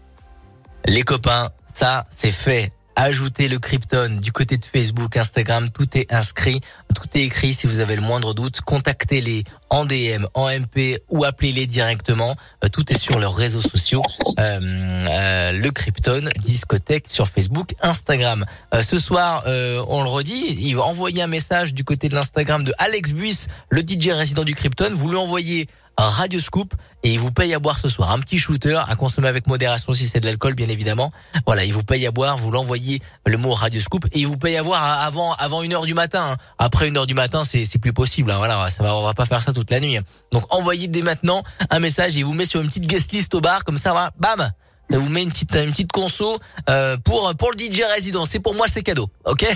Les 0.85 1.03
copains, 1.03 1.49
ça 1.73 2.05
c'est 2.09 2.31
fait. 2.31 2.73
Ajoutez 2.95 3.47
le 3.47 3.59
Krypton 3.59 4.17
du 4.21 4.33
côté 4.33 4.57
de 4.57 4.65
Facebook, 4.65 5.15
Instagram, 5.15 5.69
tout 5.69 5.87
est 5.97 6.11
inscrit, 6.11 6.59
tout 6.93 7.07
est 7.13 7.21
écrit. 7.21 7.53
Si 7.53 7.65
vous 7.65 7.79
avez 7.79 7.95
le 7.95 8.01
moindre 8.01 8.33
doute, 8.33 8.59
contactez-les 8.59 9.45
en 9.69 9.85
DM, 9.85 10.25
en 10.33 10.49
MP 10.49 11.01
ou 11.09 11.23
appelez-les 11.23 11.65
directement. 11.65 12.35
Euh, 12.65 12.67
tout 12.67 12.91
est 12.91 12.97
sur 12.97 13.17
leurs 13.17 13.35
réseaux 13.35 13.61
sociaux. 13.61 14.01
Euh, 14.37 15.51
le 15.53 15.69
Krypton, 15.69 16.27
discothèque 16.43 17.07
sur 17.07 17.29
Facebook, 17.29 17.73
Instagram. 17.81 18.43
Ce 18.81 18.97
soir, 18.97 19.43
on 19.45 20.03
le 20.03 20.09
redit, 20.09 20.57
il 20.59 20.75
va 20.75 20.83
envoyer 20.83 21.21
un 21.21 21.27
message 21.27 21.73
du 21.73 21.85
côté 21.85 22.09
de 22.09 22.15
l'Instagram 22.15 22.65
de 22.65 22.73
Alex 22.79 23.11
Buiss, 23.11 23.47
le 23.69 23.81
DJ 23.81 24.09
résident 24.09 24.43
du 24.43 24.55
Krypton. 24.55 24.89
Vous 24.91 25.09
lui 25.09 25.17
envoyez 25.17 25.69
Radio 26.07 26.39
Scoop 26.39 26.73
et 27.03 27.11
il 27.13 27.19
vous 27.19 27.31
paye 27.31 27.53
à 27.53 27.59
boire 27.59 27.77
ce 27.79 27.89
soir. 27.89 28.11
Un 28.11 28.19
petit 28.19 28.37
shooter 28.39 28.79
à 28.87 28.95
consommer 28.95 29.27
avec 29.27 29.47
modération 29.47 29.91
si 29.93 30.07
c'est 30.07 30.19
de 30.19 30.25
l'alcool, 30.25 30.53
bien 30.53 30.69
évidemment. 30.69 31.11
Voilà, 31.45 31.65
il 31.65 31.73
vous 31.73 31.83
paye 31.83 32.05
à 32.07 32.11
boire, 32.11 32.37
vous 32.37 32.51
l'envoyez 32.51 33.01
le 33.25 33.37
mot 33.37 33.53
Radio 33.53 33.81
Scoop 33.81 34.05
et 34.13 34.19
il 34.19 34.27
vous 34.27 34.37
paye 34.37 34.55
à 34.57 34.63
boire 34.63 34.81
avant 35.01 35.33
avant 35.33 35.61
une 35.61 35.73
heure 35.73 35.85
du 35.85 35.93
matin. 35.93 36.31
hein. 36.31 36.37
Après 36.57 36.87
une 36.87 36.97
heure 36.97 37.05
du 37.07 37.13
matin, 37.15 37.43
c'est 37.43 37.65
c'est 37.65 37.79
plus 37.79 37.93
possible. 37.93 38.31
hein. 38.31 38.37
Voilà, 38.37 38.69
ça 38.71 38.83
va, 38.83 38.95
on 38.95 39.03
va 39.03 39.13
pas 39.13 39.25
faire 39.25 39.41
ça 39.41 39.51
toute 39.53 39.69
la 39.71 39.79
nuit. 39.79 39.97
Donc 40.31 40.45
envoyez 40.53 40.87
dès 40.87 41.01
maintenant 41.01 41.43
un 41.69 41.79
message 41.79 42.15
et 42.15 42.19
il 42.19 42.25
vous 42.25 42.33
met 42.33 42.45
sur 42.45 42.61
une 42.61 42.67
petite 42.67 42.87
guest 42.87 43.11
list 43.11 43.33
au 43.35 43.41
bar 43.41 43.63
comme 43.65 43.77
ça, 43.77 43.91
voilà, 43.91 44.11
bam. 44.17 44.51
Ça 44.91 44.97
vous 44.97 45.09
met 45.09 45.21
une 45.21 45.29
petite 45.29 45.53
une 45.55 45.69
petite 45.71 45.91
conso 45.91 46.39
euh, 46.69 46.97
pour 46.97 47.33
pour 47.37 47.51
le 47.51 47.57
DJ 47.57 47.83
résident. 47.93 48.25
C'est 48.25 48.39
pour 48.39 48.55
moi, 48.55 48.67
c'est 48.67 48.81
cadeau, 48.83 49.09
ok? 49.25 49.45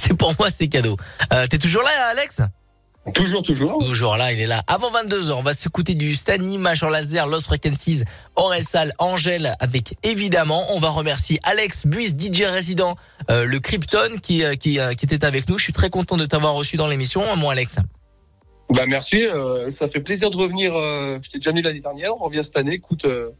C'est 0.00 0.14
pour 0.14 0.32
moi, 0.38 0.48
c'est 0.56 0.68
cadeau. 0.68 0.96
Euh, 1.32 1.46
T'es 1.48 1.58
toujours 1.58 1.82
là, 1.82 1.90
Alex? 2.12 2.40
Toujours, 3.14 3.42
toujours. 3.42 3.78
Toujours 3.78 4.16
là, 4.16 4.32
il 4.32 4.40
est 4.40 4.46
là. 4.46 4.62
Avant 4.66 4.90
22h, 4.90 5.32
on 5.32 5.42
va 5.42 5.54
s'écouter 5.54 5.94
du 5.94 6.14
Stani, 6.14 6.58
Major 6.58 6.90
Laser, 6.90 7.26
Lost 7.26 7.46
Frequencies, 7.46 8.04
Oressal, 8.36 8.92
Angèle, 8.98 9.54
avec 9.60 9.96
évidemment, 10.02 10.66
on 10.74 10.80
va 10.80 10.90
remercier 10.90 11.38
Alex 11.42 11.86
Buis, 11.86 12.08
DJ 12.08 12.42
résident, 12.42 12.96
euh, 13.30 13.44
le 13.44 13.58
Krypton, 13.60 14.18
qui, 14.22 14.44
euh, 14.44 14.54
euh, 14.66 14.94
qui 14.94 15.04
était 15.04 15.24
avec 15.24 15.48
nous. 15.48 15.58
Je 15.58 15.64
suis 15.64 15.72
très 15.72 15.90
content 15.90 16.16
de 16.16 16.24
t'avoir 16.24 16.54
reçu 16.54 16.76
dans 16.76 16.88
l'émission, 16.88 17.24
mon 17.36 17.50
Alex. 17.50 17.76
Bah 18.70 18.84
merci, 18.86 19.24
euh, 19.24 19.70
ça 19.70 19.88
fait 19.88 20.00
plaisir 20.00 20.30
de 20.30 20.36
revenir. 20.36 20.74
Euh, 20.74 21.18
je 21.22 21.30
t'ai 21.30 21.38
déjà 21.38 21.50
venu 21.50 21.62
l'année 21.62 21.80
dernière, 21.80 22.14
on 22.20 22.24
revient 22.26 22.42
cette 22.44 22.56
année. 22.58 22.74
Écoute, 22.74 23.06
euh, 23.06 23.30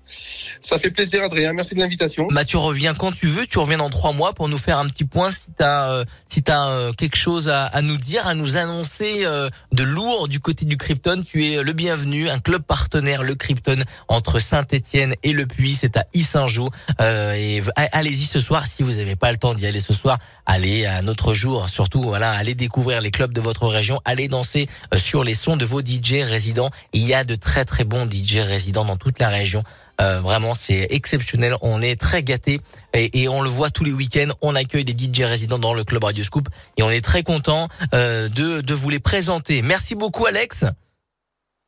ça 0.63 0.79
fait 0.79 0.91
plaisir 0.91 1.23
Adrien, 1.23 1.53
merci 1.53 1.75
de 1.75 1.81
l'invitation. 1.81 2.27
Bah, 2.31 2.47
tu 2.47 2.57
reviens 2.57 2.95
quand 2.95 3.13
tu 3.13 3.27
veux, 3.27 3.47
tu 3.47 3.59
reviens 3.59 3.77
dans 3.77 3.91
trois 3.91 4.15
mois 4.15 4.33
pour 4.33 4.49
nous 4.49 4.57
faire 4.57 4.79
un 4.79 4.87
petit 4.87 5.05
point 5.05 5.31
si 5.31 5.53
t'as 5.57 5.91
euh, 5.91 6.05
si 6.29 6.43
t'as 6.43 6.71
euh, 6.71 6.93
quelque 6.93 7.17
chose 7.17 7.51
à, 7.51 7.67
à 7.67 7.83
nous 7.83 7.99
dire, 7.99 8.27
à 8.27 8.35
nous 8.35 8.57
annoncer 8.57 9.27
euh, 9.27 9.51
de 9.73 9.83
lourd 9.83 10.29
du 10.29 10.41
côté 10.41 10.65
du 10.65 10.79
Krypton. 10.79 11.23
Tu 11.23 11.47
es 11.47 11.63
le 11.63 11.73
bienvenu, 11.75 12.31
un 12.31 12.39
club 12.39 12.63
partenaire, 12.63 13.23
le 13.23 13.35
Krypton 13.35 13.85
entre 14.09 14.39
Saint-Étienne 14.41 15.15
et 15.23 15.33
Le 15.33 15.47
Puy, 15.47 15.75
c'est 15.75 15.99
à 15.99 16.07
Issingeau. 16.15 16.71
Et 17.01 17.61
allez-y 17.93 18.25
ce 18.25 18.41
soir 18.41 18.67
si 18.67 18.83
vous 18.83 18.93
n'avez 18.93 19.17
pas 19.17 19.31
le 19.31 19.37
temps 19.37 19.53
d'y 19.53 19.67
aller 19.67 19.81
ce 19.81 19.93
soir. 19.93 20.19
Allez 20.47 20.87
à 20.87 20.97
un 20.97 21.09
autre 21.09 21.35
jour, 21.35 21.69
surtout 21.69 22.03
voilà, 22.03 22.31
allez 22.33 22.55
découvrir 22.55 23.03
les 23.03 23.11
clubs 23.11 23.33
de 23.33 23.41
votre 23.41 23.67
région, 23.67 24.01
allez 24.07 24.29
danser 24.29 24.67
euh, 24.95 24.99
sur 25.19 25.25
les 25.25 25.35
sons 25.35 25.57
de 25.57 25.65
vos 25.65 25.81
DJ 25.81 26.23
résidents. 26.23 26.71
Il 26.93 27.05
y 27.05 27.13
a 27.13 27.25
de 27.25 27.35
très 27.35 27.65
très 27.65 27.83
bons 27.83 28.09
DJ 28.09 28.37
résidents 28.37 28.85
dans 28.85 28.97
toute 28.97 29.19
la 29.19 29.29
région. 29.29 29.65
Euh, 30.01 30.21
vraiment, 30.21 30.55
c'est 30.55 30.87
exceptionnel. 30.91 31.57
On 31.61 31.83
est 31.83 32.01
très 32.01 32.23
gâtés 32.23 32.61
et, 32.95 33.23
et 33.23 33.29
on 33.29 33.43
le 33.43 33.49
voit 33.49 33.71
tous 33.71 33.83
les 33.83 33.93
week-ends. 33.93 34.33
On 34.43 34.55
accueille 34.55 34.85
des 34.85 34.93
DJ 34.93 35.23
résidents 35.23 35.59
dans 35.59 35.75
le 35.75 35.83
club 35.83 36.05
Radio 36.05 36.23
Scoop 36.23 36.49
et 36.77 36.85
on 36.85 36.91
est 36.91 37.05
très 37.05 37.25
content 37.25 37.67
euh, 37.95 38.29
de, 38.29 38.61
de 38.61 38.75
vous 38.75 38.91
les 38.91 39.01
présenter. 39.01 39.61
Merci 39.61 39.97
beaucoup, 39.97 40.25
Alex. 40.25 40.67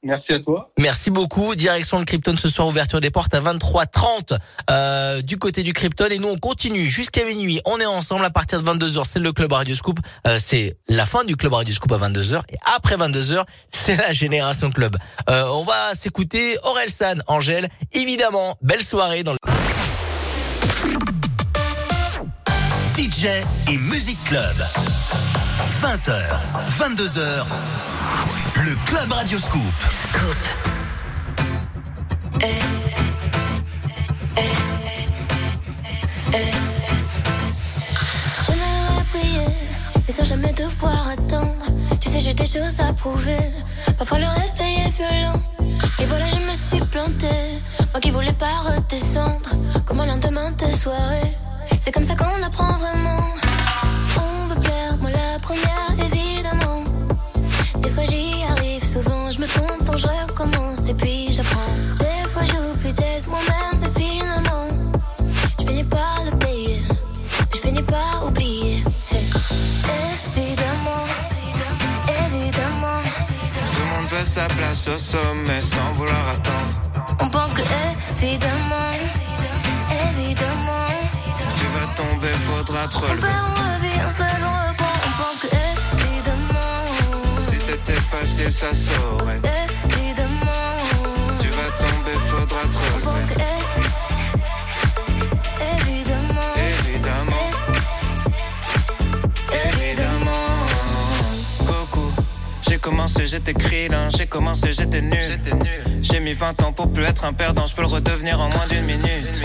Merci 0.03 0.33
à 0.33 0.39
toi. 0.39 0.71
Merci 0.79 1.11
beaucoup. 1.11 1.55
Direction 1.55 1.99
le 1.99 2.07
Krypton 2.07 2.35
ce 2.37 2.49
soir, 2.49 2.67
ouverture 2.69 3.01
des 3.01 3.11
portes 3.11 3.35
à 3.35 3.41
23h30 3.41 4.39
euh, 4.71 5.21
du 5.21 5.37
côté 5.37 5.63
du 5.63 5.75
Krypton. 5.75 6.07
Et 6.11 6.19
nous, 6.19 6.29
on 6.29 6.39
continue 6.39 6.87
jusqu'à 6.87 7.25
minuit. 7.25 7.61
On 7.67 7.79
est 7.79 7.87
ensemble 7.87 8.25
à 8.25 8.31
partir 8.31 8.63
de 8.63 8.71
22h. 8.71 9.03
C'est 9.05 9.19
le 9.19 9.33
Club 9.33 9.53
Radio 9.53 9.75
Scoop. 9.75 9.99
Euh, 10.27 10.39
c'est 10.41 10.79
la 10.89 11.05
fin 11.05 11.25
du 11.25 11.37
Club 11.37 11.53
Radio 11.53 11.75
Scoop 11.75 11.93
à 11.93 11.99
22h. 11.99 12.41
Et 12.49 12.57
après 12.75 12.97
22h, 12.97 13.45
c'est 13.71 13.97
la 13.97 14.13
Génération 14.13 14.71
Club. 14.71 14.97
Euh, 15.29 15.45
on 15.51 15.65
va 15.65 15.95
s'écouter 15.95 16.57
Aurel 16.65 16.89
San, 16.89 17.23
Angèle. 17.27 17.69
Évidemment, 17.93 18.57
belle 18.63 18.83
soirée 18.83 19.23
dans 19.23 19.33
le... 19.33 19.39
DJ 22.97 23.27
et 23.69 23.77
Music 23.77 24.17
Club. 24.25 24.57
20h, 25.69 26.13
22h, 26.79 27.45
le 28.65 28.75
Club 28.87 29.13
Radio 29.13 29.39
Scoop. 29.39 29.61
Scoop. 29.91 30.37
J'aimerais 38.47 39.05
prier, 39.13 39.47
mais 40.07 40.15
sans 40.15 40.25
jamais 40.25 40.53
devoir 40.53 41.09
attendre. 41.09 41.55
Tu 42.01 42.09
sais, 42.09 42.21
j'ai 42.21 42.33
des 42.33 42.47
choses 42.47 42.81
à 42.81 42.95
prouver. 42.95 43.51
Parfois 43.99 44.19
le 44.19 44.29
réveil 44.29 44.87
est 44.87 44.97
violent. 44.97 45.43
Et 45.99 46.07
voilà, 46.07 46.27
je 46.31 46.39
me 46.47 46.55
suis 46.55 46.81
plantée. 46.87 47.61
Moi 47.93 48.01
qui 48.01 48.11
voulais 48.11 48.33
pas 48.33 48.61
redescendre. 48.65 49.51
Comme 49.85 50.01
un 50.01 50.07
lendemain 50.07 50.53
de 50.53 50.71
soirée? 50.71 51.37
C'est 51.79 51.93
comme 51.93 52.05
ça 52.05 52.15
qu'on 52.15 52.43
apprend 52.43 52.73
vraiment. 52.79 53.21
Première, 55.51 56.07
évidemment. 56.07 56.83
Des 57.83 57.91
fois 57.91 58.05
j'y 58.05 58.45
arrive, 58.45 58.85
souvent 58.85 59.31
je 59.31 59.39
me 59.41 59.47
trompe, 59.47 59.83
donc 59.85 59.97
je 59.97 60.07
recommence 60.07 60.89
et 60.89 60.95
puis 60.95 61.27
j'apprends. 61.33 61.75
Des 61.99 62.29
fois 62.31 62.45
j'oublie 62.45 62.93
d'être 62.93 63.29
moi-même, 63.29 63.81
et 63.87 63.93
finalement, 63.99 64.67
je 65.59 65.67
finis 65.67 65.85
par 65.85 66.17
le 66.25 66.33
payer. 66.39 66.83
Je 67.55 67.59
finis 67.59 67.83
par 67.83 68.27
oublier. 68.29 68.85
Hey. 69.13 69.27
Évidemment, 70.37 71.05
évidemment, 72.25 73.01
veut 74.11 74.25
sa 74.25 74.47
place 74.57 74.89
au 74.89 74.99
sommet 74.99 75.61
sans 75.61 75.93
vouloir 75.95 76.25
attendre. 76.35 76.75
On 77.21 77.29
pense 77.29 77.53
que 77.53 77.63
évidemment, 78.23 78.89
évidemment, 80.09 80.85
Tu 81.59 81.67
vas 81.75 81.89
tomber, 82.01 82.33
faudra 82.49 82.87
te 82.89 82.97
on 82.97 83.01
perd, 83.01 83.21
on 84.07 84.11
se 84.11 84.21
lève, 84.21 84.45
on 84.45 84.57
reprend. 84.57 84.70
Facile, 88.11 88.53
ça 88.53 88.69
saurait. 88.75 89.41
évidemment, 89.85 90.77
Tu 91.41 91.49
vas 91.49 91.71
tomber, 91.79 92.19
faudra 92.27 92.61
te 92.63 92.77
relever. 93.07 93.35
é- 93.39 93.61
évidemment, 95.81 96.53
Évidemment, 96.57 97.51
évidemment. 99.53 100.47
Goku. 101.65 102.13
J'ai 102.69 102.79
commencé, 102.79 103.27
j'étais 103.27 103.55
krillin, 103.55 104.09
j'ai 104.17 104.27
commencé, 104.27 104.73
j'étais 104.73 105.01
nul. 105.03 105.41
J'ai 106.03 106.21
mis 106.21 106.33
20 106.33 106.63
ans 106.63 106.73
pour 106.73 106.93
plus 106.93 107.05
être 107.05 107.25
un 107.25 107.33
perdant, 107.33 107.67
je 107.67 107.75
peux 107.75 107.83
le 107.83 107.89
redevenir 107.89 108.41
en 108.41 108.49
moins 108.49 108.67
d'une 108.69 108.85
minute. 108.85 109.45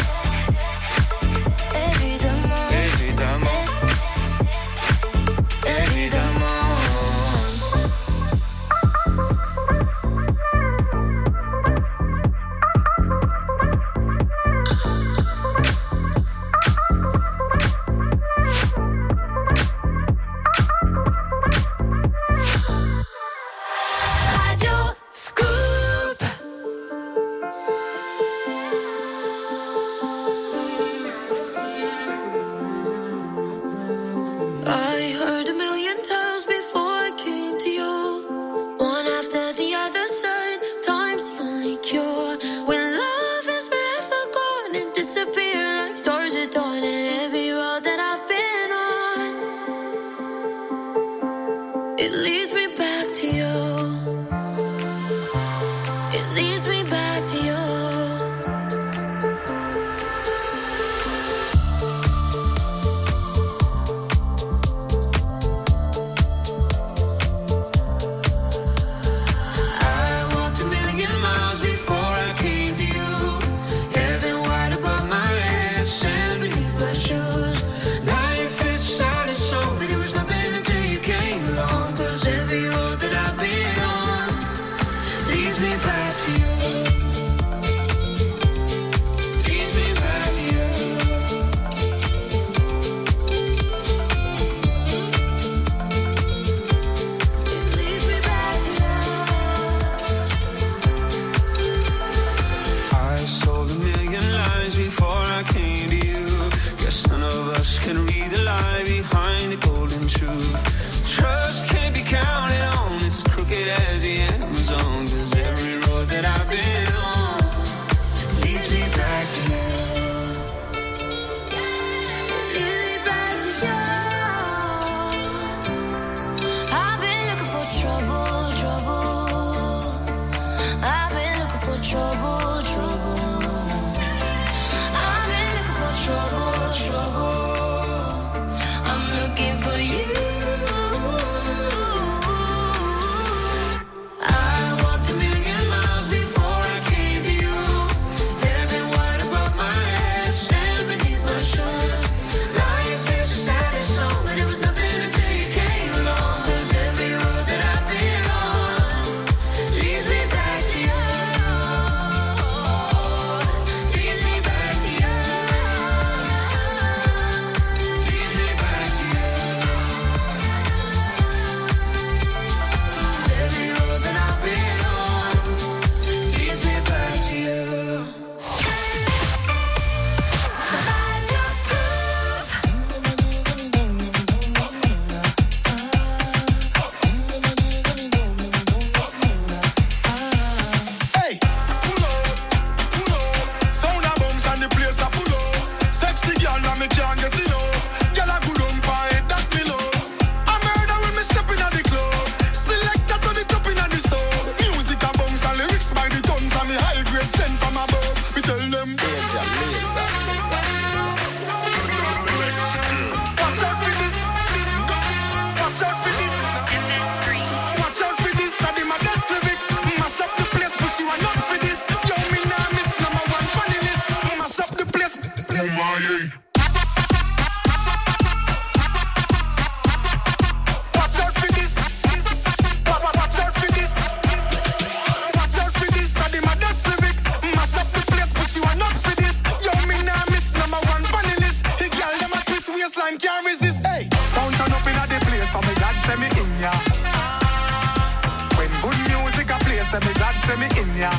say 249.91 249.99
me 250.07 250.13
glad, 250.13 250.35
say 250.47 250.55
me 250.55 250.67
in 250.79 250.87
ya. 250.95 251.11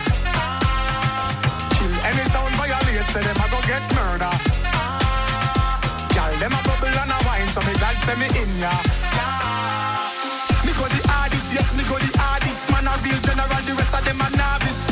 Kill 1.77 1.93
any 2.09 2.25
sound 2.33 2.55
violate, 2.57 3.05
say 3.05 3.21
them 3.21 3.37
a 3.37 3.47
go 3.53 3.61
get 3.69 3.85
murder. 3.93 4.33
Girl, 6.17 6.33
them 6.41 6.53
a 6.57 6.61
bubble 6.65 6.89
and 6.89 7.13
a 7.13 7.19
wine, 7.29 7.49
so 7.53 7.61
me 7.69 7.75
glad, 7.77 7.97
say 8.01 8.17
me 8.17 8.29
in 8.33 8.51
ya. 8.65 8.73
Me 10.65 10.73
go 10.81 10.89
the 10.89 11.01
hardest, 11.13 11.53
yes, 11.53 11.69
me 11.77 11.85
go 11.85 11.99
the 12.01 12.17
hardest. 12.17 12.65
Man 12.73 12.89
a 12.89 12.97
real 13.05 13.21
general, 13.21 13.63
the 13.69 13.75
rest 13.77 13.93
of 13.93 14.05
them 14.07 14.21
a 14.25 14.29
novice. 14.41 14.92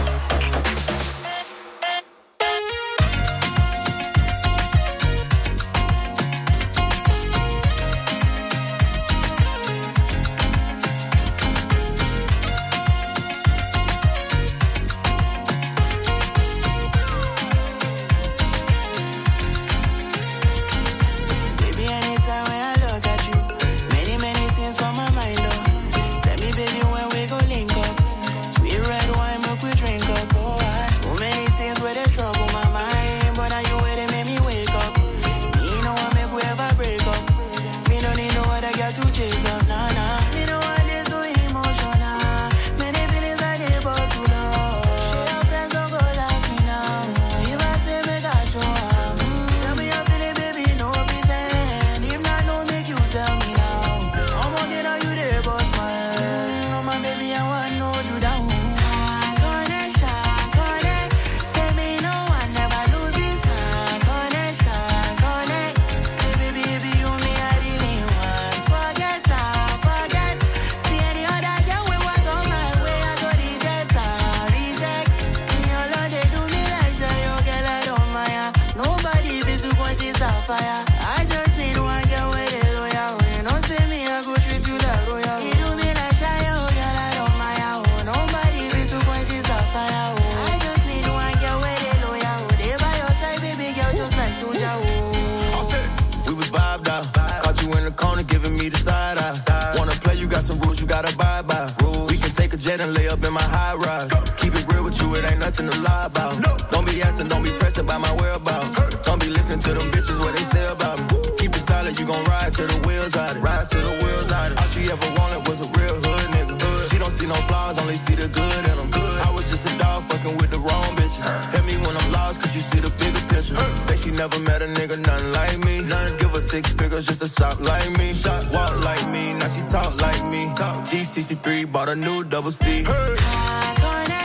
Let 102.71 102.79
him 102.79 102.93
lay 102.93 103.09
up 103.09 103.21
in 103.21 103.33
my 103.33 103.43
high 103.43 103.75
rise. 103.75 104.13
Keep 104.37 104.55
it 104.55 104.65
real 104.71 104.85
with 104.85 104.95
you, 105.01 105.13
it 105.15 105.29
ain't 105.29 105.41
nothing 105.41 105.69
to 105.69 105.77
lie 105.81 106.05
about. 106.05 106.39
No. 106.39 106.55
Don't 106.71 106.87
be 106.87 107.01
asking, 107.01 107.27
don't 107.27 107.43
be 107.43 107.49
pressing 107.59 107.85
by 107.85 107.97
my 107.97 108.15
whereabouts. 108.15 108.77
Hey. 108.77 109.01
Don't 109.03 109.19
be 109.19 109.27
listening 109.27 109.59
to 109.59 109.73
them 109.73 109.91
bitches, 109.91 110.17
what 110.23 110.33
they 110.33 110.43
say 110.43 110.71
about 110.71 110.97
me. 110.97 111.19
Woo 111.19 111.30
solid, 111.61 111.97
you 111.99 112.05
gon' 112.05 112.23
ride 112.25 112.53
till 112.53 112.67
the 112.67 112.79
wheels 112.87 113.15
out 113.15 113.35
it. 113.35 113.39
Ride 113.39 113.67
till 113.67 113.85
the 113.85 113.95
wheels 114.03 114.31
out 114.31 114.51
it. 114.51 114.57
All 114.57 114.67
she 114.67 114.81
ever 114.89 115.09
wanted 115.17 115.47
was 115.47 115.61
a 115.61 115.69
real 115.77 115.97
hood 116.01 116.27
nigga. 116.33 116.55
Hood. 116.57 116.89
She 116.89 116.97
don't 116.97 117.13
see 117.13 117.27
no 117.27 117.37
flaws, 117.47 117.79
only 117.79 117.95
see 117.95 118.15
the 118.15 118.27
good 118.27 118.63
and 118.69 118.79
I'm 118.81 118.89
Good. 118.89 119.17
I 119.27 119.29
was 119.31 119.45
just 119.49 119.69
a 119.69 119.73
dog 119.77 120.03
fucking 120.09 120.35
with 120.37 120.51
the 120.51 120.59
wrong 120.59 120.89
bitches. 120.97 121.23
Uh. 121.23 121.51
Hit 121.53 121.63
me 121.69 121.75
when 121.85 121.95
I'm 121.95 122.11
lost, 122.11 122.41
cause 122.41 122.53
you 122.55 122.61
see 122.61 122.81
the 122.81 122.91
bigger 122.97 123.23
picture. 123.29 123.55
Uh. 123.55 123.75
Say 123.85 123.95
she 124.03 124.11
never 124.17 124.39
met 124.41 124.61
a 124.61 124.69
nigga, 124.77 124.97
nothing 124.99 125.31
like 125.31 125.57
me. 125.61 125.85
None 125.85 126.17
give 126.17 126.33
her 126.33 126.41
six 126.41 126.73
figures 126.73 127.05
just 127.05 127.21
to 127.21 127.29
shop 127.29 127.61
like 127.61 127.89
me. 127.97 128.11
Shot 128.13 128.43
walk 128.51 128.73
like 128.83 129.05
me, 129.13 129.37
now 129.39 129.47
she 129.47 129.61
talk 129.69 129.93
like 130.01 130.23
me. 130.33 130.41
G63 130.89 131.71
bought 131.71 131.89
a 131.89 131.95
new 131.95 132.23
double 132.23 132.51
C. 132.51 132.83
Hey. 132.83 134.20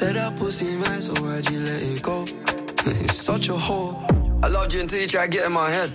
Said 0.00 0.16
that 0.16 0.34
pussy 0.36 0.64
man, 0.64 1.02
so 1.02 1.12
why'd 1.22 1.50
you 1.50 1.60
let 1.60 1.82
it 1.82 2.00
go? 2.00 2.24
It's 3.04 3.16
such 3.16 3.50
a 3.50 3.56
hole. 3.66 4.02
I 4.42 4.48
loved 4.48 4.72
you 4.72 4.80
until 4.80 4.98
you 4.98 5.06
tried 5.06 5.30
getting 5.30 5.52
my 5.52 5.70
head. 5.70 5.90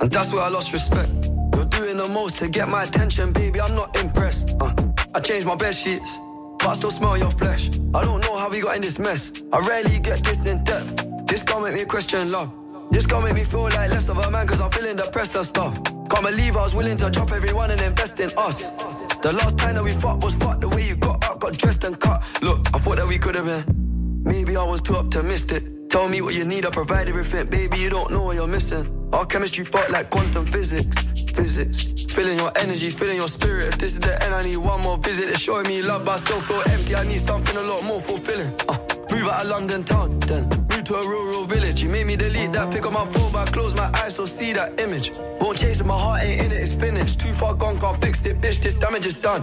And 0.00 0.08
that's 0.12 0.32
where 0.32 0.42
I 0.42 0.48
lost 0.48 0.72
respect. 0.72 1.10
You're 1.56 1.64
doing 1.64 1.96
the 1.96 2.08
most 2.08 2.38
to 2.38 2.46
get 2.48 2.68
my 2.68 2.84
attention, 2.84 3.32
baby. 3.32 3.60
I'm 3.60 3.74
not 3.74 3.96
impressed. 4.00 4.54
Uh, 4.60 4.72
I 5.12 5.18
changed 5.18 5.48
my 5.48 5.56
bed 5.56 5.74
sheets, 5.74 6.20
but 6.60 6.68
I 6.68 6.74
still 6.74 6.92
smell 6.92 7.18
your 7.18 7.32
flesh. 7.32 7.68
I 7.96 8.04
don't 8.04 8.20
know 8.20 8.36
how 8.36 8.48
we 8.48 8.60
got 8.60 8.76
in 8.76 8.82
this 8.82 9.00
mess. 9.00 9.42
I 9.52 9.58
rarely 9.58 9.98
get 9.98 10.22
this 10.22 10.46
in 10.46 10.62
depth. 10.62 11.26
This 11.26 11.42
can't 11.42 11.64
make 11.64 11.74
me 11.74 11.84
question 11.84 12.30
love. 12.30 12.52
This 12.90 13.06
can't 13.06 13.24
make 13.24 13.34
me 13.34 13.44
feel 13.44 13.64
like 13.64 13.90
less 13.90 14.08
of 14.08 14.18
a 14.18 14.30
man, 14.30 14.46
cause 14.46 14.60
I'm 14.60 14.70
feeling 14.70 14.96
depressed 14.96 15.36
and 15.36 15.44
stuff. 15.44 15.74
Can't 15.84 16.24
believe 16.24 16.56
I 16.56 16.62
was 16.62 16.74
willing 16.74 16.96
to 16.98 17.10
drop 17.10 17.32
everyone 17.32 17.70
and 17.70 17.80
invest 17.80 18.18
in 18.20 18.30
us. 18.36 18.70
The 19.18 19.32
last 19.32 19.58
time 19.58 19.74
that 19.74 19.84
we 19.84 19.92
fought 19.92 20.22
was 20.24 20.34
fucked 20.34 20.62
the 20.62 20.68
way 20.68 20.88
you 20.88 20.96
got 20.96 21.22
up, 21.24 21.38
got 21.38 21.52
dressed 21.52 21.84
and 21.84 21.98
cut. 22.00 22.22
Look, 22.42 22.66
I 22.74 22.78
thought 22.78 22.96
that 22.96 23.06
we 23.06 23.18
could 23.18 23.34
have 23.34 23.44
been. 23.44 24.22
Maybe 24.24 24.56
I 24.56 24.64
was 24.64 24.80
too 24.80 24.96
optimistic. 24.96 25.64
Tell 25.90 26.08
me 26.08 26.20
what 26.20 26.34
you 26.34 26.44
need, 26.44 26.64
I 26.66 26.70
provide 26.70 27.08
everything. 27.08 27.46
Baby, 27.46 27.78
you 27.78 27.90
don't 27.90 28.10
know 28.10 28.22
what 28.24 28.36
you're 28.36 28.46
missing. 28.46 28.97
Our 29.12 29.24
chemistry 29.24 29.64
part 29.64 29.90
like 29.90 30.10
quantum 30.10 30.44
physics. 30.44 30.96
Physics. 31.32 31.82
Feeling 32.14 32.38
your 32.38 32.50
energy, 32.58 32.90
feeling 32.90 33.16
your 33.16 33.28
spirit. 33.28 33.68
If 33.68 33.78
this 33.78 33.92
is 33.94 34.00
the 34.00 34.22
end, 34.22 34.34
I 34.34 34.42
need 34.42 34.56
one 34.56 34.82
more 34.82 34.98
visit. 34.98 35.28
It's 35.28 35.40
showing 35.40 35.66
me 35.66 35.82
love, 35.82 36.04
but 36.04 36.12
I 36.12 36.16
still 36.16 36.40
feel 36.40 36.62
empty. 36.72 36.94
I 36.94 37.04
need 37.04 37.20
something 37.20 37.56
a 37.56 37.62
lot 37.62 37.84
more 37.84 38.00
fulfilling. 38.00 38.52
Uh, 38.68 38.78
move 39.10 39.28
out 39.28 39.44
of 39.44 39.50
London 39.50 39.84
town, 39.84 40.18
then 40.20 40.48
move 40.48 40.84
to 40.84 40.94
a 40.94 41.08
rural 41.08 41.44
village. 41.44 41.82
You 41.82 41.88
made 41.88 42.06
me 42.06 42.16
delete 42.16 42.52
that 42.52 42.72
pick 42.72 42.84
on 42.86 42.92
my 42.92 43.06
phone, 43.06 43.32
but 43.32 43.48
I 43.48 43.52
close 43.52 43.74
my 43.74 43.90
eyes, 44.02 44.14
still 44.14 44.26
see 44.26 44.52
that 44.52 44.78
image. 44.80 45.12
Won't 45.40 45.58
chase 45.58 45.80
it, 45.80 45.86
my 45.86 45.98
heart 45.98 46.22
ain't 46.22 46.44
in 46.44 46.52
it, 46.52 46.60
it's 46.60 46.74
finished. 46.74 47.20
Too 47.20 47.32
far 47.32 47.54
gone, 47.54 47.78
can't 47.78 48.00
fix 48.02 48.24
it, 48.26 48.40
bitch. 48.40 48.60
This 48.60 48.74
damage 48.74 49.06
is 49.06 49.14
done. 49.14 49.42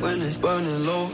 When 0.00 0.22
it's 0.22 0.36
burning 0.36 0.86
low. 0.86 1.10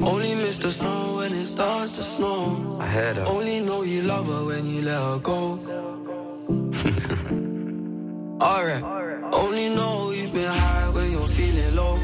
Only 0.00 0.34
miss 0.34 0.58
the 0.58 0.70
sun 0.70 1.16
when 1.16 1.32
it 1.32 1.46
starts 1.46 1.92
to 1.92 2.02
snow. 2.02 2.78
I 2.80 2.86
had 2.86 3.16
her. 3.16 3.24
Only 3.24 3.60
know 3.60 3.82
you 3.82 4.02
love 4.02 4.26
her 4.26 4.46
when 4.46 4.66
you 4.66 4.82
let 4.82 5.00
her 5.02 5.18
go. 5.18 5.97
Alright. 8.40 8.84
Only 9.32 9.68
know 9.74 10.12
you've 10.12 10.32
been 10.32 10.48
high 10.48 10.88
when 10.90 11.10
you're 11.10 11.26
feeling 11.26 11.74
low. 11.74 11.94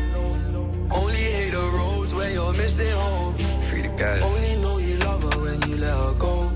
Only 0.91 1.15
hate 1.15 1.53
the 1.53 1.71
roads 1.79 2.13
when 2.13 2.33
you're 2.33 2.53
missing 2.55 2.91
home. 2.91 3.39
Free 3.69 3.83
the 3.83 3.89
guys. 3.89 4.23
Only 4.23 4.57
know 4.63 4.79
you 4.79 4.97
love 4.97 5.23
her 5.23 5.41
when 5.43 5.63
you 5.69 5.77
let 5.77 5.95
her 5.95 6.15
go. 6.15 6.51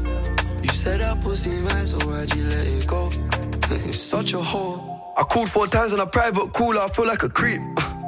You 0.63 0.69
said 0.69 1.01
that 1.01 1.21
pussy 1.21 1.61
man, 1.61 1.87
so 1.87 1.99
why'd 2.09 2.35
you 2.35 2.45
let 2.45 2.67
it 2.67 2.87
go? 2.89 3.09
it's 3.71 3.99
such 4.01 4.33
a 4.33 4.43
hole. 4.43 5.15
I 5.17 5.23
called 5.23 5.49
four 5.49 5.69
times 5.69 5.93
on 5.93 6.01
a 6.01 6.07
private 6.07 6.53
call, 6.53 6.77
I 6.77 6.89
feel 6.89 7.07
like 7.07 7.23
a 7.23 7.29
creep. 7.29 7.61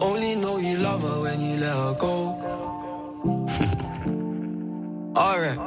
Only 0.00 0.34
know 0.36 0.58
you 0.58 0.76
love 0.78 1.02
her 1.02 1.20
when 1.22 1.40
you 1.40 1.56
let 1.56 1.72
her 1.72 1.94
go. 1.94 2.28
Alright. 5.16 5.58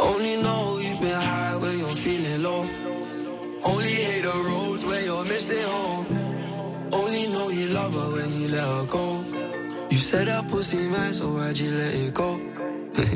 Only 0.00 0.42
know 0.42 0.78
you've 0.78 1.00
been 1.00 1.14
high 1.14 1.56
when 1.56 1.78
you're 1.78 1.94
feeling 1.94 2.42
low. 2.42 2.68
Only 3.64 3.88
hate 3.88 4.22
the 4.22 4.28
roads 4.28 4.84
when 4.84 5.04
you're 5.04 5.24
missing 5.24 5.62
home. 5.62 6.06
Only 6.92 7.26
know 7.28 7.48
you 7.48 7.68
love 7.68 7.94
her 7.94 8.12
when 8.16 8.32
you 8.32 8.48
let 8.48 8.64
her 8.64 8.84
go. 8.86 9.24
You 9.90 9.96
said 9.96 10.28
that 10.28 10.48
pussy 10.48 10.88
man, 10.88 11.12
so 11.12 11.32
why'd 11.32 11.58
you 11.58 11.70
let 11.70 11.94
it 11.94 12.12
go? 12.14 12.38